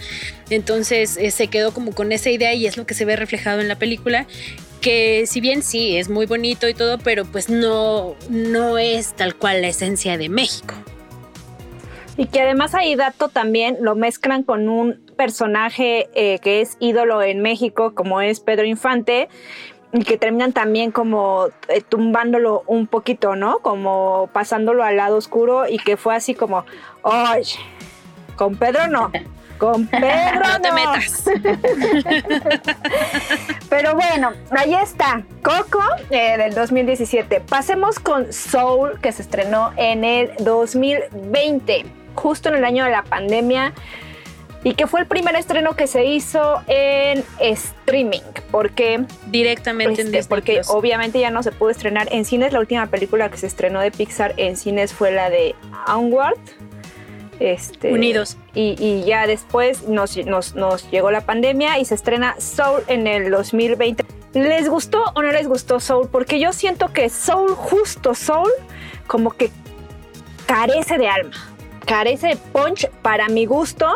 Entonces 0.49 1.17
eh, 1.17 1.31
se 1.31 1.47
quedó 1.47 1.73
como 1.73 1.93
con 1.93 2.11
esa 2.11 2.29
idea 2.29 2.53
y 2.53 2.65
es 2.65 2.75
lo 2.75 2.85
que 2.85 2.93
se 2.93 3.05
ve 3.05 3.15
reflejado 3.15 3.61
en 3.61 3.67
la 3.67 3.77
película 3.77 4.27
que 4.81 5.25
si 5.25 5.41
bien 5.41 5.63
sí 5.63 5.97
es 5.97 6.09
muy 6.09 6.27
bonito 6.27 6.69
y 6.69 6.75
todo, 6.75 6.99
pero 6.99 7.25
pues 7.25 7.49
no, 7.49 8.15
no 8.29 8.77
es 8.77 9.15
tal 9.15 9.35
cual 9.35 9.63
la 9.63 9.69
esencia 9.69 10.15
de 10.15 10.29
México. 10.29 10.75
Y 12.17 12.27
que 12.27 12.41
además 12.41 12.75
ahí 12.75 12.95
dato 12.95 13.29
también 13.29 13.77
lo 13.81 13.95
mezclan 13.95 14.43
con 14.43 14.69
un 14.69 15.05
personaje 15.17 16.09
eh, 16.15 16.39
que 16.39 16.61
es 16.61 16.77
ídolo 16.79 17.21
en 17.21 17.41
México, 17.41 17.93
como 17.93 18.21
es 18.21 18.39
Pedro 18.39 18.65
Infante, 18.65 19.27
y 19.91 20.03
que 20.03 20.17
terminan 20.17 20.51
también 20.53 20.91
como 20.91 21.47
eh, 21.67 21.81
tumbándolo 21.81 22.63
un 22.67 22.87
poquito, 22.87 23.35
¿no? 23.35 23.59
Como 23.59 24.29
pasándolo 24.33 24.83
al 24.83 24.97
lado 24.97 25.17
oscuro 25.17 25.67
y 25.67 25.77
que 25.77 25.97
fue 25.97 26.15
así 26.15 26.35
como, 26.35 26.65
oye, 27.01 27.55
con 28.35 28.55
Pedro 28.57 28.87
no. 28.87 29.11
Con 29.57 29.87
Pedro 29.87 30.41
no 30.47 30.61
te 30.61 30.71
metas. 30.71 31.23
Pero 33.69 33.95
bueno, 33.95 34.31
ahí 34.51 34.73
está. 34.73 35.23
Coco 35.41 35.81
eh, 36.09 36.37
del 36.37 36.53
2017. 36.53 37.41
Pasemos 37.41 37.99
con 37.99 38.33
Soul, 38.33 38.99
que 39.01 39.11
se 39.13 39.21
estrenó 39.21 39.71
en 39.77 40.03
el 40.03 40.31
2020, 40.39 41.85
justo 42.15 42.49
en 42.49 42.55
el 42.55 42.65
año 42.65 42.85
de 42.85 42.91
la 42.91 43.03
pandemia 43.03 43.73
y 44.65 44.73
que 44.73 44.87
fue 44.87 44.99
el 44.99 45.05
primer 45.05 45.35
estreno 45.35 45.75
que 45.75 45.85
se 45.85 46.05
hizo 46.05 46.59
en 46.65 47.23
streaming, 47.39 48.21
porque 48.49 49.05
directamente 49.27 50.01
en 50.01 50.07
este, 50.07 50.17
Disney 50.17 50.27
porque 50.27 50.61
obviamente 50.69 51.19
ya 51.19 51.29
no 51.29 51.43
se 51.43 51.51
pudo 51.51 51.69
estrenar 51.69 52.07
en 52.11 52.25
cines. 52.25 52.51
La 52.51 52.59
última 52.59 52.87
película 52.87 53.29
que 53.29 53.37
se 53.37 53.45
estrenó 53.45 53.79
de 53.79 53.91
Pixar 53.91 54.33
en 54.37 54.57
cines 54.57 54.91
fue 54.91 55.11
la 55.11 55.29
de 55.29 55.55
Onward. 55.87 56.39
Este, 57.39 57.93
Unidos. 57.93 58.37
Y, 58.55 59.03
ya 59.03 59.27
después 59.27 59.87
nos, 59.87 60.17
nos, 60.55 60.89
llegó 60.89 61.11
la 61.11 61.21
pandemia 61.21 61.77
y 61.77 61.85
se 61.85 61.93
estrena 61.93 62.35
Soul 62.39 62.81
en 62.87 63.05
el 63.05 63.29
2020. 63.29 64.03
¿Les 64.33 64.67
gustó 64.67 65.03
o 65.13 65.21
no 65.21 65.31
les 65.31 65.47
gustó 65.47 65.79
Soul? 65.79 66.09
Porque 66.11 66.39
yo 66.39 66.53
siento 66.53 66.91
que 66.91 67.09
Soul, 67.09 67.51
justo 67.51 68.15
Soul, 68.15 68.49
como 69.05 69.29
que 69.29 69.51
carece 70.47 70.97
de 70.97 71.07
alma, 71.07 71.54
carece 71.85 72.27
de 72.27 72.35
punch 72.35 72.89
para 73.01 73.29
mi 73.29 73.45
gusto 73.45 73.87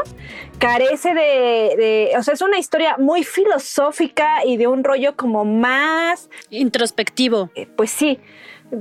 carece 0.59 1.13
de, 1.13 2.11
o 2.17 2.21
sea, 2.21 2.33
es 2.33 2.41
una 2.41 2.59
historia 2.59 2.97
muy 2.97 3.23
filosófica 3.23 4.45
y 4.45 4.57
de 4.57 4.67
un 4.67 4.83
rollo 4.83 5.15
como 5.15 5.45
más 5.45 6.29
introspectivo. 6.49 7.49
Eh, 7.55 7.65
pues 7.75 7.89
sí, 7.89 8.19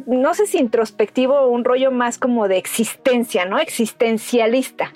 no 0.07 0.35
sé 0.35 0.47
si 0.47 0.59
introspectivo 0.59 1.35
o 1.35 1.49
un 1.49 1.65
rollo 1.65 1.91
más 1.91 2.19
como 2.19 2.49
de 2.49 2.59
existencia, 2.59 3.47
¿no? 3.47 3.59
Existencialista. 3.59 4.93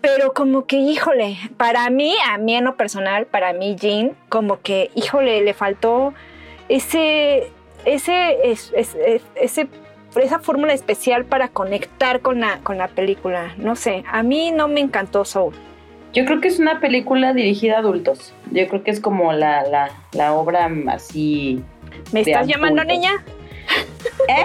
Pero 0.00 0.32
como 0.32 0.66
que, 0.66 0.76
híjole, 0.76 1.38
para 1.56 1.88
mí, 1.90 2.14
a 2.26 2.38
mí 2.38 2.54
en 2.54 2.64
lo 2.64 2.76
personal, 2.76 3.26
para 3.26 3.52
mí, 3.52 3.74
Jean, 3.76 4.16
como 4.28 4.60
que, 4.60 4.90
híjole, 4.94 5.40
le 5.40 5.54
faltó 5.54 6.14
ese, 6.68 7.50
ese, 7.84 8.38
ese 9.34 9.68
esa 10.16 10.38
fórmula 10.38 10.72
especial 10.72 11.24
para 11.24 11.48
conectar 11.48 12.20
con 12.20 12.40
la, 12.40 12.58
con 12.62 12.78
la 12.78 12.88
película. 12.88 13.54
No 13.58 13.76
sé, 13.76 14.04
a 14.10 14.22
mí 14.22 14.50
no 14.50 14.68
me 14.68 14.80
encantó 14.80 15.24
Soul. 15.24 15.54
Yo 16.12 16.24
creo 16.24 16.40
que 16.40 16.48
es 16.48 16.58
una 16.58 16.80
película 16.80 17.34
dirigida 17.34 17.76
a 17.76 17.78
adultos. 17.80 18.32
Yo 18.50 18.66
creo 18.68 18.82
que 18.82 18.90
es 18.90 19.00
como 19.00 19.32
la, 19.32 19.62
la, 19.64 19.90
la 20.12 20.32
obra 20.32 20.70
así. 20.88 21.62
¿Me 22.12 22.20
estás 22.20 22.46
llamando 22.46 22.82
niña? 22.84 23.12
¿Eh? 24.28 24.44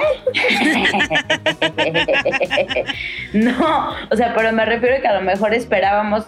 no, 3.34 3.96
o 4.12 4.16
sea, 4.16 4.34
pero 4.36 4.52
me 4.52 4.66
refiero 4.66 4.98
a 4.98 5.00
que 5.00 5.08
a 5.08 5.14
lo 5.14 5.22
mejor 5.22 5.54
esperábamos, 5.54 6.26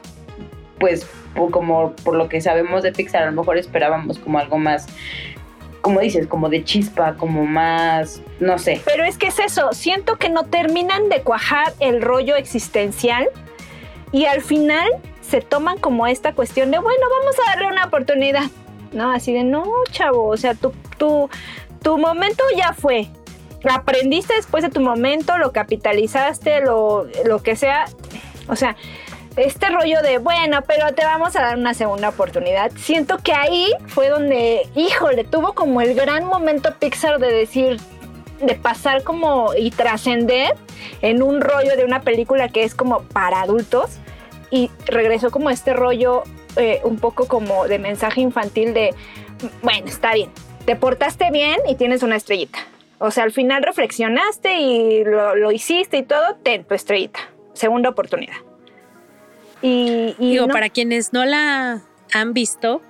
pues, 0.80 1.06
como 1.52 1.94
por 1.98 2.16
lo 2.16 2.30
que 2.30 2.40
sabemos 2.40 2.84
de 2.84 2.94
Pixar, 2.94 3.24
a 3.24 3.26
lo 3.28 3.34
mejor 3.34 3.58
esperábamos 3.58 4.20
como 4.20 4.40
algo 4.40 4.58
más 4.58 4.88
como 5.86 6.00
dices, 6.00 6.26
como 6.26 6.50
de 6.50 6.64
chispa, 6.64 7.14
como 7.14 7.46
más, 7.46 8.20
no 8.40 8.58
sé. 8.58 8.82
Pero 8.86 9.04
es 9.04 9.20
que 9.20 9.28
es 9.28 9.38
eso, 9.38 9.72
siento 9.72 10.16
que 10.16 10.30
no 10.30 10.46
terminan 10.46 11.10
de 11.10 11.22
cuajar 11.22 11.74
el 11.80 12.02
rollo 12.02 12.36
existencial 12.36 13.28
y 14.12 14.26
al 14.26 14.42
final 14.42 14.90
se 15.22 15.42
toman 15.42 15.78
como 15.78 16.08
esta 16.08 16.34
cuestión 16.34 16.72
de, 16.72 16.80
bueno, 16.80 17.06
vamos 17.20 17.36
a 17.38 17.52
darle 17.52 17.68
una 17.68 17.86
oportunidad. 17.86 18.46
No, 18.94 19.12
así 19.12 19.32
de, 19.32 19.44
no, 19.44 19.64
chavo, 19.92 20.26
o 20.26 20.38
sea, 20.38 20.56
tu, 20.56 20.74
tu, 20.98 21.30
tu 21.84 22.00
momento 22.00 22.44
ya 22.58 22.74
fue. 22.74 23.08
Aprendiste 23.70 24.34
después 24.34 24.64
de 24.64 24.72
tu 24.72 24.82
momento, 24.82 25.38
lo 25.38 25.52
capitalizaste, 25.52 26.62
lo, 26.62 27.06
lo 27.26 27.44
que 27.44 27.56
sea. 27.56 27.86
O 28.48 28.56
sea, 28.56 28.76
este 29.38 29.70
rollo 29.70 30.02
de, 30.02 30.18
bueno, 30.18 30.64
pero 30.66 30.94
te 30.94 31.04
vamos 31.04 31.36
a 31.36 31.42
dar 31.42 31.58
una 31.58 31.74
segunda 31.74 32.10
oportunidad. 32.10 32.72
Siento 32.76 33.18
que 33.18 33.34
ahí 33.34 33.74
fue 33.88 34.10
donde, 34.10 34.68
híjole, 34.76 35.24
tuvo 35.24 35.54
como 35.54 35.82
el 35.82 35.94
gran 35.94 36.26
momento 36.26 36.74
Pixar 36.80 37.20
de 37.20 37.32
decir, 37.32 37.80
de 38.42 38.56
pasar 38.56 39.04
como 39.04 39.54
y 39.54 39.72
trascender 39.72 40.56
en 41.02 41.22
un 41.22 41.42
rollo 41.42 41.76
de 41.76 41.84
una 41.84 42.02
película 42.02 42.50
que 42.50 42.64
es 42.64 42.76
como 42.76 43.02
para 43.04 43.42
adultos 43.42 43.98
y 44.52 44.72
regresó 44.86 45.32
como 45.32 45.50
este 45.50 45.74
rollo 45.74 46.24
eh, 46.56 46.80
un 46.84 46.98
poco 46.98 47.28
como 47.28 47.68
de 47.68 47.80
mensaje 47.80 48.22
infantil 48.22 48.74
de, 48.74 48.94
bueno, 49.62 49.88
está 49.88 50.14
bien, 50.14 50.30
te 50.66 50.76
portaste 50.76 51.30
bien 51.32 51.60
y 51.68 51.76
tienes 51.76 52.04
una 52.04 52.16
estrellita. 52.16 52.60
O 53.00 53.12
sea, 53.12 53.26
al 53.26 53.32
final 53.32 53.64
reflexionaste 53.64 54.58
y 54.58 55.04
lo, 55.04 55.52
hiciste 55.52 55.98
y 55.98 56.04
todo, 56.04 56.36
ten 56.44 56.64
tu 56.64 56.74
estrellita. 56.74 57.20
Segunda 57.54 57.90
oportunidad. 57.90 58.36
Y, 59.66 60.14
Digo, 60.20 60.48
para 60.48 60.70
quienes 60.70 61.12
no 61.12 61.26
la 61.26 61.82
han 62.14 62.34
visto, 62.34 62.82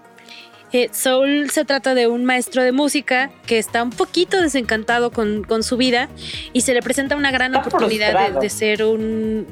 eh, 0.74 0.90
Soul 0.92 1.50
se 1.50 1.64
trata 1.64 1.94
de 1.94 2.08
un 2.08 2.26
maestro 2.26 2.64
de 2.64 2.74
música 2.74 3.32
que 3.46 3.60
está 3.60 3.82
un 3.82 3.92
poquito 3.92 4.42
desencantado 4.42 5.12
con, 5.12 5.46
su 5.64 5.78
vida 5.78 6.10
y 6.52 6.62
se 6.62 6.74
le 6.74 6.82
presenta 6.82 7.16
una 7.16 7.32
gran 7.32 7.56
oportunidad 7.56 8.40
de, 8.42 8.50
ser 8.50 8.84
un 8.84 9.48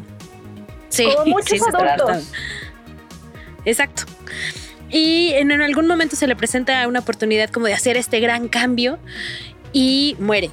Sí, 0.90 1.08
como 1.16 1.26
muchos 1.38 1.62
adultos. 1.62 2.30
Exacto. 3.64 4.04
Y 4.90 5.32
en, 5.34 5.52
algún 5.52 5.88
momento 5.88 6.16
se 6.16 6.28
le 6.28 6.36
presenta 6.36 6.86
una 6.88 7.00
oportunidad 7.00 7.50
como 7.50 7.68
de 7.68 7.74
hacer 7.74 7.96
este 7.98 8.20
gran 8.20 8.48
cambio 8.50 9.00
y 9.74 10.16
muere. 10.20 10.52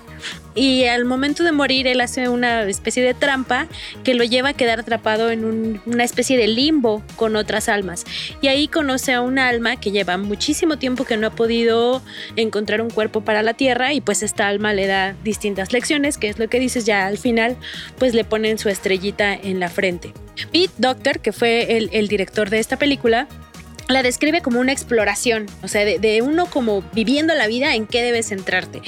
Y 0.54 0.84
al 0.86 1.04
momento 1.04 1.44
de 1.44 1.52
morir, 1.52 1.86
él 1.86 2.00
hace 2.00 2.28
una 2.28 2.62
especie 2.64 3.02
de 3.04 3.14
trampa 3.14 3.68
que 4.02 4.14
lo 4.14 4.24
lleva 4.24 4.50
a 4.50 4.52
quedar 4.52 4.80
atrapado 4.80 5.30
en 5.30 5.80
una 5.86 6.04
especie 6.04 6.36
de 6.36 6.48
limbo 6.48 7.04
con 7.14 7.36
otras 7.36 7.68
almas. 7.68 8.04
Y 8.42 8.48
ahí 8.48 8.66
conoce 8.66 9.12
a 9.12 9.20
un 9.20 9.38
alma 9.38 9.76
que 9.76 9.92
lleva 9.92 10.16
muchísimo 10.16 10.76
tiempo 10.76 11.04
que 11.04 11.16
no 11.16 11.28
ha 11.28 11.30
podido 11.30 12.02
encontrar 12.34 12.80
un 12.80 12.90
cuerpo 12.90 13.20
para 13.20 13.42
la 13.42 13.54
tierra. 13.54 13.92
Y 13.92 14.00
pues 14.00 14.24
esta 14.24 14.48
alma 14.48 14.74
le 14.74 14.86
da 14.86 15.14
distintas 15.22 15.72
lecciones, 15.72 16.18
que 16.18 16.28
es 16.28 16.38
lo 16.38 16.48
que 16.48 16.58
dices 16.58 16.84
ya 16.84 17.06
al 17.06 17.18
final, 17.18 17.56
pues 17.98 18.12
le 18.14 18.24
ponen 18.24 18.58
su 18.58 18.68
estrellita 18.68 19.32
en 19.34 19.60
la 19.60 19.68
frente. 19.68 20.12
Pete 20.50 20.72
Doctor, 20.78 21.20
que 21.20 21.32
fue 21.32 21.76
el 21.92 22.08
director 22.08 22.50
de 22.50 22.58
esta 22.58 22.76
película, 22.76 23.28
la 23.90 24.02
describe 24.02 24.42
como 24.42 24.60
una 24.60 24.72
exploración, 24.72 25.46
o 25.62 25.68
sea, 25.68 25.84
de, 25.84 26.22
uno 26.22 26.46
como 26.46 26.82
viviendo 26.92 27.34
la 27.34 27.46
vida, 27.46 27.74
en 27.74 27.86
qué 27.86 28.02
debes 28.02 28.28
centrarte, 28.28 28.82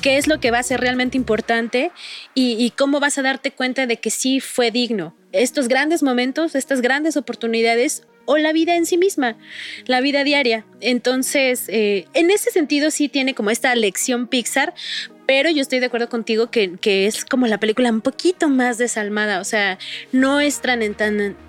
qué 0.00 0.16
es 0.16 0.26
lo 0.26 0.40
que 0.40 0.50
va 0.50 0.58
a 0.58 0.62
ser 0.62 0.80
realmente 0.80 1.16
importante 1.16 1.90
y, 2.34 2.72
cómo 2.76 3.00
vas 3.00 3.18
a 3.18 3.22
darte 3.22 3.50
cuenta 3.52 3.86
de 3.86 3.98
que 3.98 4.10
sí 4.10 4.40
fue 4.40 4.70
digno. 4.70 5.14
Estos 5.32 5.68
grandes 5.68 6.02
momentos, 6.02 6.54
estas 6.54 6.80
grandes 6.80 7.16
oportunidades 7.16 8.04
o 8.24 8.36
la 8.38 8.52
vida 8.52 8.76
en 8.76 8.86
sí 8.86 8.96
misma, 8.96 9.36
la 9.86 10.00
vida 10.00 10.24
diaria. 10.24 10.64
Entonces, 10.80 11.64
eh, 11.68 12.06
en 12.14 12.30
ese 12.30 12.50
sentido 12.50 12.90
sí 12.90 13.08
tiene 13.08 13.34
como 13.34 13.50
esta 13.50 13.74
lección 13.74 14.26
Pixar, 14.26 14.74
pero 15.34 15.48
yo 15.48 15.62
estoy 15.62 15.80
de 15.80 15.86
acuerdo 15.86 16.10
contigo 16.10 16.50
que, 16.50 17.06
es 17.06 17.24
como 17.24 17.46
la 17.46 17.56
película 17.56 17.88
un 17.88 18.02
poquito 18.02 18.50
más 18.50 18.76
desalmada, 18.76 19.40
o 19.40 19.44
sea, 19.44 19.78
no 20.12 20.40
es 20.40 20.60
tan, 20.60 20.82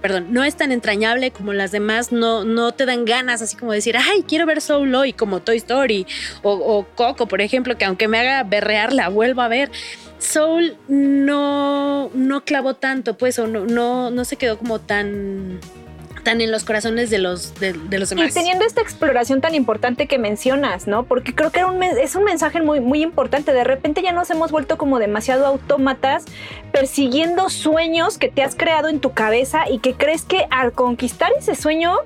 perdón, 0.02 0.28
no 0.30 0.46
es 0.46 0.56
tan 0.56 0.72
entrañable 0.72 1.32
como 1.32 1.52
las 1.52 1.74
demás, 1.74 2.14
no, 2.14 2.46
no 2.46 2.72
te 2.72 2.86
dan 2.86 3.04
ganas 3.04 3.42
así 3.42 3.58
como 3.58 3.74
decir, 3.74 3.98
ay, 3.98 4.24
quiero 4.26 4.46
ver 4.46 4.62
Soul 4.62 4.96
hoy, 4.96 5.12
como 5.12 5.42
Toy 5.42 5.58
Story 5.58 6.08
o, 6.44 6.54
o 6.54 6.88
Coco, 6.96 7.28
por 7.28 7.42
ejemplo, 7.42 7.78
que 7.78 7.84
aunque 7.84 8.08
me 8.08 8.20
haga 8.20 8.44
berrear, 8.44 8.94
la 8.94 9.10
vuelvo 9.10 9.42
a 9.42 9.50
ver. 9.50 9.70
Soul 10.18 10.78
no, 10.88 12.10
no 12.14 12.46
clavó 12.46 12.76
tanto, 12.76 13.18
pues, 13.18 13.38
o 13.38 13.48
no, 13.48 13.66
no, 13.66 14.12
no 14.12 14.24
se 14.24 14.38
quedó 14.38 14.58
como 14.58 14.80
tan 14.80 15.60
tan 16.24 16.42
en 16.42 16.52
los 16.52 16.64
corazones 16.64 17.10
de 17.10 17.20
los, 17.20 17.54
de, 17.60 17.74
los 18.00 18.10
demás. 18.10 18.32
Y 18.32 18.34
teniendo 18.34 18.66
esta 18.66 18.82
exploración 18.82 19.42
tan 19.42 19.56
importante 19.56 20.08
que 20.08 20.18
mencionas, 20.18 20.88
¿no? 20.88 21.04
Porque 21.04 21.36
creo 21.36 21.52
que 21.52 21.60
era 21.60 21.68
un, 21.68 21.82
es 21.84 22.16
un 22.16 22.24
mensaje 22.24 22.62
muy, 22.62 22.80
muy 22.80 23.04
importante. 23.04 23.54
De 23.54 23.64
repente 23.64 24.02
ya 24.02 24.12
nos 24.12 24.30
hemos 24.30 24.52
vuelto 24.52 24.78
como 24.78 25.00
demasiado 25.00 25.46
autómatas 25.46 26.26
persiguiendo 26.72 27.50
sueños 27.50 28.18
que 28.18 28.30
te 28.30 28.42
has 28.42 28.56
creado 28.56 28.90
en 28.90 29.00
tu 29.00 29.14
cabeza 29.14 29.70
y 29.70 29.80
que 29.80 29.94
crees 29.94 30.24
que 30.24 30.48
al 30.50 30.72
conquistar 30.72 31.32
ese 31.38 31.56
sueño 31.56 31.98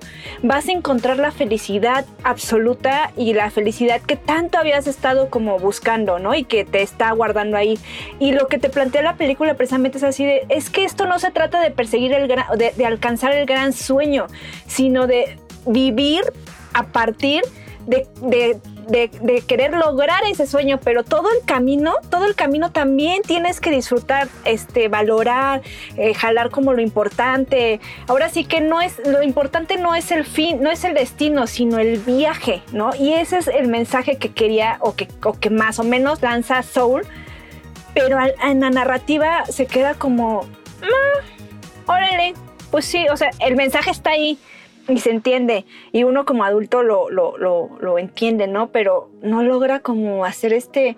vas 0.44 0.68
a 0.68 0.72
encontrar 0.72 1.18
la 1.18 1.32
felicidad 1.32 2.06
absoluta 2.24 3.12
y 3.16 3.34
la 3.34 3.50
felicidad 3.50 4.02
que 4.02 4.18
tanto 4.18 4.58
habías 4.58 4.88
estado 4.88 5.30
como 5.30 5.58
buscando, 5.58 6.20
¿no? 6.20 6.36
Y 6.36 6.44
que 6.44 6.66
te 6.66 6.82
está 6.82 7.12
guardando 7.12 7.56
ahí. 7.56 7.80
Y 8.20 8.34
lo 8.34 8.48
que 8.48 8.58
te 8.60 8.70
plantea 8.70 9.04
la 9.04 9.16
película 9.16 9.54
precisamente 9.54 10.00
es 10.00 10.04
así 10.04 10.26
de, 10.26 10.46
es 10.50 10.70
que 10.70 10.84
esto 10.84 11.06
no 11.06 11.20
se 11.20 11.32
trata 11.32 11.62
de 11.62 11.72
perseguir 11.72 12.14
el 12.14 12.28
gran, 12.28 12.46
de 12.58 12.86
alcanzar 12.86 13.32
el 13.32 13.46
gran 13.46 13.72
sueño, 13.72 14.07
sino 14.68 15.08
de 15.08 15.38
vivir 15.66 16.22
a 16.74 16.84
partir 16.84 17.44
de, 17.88 19.42
querer 19.48 19.74
lograr 19.74 20.22
ese 20.30 20.46
sueño, 20.46 20.80
pero 20.84 21.04
todo 21.04 21.30
el 21.32 21.46
camino, 21.46 21.96
todo 22.10 22.26
el 22.26 22.36
camino 22.36 22.72
también 22.72 23.22
tienes 23.22 23.60
que 23.60 23.72
disfrutar, 23.72 24.28
este, 24.46 24.88
valorar, 24.90 25.62
eh, 25.96 26.14
jalar 26.14 26.50
como 26.50 26.74
lo 26.74 26.82
importante. 26.82 27.80
Ahora 28.08 28.30
sí 28.30 28.46
que 28.46 28.62
no 28.62 28.82
es, 28.82 29.00
lo 29.06 29.24
importante 29.24 29.78
no 29.78 29.96
es 29.96 30.12
el 30.12 30.26
fin, 30.26 30.62
no 30.62 30.70
es 30.70 30.84
el 30.84 30.94
destino, 30.94 31.48
sino 31.48 31.80
el 31.80 32.00
viaje, 32.00 32.62
¿no? 32.72 32.92
Y 32.96 33.14
ese 33.14 33.38
es 33.38 33.48
el 33.48 33.68
mensaje 33.68 34.18
que 34.18 34.32
quería 34.34 34.78
o 34.82 34.96
que, 34.96 35.08
que 35.40 35.50
más 35.50 35.80
o 35.80 35.84
menos 35.84 36.22
lanza 36.22 36.62
Soul, 36.64 37.06
pero 37.94 38.18
en 38.44 38.60
la 38.60 38.70
narrativa 38.70 39.46
se 39.46 39.66
queda 39.66 39.94
como, 39.96 40.46
órale, 41.88 42.34
pues 42.72 42.86
sí, 42.86 43.08
o 43.12 43.18
sea, 43.18 43.30
el 43.40 43.56
mensaje 43.56 43.92
está 43.92 44.12
ahí 44.12 44.38
y 44.88 45.00
se 45.00 45.12
entiende 45.12 45.66
y 45.92 46.04
uno 46.04 46.26
como 46.26 46.44
adulto 46.44 46.84
lo, 46.84 47.10
lo, 47.10 47.38
lo, 47.38 47.98
entiende, 47.98 48.48
¿no? 48.48 48.68
Pero 48.68 49.10
no 49.22 49.44
logra 49.44 49.80
como 49.80 50.26
hacer 50.26 50.54
este, 50.54 50.98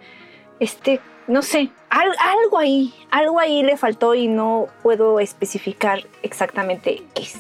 este, 0.60 1.00
no 1.28 1.42
sé, 1.42 1.70
algo 1.90 2.58
ahí, 2.58 2.94
algo 3.12 3.40
ahí 3.40 3.64
le 3.64 3.78
faltó 3.78 4.16
y 4.16 4.28
no 4.28 4.68
puedo 4.84 5.20
especificar 5.20 6.04
exactamente 6.24 7.02
qué 7.14 7.24
es. 7.24 7.40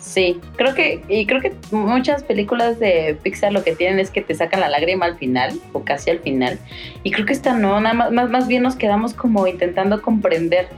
Sí, 0.00 0.40
creo 0.56 0.74
que, 0.74 1.02
y 1.08 1.26
creo 1.26 1.40
que 1.40 1.54
muchas 1.70 2.24
películas 2.24 2.78
de 2.78 3.16
Pixar 3.22 3.52
lo 3.52 3.62
que 3.62 3.74
tienen 3.74 3.98
es 4.00 4.10
que 4.10 4.20
te 4.20 4.34
sacan 4.34 4.60
la 4.60 4.68
lágrima 4.68 5.06
al 5.06 5.16
final, 5.16 5.58
o 5.72 5.84
casi 5.84 6.10
al 6.10 6.18
final. 6.18 6.58
Y 7.02 7.12
creo 7.12 7.24
que 7.24 7.32
esta 7.32 7.56
no, 7.56 7.80
nada 7.80 7.94
más, 7.94 8.12
más, 8.12 8.28
más 8.28 8.48
bien 8.48 8.62
nos 8.62 8.74
quedamos 8.74 9.14
como 9.14 9.46
intentando 9.46 10.02
comprender 10.02 10.68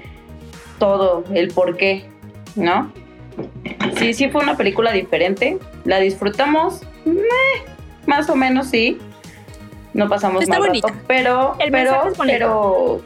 todo, 0.78 1.24
el 1.32 1.48
por 1.48 1.76
qué. 1.76 2.04
¿No? 2.56 2.92
Sí, 3.98 4.14
sí 4.14 4.28
fue 4.28 4.42
una 4.42 4.56
película 4.56 4.92
diferente. 4.92 5.58
La 5.84 5.98
disfrutamos, 6.00 6.82
más 8.06 8.28
o 8.28 8.36
menos 8.36 8.68
sí. 8.68 8.98
No 9.92 10.08
pasamos 10.08 10.46
más 10.48 10.58
rato, 10.58 10.88
pero, 11.06 11.56
pero, 11.70 12.12
pero, 12.18 13.02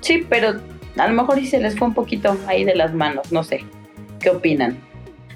sí, 0.00 0.26
pero 0.28 0.60
a 0.98 1.08
lo 1.08 1.14
mejor 1.14 1.38
sí 1.38 1.46
se 1.46 1.60
les 1.60 1.78
fue 1.78 1.88
un 1.88 1.94
poquito 1.94 2.36
ahí 2.46 2.64
de 2.64 2.74
las 2.74 2.92
manos, 2.92 3.32
no 3.32 3.42
sé. 3.42 3.64
¿Qué 4.20 4.28
opinan? 4.28 4.78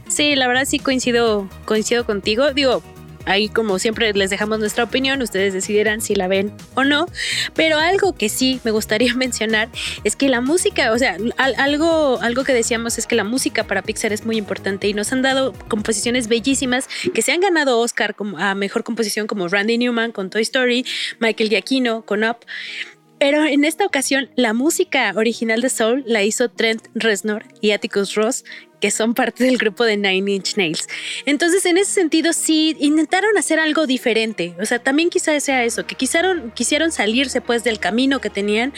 Sí, 0.09 0.37
la 0.37 0.47
verdad 0.47 0.67
sí 0.67 0.79
coincido, 0.79 1.49
coincido 1.65 2.05
contigo. 2.05 2.53
Digo, 2.53 2.83
Ahí 3.27 3.49
como 3.49 3.79
siempre 3.79 4.13
les 4.13 4.31
dejamos 4.31 4.59
nuestra 4.59 4.85
opinión, 4.85 5.23
ustedes 5.23 5.53
decidirán 5.53 6.01
si 6.01 6.15
la 6.15 6.29
ven 6.29 6.53
o 6.75 6.85
no, 6.85 7.07
pero 7.55 7.79
algo 7.79 8.15
que 8.15 8.29
sí 8.29 8.61
me 8.65 8.71
gustaría 8.71 9.15
mencionar 9.17 9.69
es 10.05 10.17
que 10.17 10.29
la 10.29 10.41
música, 10.41 10.93
o 10.93 10.99
sea, 10.99 11.17
algo, 11.37 12.19
algo 12.21 12.45
que 12.45 12.53
decíamos 12.53 12.99
es 12.99 13.07
que 13.07 13.15
la 13.15 13.25
música 13.25 13.65
para 13.65 13.83
Pixar 13.83 14.13
es 14.13 14.25
muy 14.25 14.37
importante 14.37 14.89
y 14.89 14.95
nos 14.95 15.13
han 15.13 15.23
dado 15.23 15.53
composiciones 15.69 16.29
bellísimas 16.29 16.89
que 17.13 17.23
se 17.23 17.33
han 17.33 17.41
ganado 17.41 17.79
Oscar 17.81 18.15
como, 18.15 18.39
a 18.39 18.55
Mejor 18.55 18.85
Composición 18.85 19.27
como 19.27 19.49
Randy 19.49 19.79
Newman 19.79 20.13
con 20.13 20.31
Toy 20.31 20.43
Story, 20.43 20.85
Michael 21.19 21.49
Giacchino 21.49 22.03
con 22.03 22.25
Up. 22.25 22.39
Pero 23.19 23.45
en 23.45 23.65
esta 23.65 23.87
ocasión, 23.87 24.31
la 24.37 24.53
música 24.53 25.13
original 25.17 25.61
de 25.61 25.71
Soul 25.71 26.05
la 26.07 26.23
hizo 26.23 26.51
Trent 26.51 26.83
Reznor 26.95 27.45
y 27.61 27.71
Atticus 27.71 28.15
Ross, 28.15 28.45
que 28.81 28.91
son 28.91 29.15
parte 29.15 29.45
del 29.45 29.57
grupo 29.57 29.85
de 29.85 29.97
Nine 29.97 30.33
Inch 30.33 30.57
Nails. 30.57 30.89
Entonces, 31.25 31.65
en 31.65 31.79
ese 31.79 31.93
sentido, 31.93 32.33
sí 32.33 32.77
intentaron 32.81 33.39
hacer 33.39 33.59
algo 33.59 33.87
diferente. 33.87 34.55
O 34.61 34.67
sea, 34.67 34.79
también 34.79 35.09
quizá 35.09 35.39
sea 35.41 35.65
eso, 35.65 35.87
que 35.87 35.95
quisieron, 35.95 36.51
quisieron 36.51 36.93
salirse 36.93 37.41
pues 37.41 37.65
del 37.65 37.79
camino 37.79 38.21
que 38.21 38.29
tenían 38.29 38.75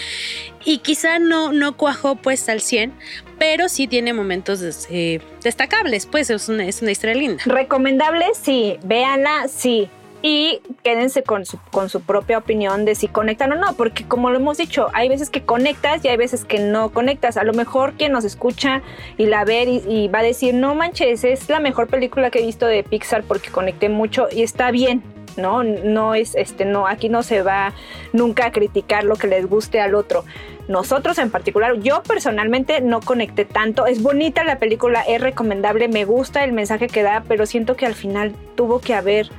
y 0.65 0.79
quizá 0.79 1.19
no, 1.19 1.53
no 1.53 1.77
cuajó 1.77 2.15
pues 2.15 2.49
al 2.49 2.61
100, 2.61 2.93
pero 3.39 3.69
sí 3.69 3.89
tiene 3.89 4.13
momentos 4.13 4.87
eh, 4.91 5.21
destacables, 5.43 6.07
pues 6.07 6.31
es 6.31 6.49
una, 6.49 6.67
es 6.67 6.83
una 6.83 6.93
historia 6.93 7.17
linda. 7.17 7.43
Recomendable, 7.47 8.27
sí, 8.41 8.79
véanla, 8.85 9.49
sí 9.49 9.89
y 10.23 10.61
quédense 10.83 11.23
con 11.23 11.45
su, 11.45 11.59
con 11.71 11.89
su 11.89 12.01
propia 12.01 12.39
opinión 12.39 12.85
de 12.85 12.95
si 12.95 13.09
conectan 13.09 13.53
o 13.53 13.57
no, 13.57 13.75
porque 13.75 14.07
como 14.07 14.31
lo 14.31 14.37
hemos 14.37 14.59
dicho, 14.59 14.89
hay 14.93 15.09
veces 15.09 15.31
que 15.31 15.43
conectas 15.43 16.05
y 16.05 16.09
hay 16.09 16.17
veces 16.17 16.45
que 16.45 16.59
no 16.59 16.91
conectas. 16.91 17.37
A 17.37 17.45
lo 17.45 17.53
mejor 17.53 17.95
quien 17.95 18.13
nos 18.13 18.25
escucha 18.25 18.83
y 19.19 19.27
la 19.27 19.45
ve 19.45 19.83
y, 19.87 20.09
va 20.09 20.21
a 20.21 20.23
decir, 20.23 20.55
no 20.55 20.75
manches, 20.75 21.25
es 21.25 21.49
la 21.49 21.61
mejor 21.61 21.89
película 21.89 22.31
que 22.31 22.41
he 22.41 22.47
visto 22.47 22.67
de 22.67 22.83
Pixar 22.83 23.25
porque 23.25 23.51
conecté 23.51 23.89
mucho 23.89 24.29
y 24.31 24.43
está 24.43 24.71
bien. 24.71 25.03
No, 25.37 25.63
no 25.63 26.15
es 26.15 26.35
este, 26.35 26.65
no, 26.65 26.87
aquí 26.87 27.11
no 27.11 27.23
se 27.23 27.43
va 27.43 27.75
nunca 28.15 28.47
a 28.47 28.53
criticar 28.53 29.05
lo 29.05 29.17
que 29.17 29.27
les 29.27 29.47
guste 29.47 29.81
al 29.83 29.95
otro. 29.95 30.25
Nosotros 30.67 31.19
en 31.19 31.31
particular, 31.31 31.79
yo 31.79 32.03
personalmente 32.03 32.81
no 32.81 33.01
conecté 33.01 33.45
tanto. 33.45 33.85
Es 33.85 34.03
bonita 34.03 34.45
la 34.45 34.59
película, 34.59 35.03
es 35.03 35.21
recomendable, 35.21 35.89
me 35.89 36.07
gusta 36.07 36.43
el 36.43 36.53
mensaje 36.53 36.89
que 36.89 37.03
da, 37.03 37.23
pero 37.29 37.45
siento 37.45 37.77
que 37.77 37.85
al 37.85 37.95
final 37.95 38.35
tuvo 38.57 38.81
que 38.81 38.95
haber 38.95 39.31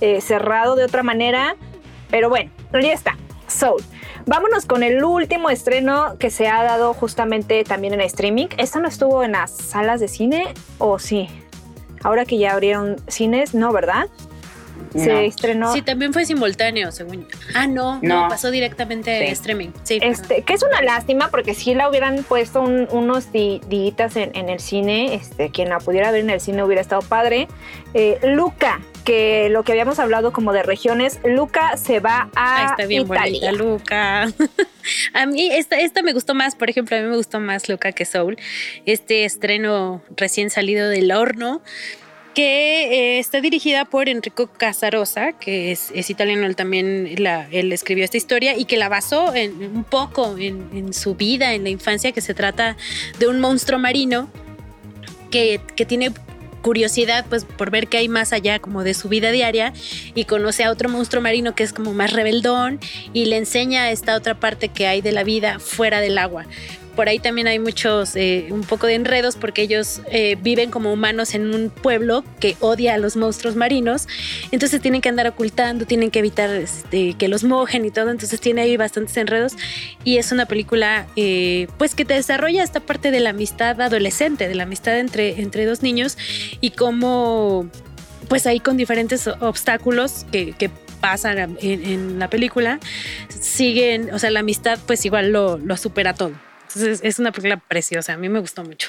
eh, 0.00 0.20
cerrado 0.20 0.76
de 0.76 0.84
otra 0.84 1.02
manera. 1.02 1.56
Pero 2.10 2.28
bueno, 2.28 2.50
ya 2.72 2.92
está. 2.92 3.16
Soul. 3.46 3.82
Vámonos 4.26 4.66
con 4.66 4.82
el 4.82 5.02
último 5.02 5.48
estreno 5.48 6.16
que 6.18 6.30
se 6.30 6.48
ha 6.48 6.62
dado 6.62 6.92
justamente 6.92 7.64
también 7.64 7.94
en 7.94 8.00
streaming. 8.02 8.48
¿Esta 8.58 8.78
no 8.78 8.88
estuvo 8.88 9.22
en 9.22 9.32
las 9.32 9.50
salas 9.50 10.00
de 10.00 10.08
cine 10.08 10.52
o 10.78 10.98
sí? 10.98 11.28
Ahora 12.02 12.24
que 12.24 12.38
ya 12.38 12.52
abrieron 12.52 12.96
cines, 13.08 13.54
no, 13.54 13.72
¿verdad? 13.72 14.08
Se 14.94 15.26
estrenó. 15.26 15.72
Sí, 15.72 15.82
también 15.82 16.12
fue 16.12 16.24
simultáneo, 16.24 16.92
según. 16.92 17.26
Ah, 17.54 17.66
no, 17.66 18.00
no, 18.02 18.28
pasó 18.28 18.50
directamente 18.50 19.10
a 19.10 19.32
streaming. 19.32 19.68
Sí, 19.82 19.98
este, 20.02 20.42
que 20.42 20.54
es 20.54 20.62
una 20.62 20.80
lástima 20.82 21.28
porque 21.28 21.54
si 21.54 21.74
la 21.74 21.88
hubieran 21.88 22.24
puesto 22.24 22.62
unos 22.62 23.32
días 23.32 24.16
en, 24.16 24.48
el 24.48 24.60
cine, 24.60 25.14
este, 25.14 25.50
quien 25.50 25.68
la 25.68 25.78
pudiera 25.78 26.10
ver 26.10 26.22
en 26.22 26.30
el 26.30 26.40
cine 26.40 26.64
hubiera 26.64 26.80
estado 26.80 27.02
padre. 27.02 27.48
Eh, 27.94 28.18
Luca, 28.22 28.80
que 29.08 29.48
lo 29.48 29.62
que 29.62 29.72
habíamos 29.72 29.98
hablado 30.00 30.34
como 30.34 30.52
de 30.52 30.62
regiones, 30.62 31.18
Luca 31.24 31.78
se 31.78 31.98
va 31.98 32.28
a. 32.36 32.72
está 32.72 32.84
bien 32.84 33.08
bonita, 33.08 33.52
Luca. 33.52 34.24
a 35.14 35.24
mí 35.24 35.48
esta, 35.50 35.80
esta 35.80 36.02
me 36.02 36.12
gustó 36.12 36.34
más, 36.34 36.54
por 36.54 36.68
ejemplo, 36.68 36.94
a 36.94 37.00
mí 37.00 37.06
me 37.06 37.16
gustó 37.16 37.40
más 37.40 37.70
Luca 37.70 37.92
que 37.92 38.04
Soul. 38.04 38.36
Este 38.84 39.24
estreno 39.24 40.02
recién 40.14 40.50
salido 40.50 40.90
del 40.90 41.10
horno 41.10 41.62
que 42.34 43.14
eh, 43.14 43.18
está 43.18 43.40
dirigida 43.40 43.86
por 43.86 44.10
Enrico 44.10 44.48
Casarosa, 44.48 45.32
que 45.32 45.72
es, 45.72 45.90
italiano, 46.10 46.44
él 46.44 46.54
también 46.54 47.14
la, 47.16 47.48
él 47.50 47.72
escribió 47.72 48.04
esta 48.04 48.18
historia 48.18 48.58
y 48.58 48.66
que 48.66 48.76
la 48.76 48.90
basó 48.90 49.34
en, 49.34 49.74
un 49.74 49.84
poco 49.84 50.36
en, 50.36 50.92
su 50.92 51.14
vida, 51.14 51.54
en 51.54 51.64
la 51.64 51.70
infancia, 51.70 52.12
que 52.12 52.20
se 52.20 52.34
trata 52.34 52.76
de 53.18 53.26
un 53.26 53.40
monstruo 53.40 53.78
marino 53.78 54.28
que, 55.30 55.62
que 55.76 55.86
tiene 55.86 56.12
curiosidad 56.62 57.26
pues 57.28 57.44
por 57.44 57.70
ver 57.70 57.88
qué 57.88 57.98
hay 57.98 58.08
más 58.08 58.32
allá 58.32 58.58
como 58.58 58.84
de 58.84 58.94
su 58.94 59.08
vida 59.08 59.30
diaria 59.30 59.72
y 60.14 60.24
conoce 60.24 60.64
a 60.64 60.70
otro 60.70 60.88
monstruo 60.88 61.22
marino 61.22 61.54
que 61.54 61.64
es 61.64 61.72
como 61.72 61.92
más 61.92 62.12
rebeldón 62.12 62.80
y 63.12 63.26
le 63.26 63.36
enseña 63.36 63.90
esta 63.90 64.16
otra 64.16 64.38
parte 64.38 64.68
que 64.68 64.86
hay 64.86 65.00
de 65.00 65.12
la 65.12 65.24
vida 65.24 65.58
fuera 65.58 66.00
del 66.00 66.18
agua 66.18 66.46
por 66.98 67.08
ahí 67.08 67.20
también 67.20 67.46
hay 67.46 67.60
muchos, 67.60 68.16
eh, 68.16 68.48
un 68.50 68.62
poco 68.62 68.88
de 68.88 68.94
enredos 68.94 69.36
porque 69.36 69.62
ellos 69.62 70.02
eh, 70.10 70.36
viven 70.42 70.68
como 70.72 70.92
humanos 70.92 71.32
en 71.36 71.54
un 71.54 71.70
pueblo 71.70 72.24
que 72.40 72.56
odia 72.58 72.94
a 72.94 72.98
los 72.98 73.14
monstruos 73.14 73.54
marinos, 73.54 74.08
entonces 74.50 74.80
tienen 74.80 75.00
que 75.00 75.08
andar 75.08 75.28
ocultando, 75.28 75.86
tienen 75.86 76.10
que 76.10 76.18
evitar 76.18 76.50
este, 76.50 77.14
que 77.14 77.28
los 77.28 77.44
mojen 77.44 77.84
y 77.84 77.92
todo, 77.92 78.10
entonces 78.10 78.40
tiene 78.40 78.62
ahí 78.62 78.76
bastantes 78.76 79.16
enredos 79.16 79.52
y 80.02 80.16
es 80.16 80.32
una 80.32 80.46
película 80.46 81.06
eh, 81.14 81.68
pues 81.78 81.94
que 81.94 82.04
te 82.04 82.14
desarrolla 82.14 82.64
esta 82.64 82.80
parte 82.80 83.12
de 83.12 83.20
la 83.20 83.30
amistad 83.30 83.80
adolescente, 83.80 84.48
de 84.48 84.56
la 84.56 84.64
amistad 84.64 84.98
entre, 84.98 85.40
entre 85.40 85.66
dos 85.66 85.84
niños 85.84 86.18
y 86.60 86.70
cómo 86.70 87.70
pues 88.26 88.44
ahí 88.48 88.58
con 88.58 88.76
diferentes 88.76 89.28
obstáculos 89.28 90.26
que, 90.32 90.68
pasan 91.00 91.56
en, 91.60 92.18
la 92.18 92.28
película, 92.28 92.80
siguen, 93.28 94.12
o 94.12 94.18
sea, 94.18 94.32
la 94.32 94.40
amistad 94.40 94.80
pues 94.84 95.04
igual 95.04 95.30
lo 95.30 95.76
supera 95.76 96.12
todo. 96.12 96.47
Entonces 96.68 97.00
es 97.02 97.18
una 97.18 97.32
película 97.32 97.56
preciosa, 97.56 98.12
a 98.12 98.16
mí 98.16 98.28
me 98.28 98.40
gustó 98.40 98.62
mucho 98.64 98.88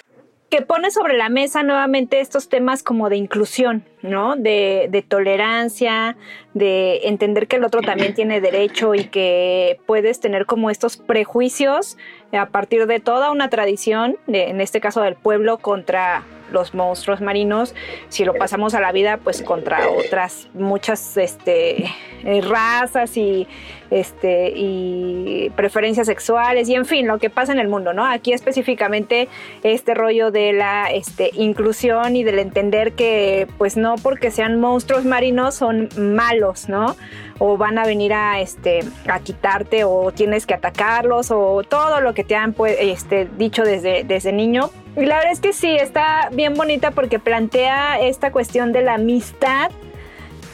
que 0.49 0.61
pone 0.63 0.89
sobre 0.89 1.15
la 1.15 1.29
mesa 1.29 1.63
nuevamente 1.63 2.19
estos 2.19 2.49
temas 2.49 2.81
como 2.81 3.09
de 3.09 3.17
inclusión, 3.17 3.85
¿no? 4.01 4.35
De, 4.35 4.87
de, 4.89 5.01
tolerancia, 5.03 6.17
de 6.53 7.07
entender 7.07 7.47
que 7.47 7.57
el 7.57 7.63
otro 7.63 7.81
también 7.81 8.15
tiene 8.15 8.41
derecho 8.41 8.95
y 8.95 9.05
que 9.05 9.79
puedes 9.85 10.19
tener 10.19 10.47
como 10.47 10.71
estos 10.71 10.97
prejuicios 10.97 11.97
a 12.31 12.47
partir 12.47 12.87
de 12.87 12.99
toda 12.99 13.31
una 13.31 13.49
tradición, 13.49 14.17
de, 14.25 14.49
en 14.49 14.59
este 14.59 14.81
caso 14.81 15.01
del 15.01 15.15
pueblo, 15.15 15.59
contra 15.59 16.23
los 16.51 16.73
monstruos 16.73 17.21
marinos, 17.21 17.75
si 18.09 18.25
lo 18.25 18.33
pasamos 18.33 18.73
a 18.73 18.81
la 18.81 18.91
vida, 18.91 19.17
pues 19.17 19.41
contra 19.41 19.89
otras 19.89 20.47
muchas 20.53 21.17
este, 21.17 21.85
eh, 22.23 22.41
razas 22.41 23.17
y, 23.17 23.47
este, 23.91 24.51
y 24.55 25.51
preferencias 25.55 26.07
sexuales 26.07 26.69
y 26.69 26.75
en 26.75 26.85
fin, 26.85 27.07
lo 27.07 27.17
que 27.17 27.29
pasa 27.29 27.51
en 27.51 27.59
el 27.59 27.67
mundo, 27.67 27.93
¿no? 27.93 28.05
Aquí 28.05 28.33
específicamente 28.33 29.27
este 29.63 29.93
rollo 29.93 30.31
de 30.31 30.53
la 30.53 30.87
este, 30.91 31.31
inclusión 31.33 32.15
y 32.15 32.23
del 32.23 32.39
entender 32.39 32.93
que 32.93 33.47
pues 33.57 33.77
no 33.77 33.95
porque 33.95 34.31
sean 34.31 34.59
monstruos 34.59 35.05
marinos 35.05 35.55
son 35.55 35.89
malos, 35.97 36.69
¿no? 36.69 36.95
O 37.39 37.57
van 37.57 37.77
a 37.77 37.85
venir 37.85 38.13
a, 38.13 38.39
este, 38.39 38.81
a 39.07 39.19
quitarte 39.19 39.83
o 39.85 40.11
tienes 40.11 40.45
que 40.45 40.53
atacarlos 40.53 41.31
o 41.31 41.63
todo 41.63 42.01
lo 42.01 42.13
que 42.13 42.23
te 42.23 42.35
han 42.35 42.53
pues, 42.53 42.77
este, 42.79 43.27
dicho 43.37 43.63
desde, 43.63 44.03
desde 44.03 44.31
niño. 44.31 44.69
Y 44.95 45.05
la 45.05 45.15
verdad 45.15 45.31
es 45.31 45.39
que 45.39 45.53
sí, 45.53 45.75
está 45.75 46.29
bien 46.31 46.53
bonita 46.53 46.91
porque 46.91 47.19
plantea 47.19 47.99
esta 47.99 48.31
cuestión 48.31 48.73
de 48.73 48.81
la 48.81 48.95
amistad 48.95 49.71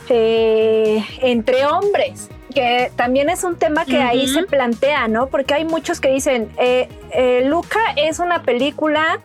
eh, 0.10 1.04
entre 1.22 1.66
hombres 1.66 2.30
que 2.56 2.90
también 2.96 3.30
es 3.30 3.44
un 3.44 3.58
tema 3.58 3.86
que 3.86 4.02
ahí 4.02 4.28
se 4.30 4.44
plantea, 4.44 5.10
¿no? 5.10 5.28
Porque 5.28 5.54
hay 5.54 5.66
muchos 5.66 6.00
que 6.00 6.10
dicen, 6.10 6.50
eh, 6.58 6.88
eh, 7.12 7.44
Luca 7.46 7.82
es 7.98 8.20
una 8.20 8.44
película 8.44 9.20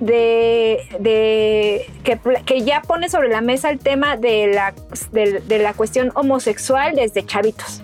de, 0.00 1.86
que, 2.44 2.62
ya 2.62 2.82
pone 2.82 3.08
sobre 3.08 3.28
la 3.28 3.40
mesa 3.40 3.70
el 3.70 3.78
tema 3.78 4.16
de 4.16 4.48
la, 4.48 4.74
de, 5.12 5.58
la 5.58 5.74
cuestión 5.74 6.12
homosexual 6.14 6.94
desde 6.94 7.24
chavitos. 7.24 7.82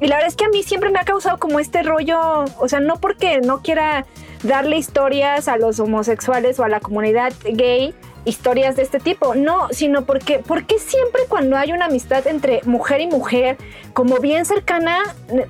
Y 0.00 0.08
la 0.08 0.16
verdad 0.16 0.28
es 0.28 0.36
que 0.36 0.44
a 0.44 0.48
mí 0.48 0.62
siempre 0.62 0.90
me 0.90 0.98
ha 0.98 1.04
causado 1.04 1.38
como 1.38 1.60
este 1.60 1.82
rollo, 1.82 2.44
o 2.58 2.68
sea, 2.68 2.80
no 2.80 3.00
porque 3.00 3.40
no 3.40 3.62
quiera 3.62 4.06
darle 4.42 4.76
historias 4.76 5.48
a 5.48 5.56
los 5.56 5.78
homosexuales 5.80 6.58
o 6.58 6.64
a 6.64 6.68
la 6.68 6.80
comunidad 6.80 7.32
gay, 7.44 7.94
historias 8.24 8.76
de 8.76 8.82
este 8.82 8.98
tipo, 8.98 9.34
no, 9.34 9.68
sino 9.70 10.04
porque, 10.04 10.38
porque 10.38 10.78
siempre 10.78 11.22
cuando 11.28 11.56
hay 11.56 11.72
una 11.72 11.86
amistad 11.86 12.26
entre 12.26 12.62
mujer 12.64 13.00
y 13.00 13.06
mujer, 13.06 13.56
como 13.92 14.18
bien 14.18 14.44
cercana, 14.44 15.02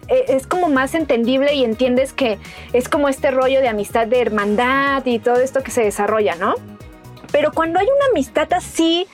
eh, 0.09 0.25
es 0.29 0.47
como 0.47 0.69
más 0.69 0.95
entendible 0.95 1.55
y 1.55 1.65
entiendes 1.65 2.13
que 2.13 2.39
es 2.73 2.89
como 2.89 3.09
este 3.09 3.31
rollo 3.31 3.61
de 3.61 3.69
amistad 3.69 4.07
de 4.07 4.21
hermandad 4.21 5.05
y 5.07 5.19
todo 5.19 5.37
esto 5.37 5.63
que 5.63 5.71
se 5.71 5.83
desarrolla, 5.83 6.35
¿no? 6.37 6.55
Pero 7.33 7.53
cuando 7.53 7.79
hay 7.79 7.87
una 7.87 8.07
amistad 8.11 8.53
así 8.53 9.07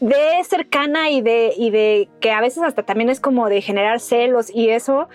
de 0.00 0.44
cercana 0.48 1.10
y 1.10 1.22
de, 1.22 1.52
y 1.56 1.70
de 1.70 2.08
que 2.20 2.30
a 2.30 2.40
veces 2.40 2.62
hasta 2.62 2.82
también 2.82 3.10
es 3.10 3.20
como 3.20 3.48
de 3.48 3.62
generar 3.62 4.00
celos 4.00 4.50
y 4.52 4.70
eso, 4.70 5.08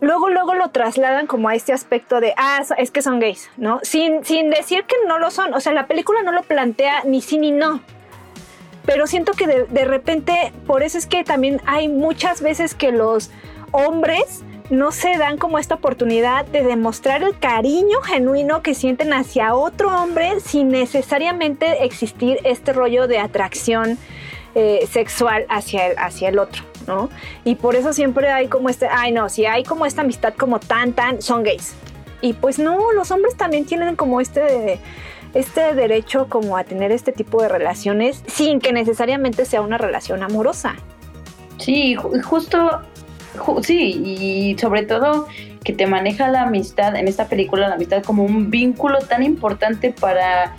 luego, 0.00 0.28
luego 0.28 0.54
lo 0.54 0.70
trasladan 0.70 1.26
como 1.26 1.48
a 1.48 1.54
este 1.54 1.72
aspecto 1.72 2.20
de, 2.20 2.34
ah, 2.36 2.62
es 2.78 2.90
que 2.90 3.02
son 3.02 3.20
gays, 3.20 3.50
¿no? 3.56 3.80
Sin, 3.82 4.24
sin 4.24 4.50
decir 4.50 4.84
que 4.84 4.96
no 5.06 5.18
lo 5.18 5.30
son. 5.30 5.54
O 5.54 5.60
sea, 5.60 5.72
la 5.72 5.86
película 5.86 6.22
no 6.22 6.32
lo 6.32 6.42
plantea 6.42 7.04
ni 7.04 7.20
sí 7.22 7.38
ni 7.38 7.50
no. 7.50 7.80
Pero 8.84 9.06
siento 9.06 9.32
que 9.32 9.46
de, 9.46 9.64
de 9.64 9.84
repente, 9.84 10.52
por 10.66 10.82
eso 10.82 10.96
es 10.96 11.06
que 11.06 11.24
también 11.24 11.60
hay 11.66 11.88
muchas 11.88 12.40
veces 12.40 12.74
que 12.74 12.92
los 12.92 13.30
hombres 13.72 14.44
no 14.70 14.90
se 14.92 15.16
dan 15.16 15.38
como 15.38 15.58
esta 15.58 15.76
oportunidad 15.76 16.44
de 16.46 16.62
demostrar 16.62 17.22
el 17.22 17.38
cariño 17.38 18.00
genuino 18.00 18.62
que 18.62 18.74
sienten 18.74 19.12
hacia 19.12 19.54
otro 19.54 19.94
hombre 19.94 20.40
sin 20.40 20.68
necesariamente 20.68 21.84
existir 21.84 22.40
este 22.44 22.72
rollo 22.72 23.06
de 23.06 23.18
atracción 23.18 23.98
eh, 24.54 24.86
sexual 24.90 25.46
hacia 25.48 25.88
el, 25.88 25.98
hacia 25.98 26.30
el 26.30 26.38
otro, 26.38 26.62
Y 27.44 27.56
por 27.56 27.76
eso 27.76 27.92
siempre 27.92 28.30
hay 28.30 28.48
como 28.48 28.68
este, 28.68 28.88
ay 28.90 29.12
no, 29.12 29.28
si 29.28 29.46
hay 29.46 29.64
como 29.64 29.86
esta 29.86 30.02
amistad 30.02 30.34
como 30.34 30.60
tan, 30.60 30.92
tan, 30.92 31.22
son 31.22 31.42
gays. 31.42 31.74
Y 32.20 32.32
pues 32.32 32.58
no, 32.58 32.92
los 32.92 33.10
hombres 33.10 33.36
también 33.36 33.66
tienen 33.66 33.96
como 33.96 34.20
este, 34.20 34.80
este 35.34 35.74
derecho 35.74 36.28
como 36.28 36.56
a 36.56 36.64
tener 36.64 36.92
este 36.92 37.12
tipo 37.12 37.42
de 37.42 37.48
relaciones 37.48 38.22
sin 38.26 38.60
que 38.60 38.72
necesariamente 38.72 39.44
sea 39.44 39.60
una 39.60 39.78
relación 39.78 40.22
amorosa. 40.22 40.76
Sí, 41.58 41.94
justo, 41.94 42.82
sí, 43.62 44.02
y 44.04 44.58
sobre 44.58 44.82
todo 44.84 45.26
que 45.64 45.72
te 45.72 45.86
maneja 45.86 46.28
la 46.28 46.42
amistad 46.42 46.94
en 46.94 47.08
esta 47.08 47.26
película, 47.26 47.68
la 47.68 47.74
amistad 47.74 48.02
como 48.04 48.24
un 48.24 48.50
vínculo 48.50 49.00
tan 49.00 49.22
importante 49.22 49.90
para 49.90 50.56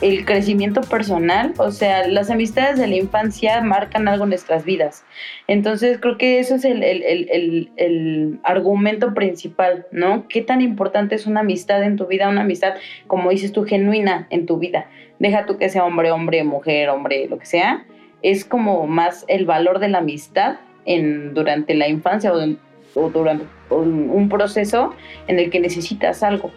el 0.00 0.24
crecimiento 0.24 0.80
personal, 0.82 1.54
o 1.58 1.72
sea, 1.72 2.06
las 2.06 2.30
amistades 2.30 2.78
de 2.78 2.86
la 2.86 2.94
infancia 2.94 3.60
marcan 3.62 4.06
algo 4.06 4.24
en 4.24 4.30
nuestras 4.30 4.64
vidas. 4.64 5.04
Entonces 5.48 5.98
creo 6.00 6.16
que 6.18 6.38
eso 6.38 6.54
es 6.54 6.64
el, 6.64 6.82
el, 6.84 8.38
argumento 8.44 9.12
principal, 9.14 9.86
¿no? 9.90 10.28
¿Qué 10.28 10.42
tan 10.42 10.60
importante 10.60 11.16
es 11.16 11.26
una 11.26 11.40
amistad 11.40 11.82
en 11.82 11.96
tu 11.96 12.06
vida? 12.06 12.28
Una 12.28 12.42
amistad, 12.42 12.74
como 13.08 13.30
dices 13.30 13.52
tú, 13.52 13.64
genuina 13.64 14.28
en 14.30 14.46
tu 14.46 14.58
vida. 14.58 14.88
Deja 15.18 15.46
tú 15.46 15.56
que 15.58 15.68
sea 15.68 15.84
hombre, 15.84 16.12
hombre, 16.12 16.44
mujer, 16.44 16.90
hombre, 16.90 17.26
lo 17.28 17.38
que 17.38 17.46
sea. 17.46 17.84
Es 18.22 18.44
como 18.44 18.86
más 18.86 19.24
el 19.26 19.46
valor 19.46 19.80
de 19.80 19.88
la 19.88 19.98
amistad 19.98 20.60
en, 20.84 21.34
durante 21.34 21.74
la 21.74 21.88
infancia 21.88 22.32
o 22.32 23.10
durante 23.10 23.46
un 23.70 24.28
proceso 24.28 24.94
en 25.26 25.40
el 25.40 25.50
que 25.50 25.58
necesitas 25.60 26.22
algo. 26.22 26.52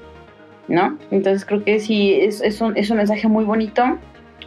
¿No? 0.67 0.97
Entonces 1.11 1.45
creo 1.45 1.63
que 1.63 1.79
sí, 1.79 2.13
es, 2.13 2.41
es, 2.41 2.61
un, 2.61 2.77
es 2.77 2.89
un 2.89 2.97
mensaje 2.97 3.27
muy 3.27 3.43
bonito, 3.43 3.97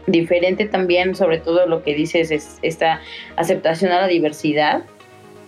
diferente 0.06 0.66
también, 0.66 1.14
sobre 1.14 1.38
todo 1.38 1.66
lo 1.66 1.82
que 1.82 1.94
dices 1.94 2.30
es 2.30 2.58
esta 2.62 3.00
aceptación 3.36 3.92
a 3.92 4.02
la 4.02 4.06
diversidad 4.06 4.84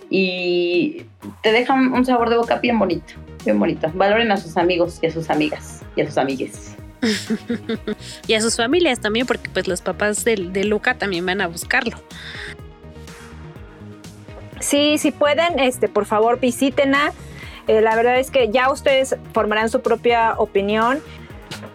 y 0.09 1.03
te 1.43 1.51
deja 1.51 1.73
un, 1.73 2.05
sabor 2.05 2.29
de 2.29 2.37
boca 2.37 2.57
bien 2.59 2.79
bonito, 2.79 3.13
bien 3.43 3.59
bonito. 3.59 3.91
Valoren 3.93 4.31
a 4.31 4.37
sus 4.37 4.57
amigos 4.57 4.99
y 5.01 5.07
a 5.07 5.11
sus 5.11 5.29
amigas 5.29 5.83
y 5.95 6.01
a 6.01 6.07
sus 6.07 6.17
amigues. 6.17 6.75
y 8.27 8.33
a 8.33 8.41
sus 8.41 8.55
familias 8.55 8.99
también, 8.99 9.27
porque 9.27 9.49
pues 9.49 9.67
los 9.67 9.81
papás 9.81 10.23
de, 10.23 10.35
de 10.35 10.63
Luca 10.63 10.97
también 10.97 11.25
van 11.25 11.41
a 11.41 11.47
buscarlo. 11.47 11.97
Sí, 14.59 14.97
si 14.97 15.11
pueden, 15.11 15.59
este, 15.59 15.87
por 15.87 16.05
favor 16.05 16.39
visítenla 16.39 17.13
eh, 17.67 17.81
la 17.81 17.95
verdad 17.95 18.19
es 18.19 18.31
que 18.31 18.49
ya 18.49 18.71
ustedes 18.71 19.15
formarán 19.33 19.69
su 19.69 19.81
propia 19.81 20.35
opinión. 20.37 21.01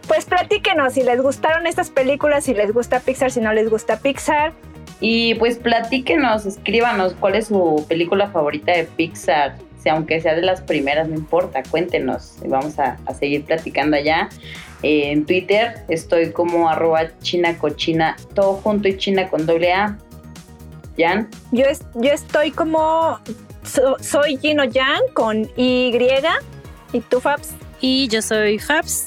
Pues 0.09 0.24
platíquenos 0.24 0.95
si 0.95 1.03
les 1.03 1.20
gustaron 1.20 1.66
estas 1.66 1.90
películas, 1.90 2.45
si 2.45 2.55
les 2.55 2.72
gusta 2.72 3.01
Pixar, 3.01 3.30
si 3.30 3.40
no 3.40 3.53
les 3.53 3.70
gusta 3.70 3.99
Pixar. 3.99 4.53
Y 5.01 5.34
pues 5.34 5.59
platíquenos, 5.59 6.47
escríbanos 6.47 7.14
cuál 7.14 7.34
es 7.34 7.49
su 7.49 7.84
película 7.88 8.28
favorita 8.30 8.72
de 8.72 8.84
Pixar. 8.84 9.57
Si 9.82 9.88
aunque 9.88 10.20
sea 10.20 10.34
de 10.34 10.43
las 10.43 10.61
primeras, 10.61 11.09
no 11.09 11.16
importa, 11.16 11.62
cuéntenos. 11.68 12.36
Vamos 12.47 12.78
a, 12.78 12.99
seguir 13.18 13.45
platicando 13.45 13.97
allá. 13.97 14.28
Eh, 14.82 15.11
en 15.11 15.26
Twitter 15.26 15.84
estoy 15.88 16.30
como 16.30 16.68
arroba 16.68 17.18
chinacochina, 17.20 18.16
todo 18.34 18.55
junto 18.55 18.88
y 18.88 18.97
china 18.97 19.28
con 19.28 19.45
doble 19.45 19.72
A. 19.72 19.99
¿Jan? 20.97 21.28
Yo, 21.51 21.64
yo 21.95 22.12
estoy 22.12 22.51
como 22.51 23.18
soy 24.01 24.39
Gino 24.39 24.65
Yang 24.65 25.03
con 25.15 25.51
Y. 25.57 25.93
¿Y 26.93 27.01
tú, 27.01 27.21
Fabs? 27.21 27.51
Y 27.81 28.09
yo 28.09 28.23
soy 28.23 28.59
Fabs. 28.59 29.07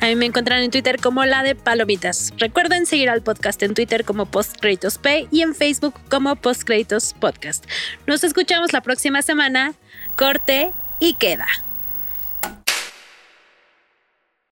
A 0.00 0.06
mí 0.06 0.16
me 0.16 0.26
encuentran 0.26 0.62
en 0.62 0.70
Twitter 0.70 0.98
como 1.00 1.24
la 1.24 1.42
de 1.42 1.54
Palomitas. 1.54 2.32
Recuerden 2.38 2.86
seguir 2.86 3.10
al 3.10 3.22
podcast 3.22 3.62
en 3.62 3.74
Twitter 3.74 4.04
como 4.04 4.26
P 4.26 5.28
y 5.30 5.42
en 5.42 5.54
Facebook 5.54 5.94
como 6.08 6.36
Postcréditos 6.36 7.14
Podcast. 7.14 7.66
Nos 8.06 8.24
escuchamos 8.24 8.72
la 8.72 8.80
próxima 8.80 9.20
semana. 9.22 9.74
Corte 10.16 10.72
y 11.00 11.14
queda. 11.14 11.46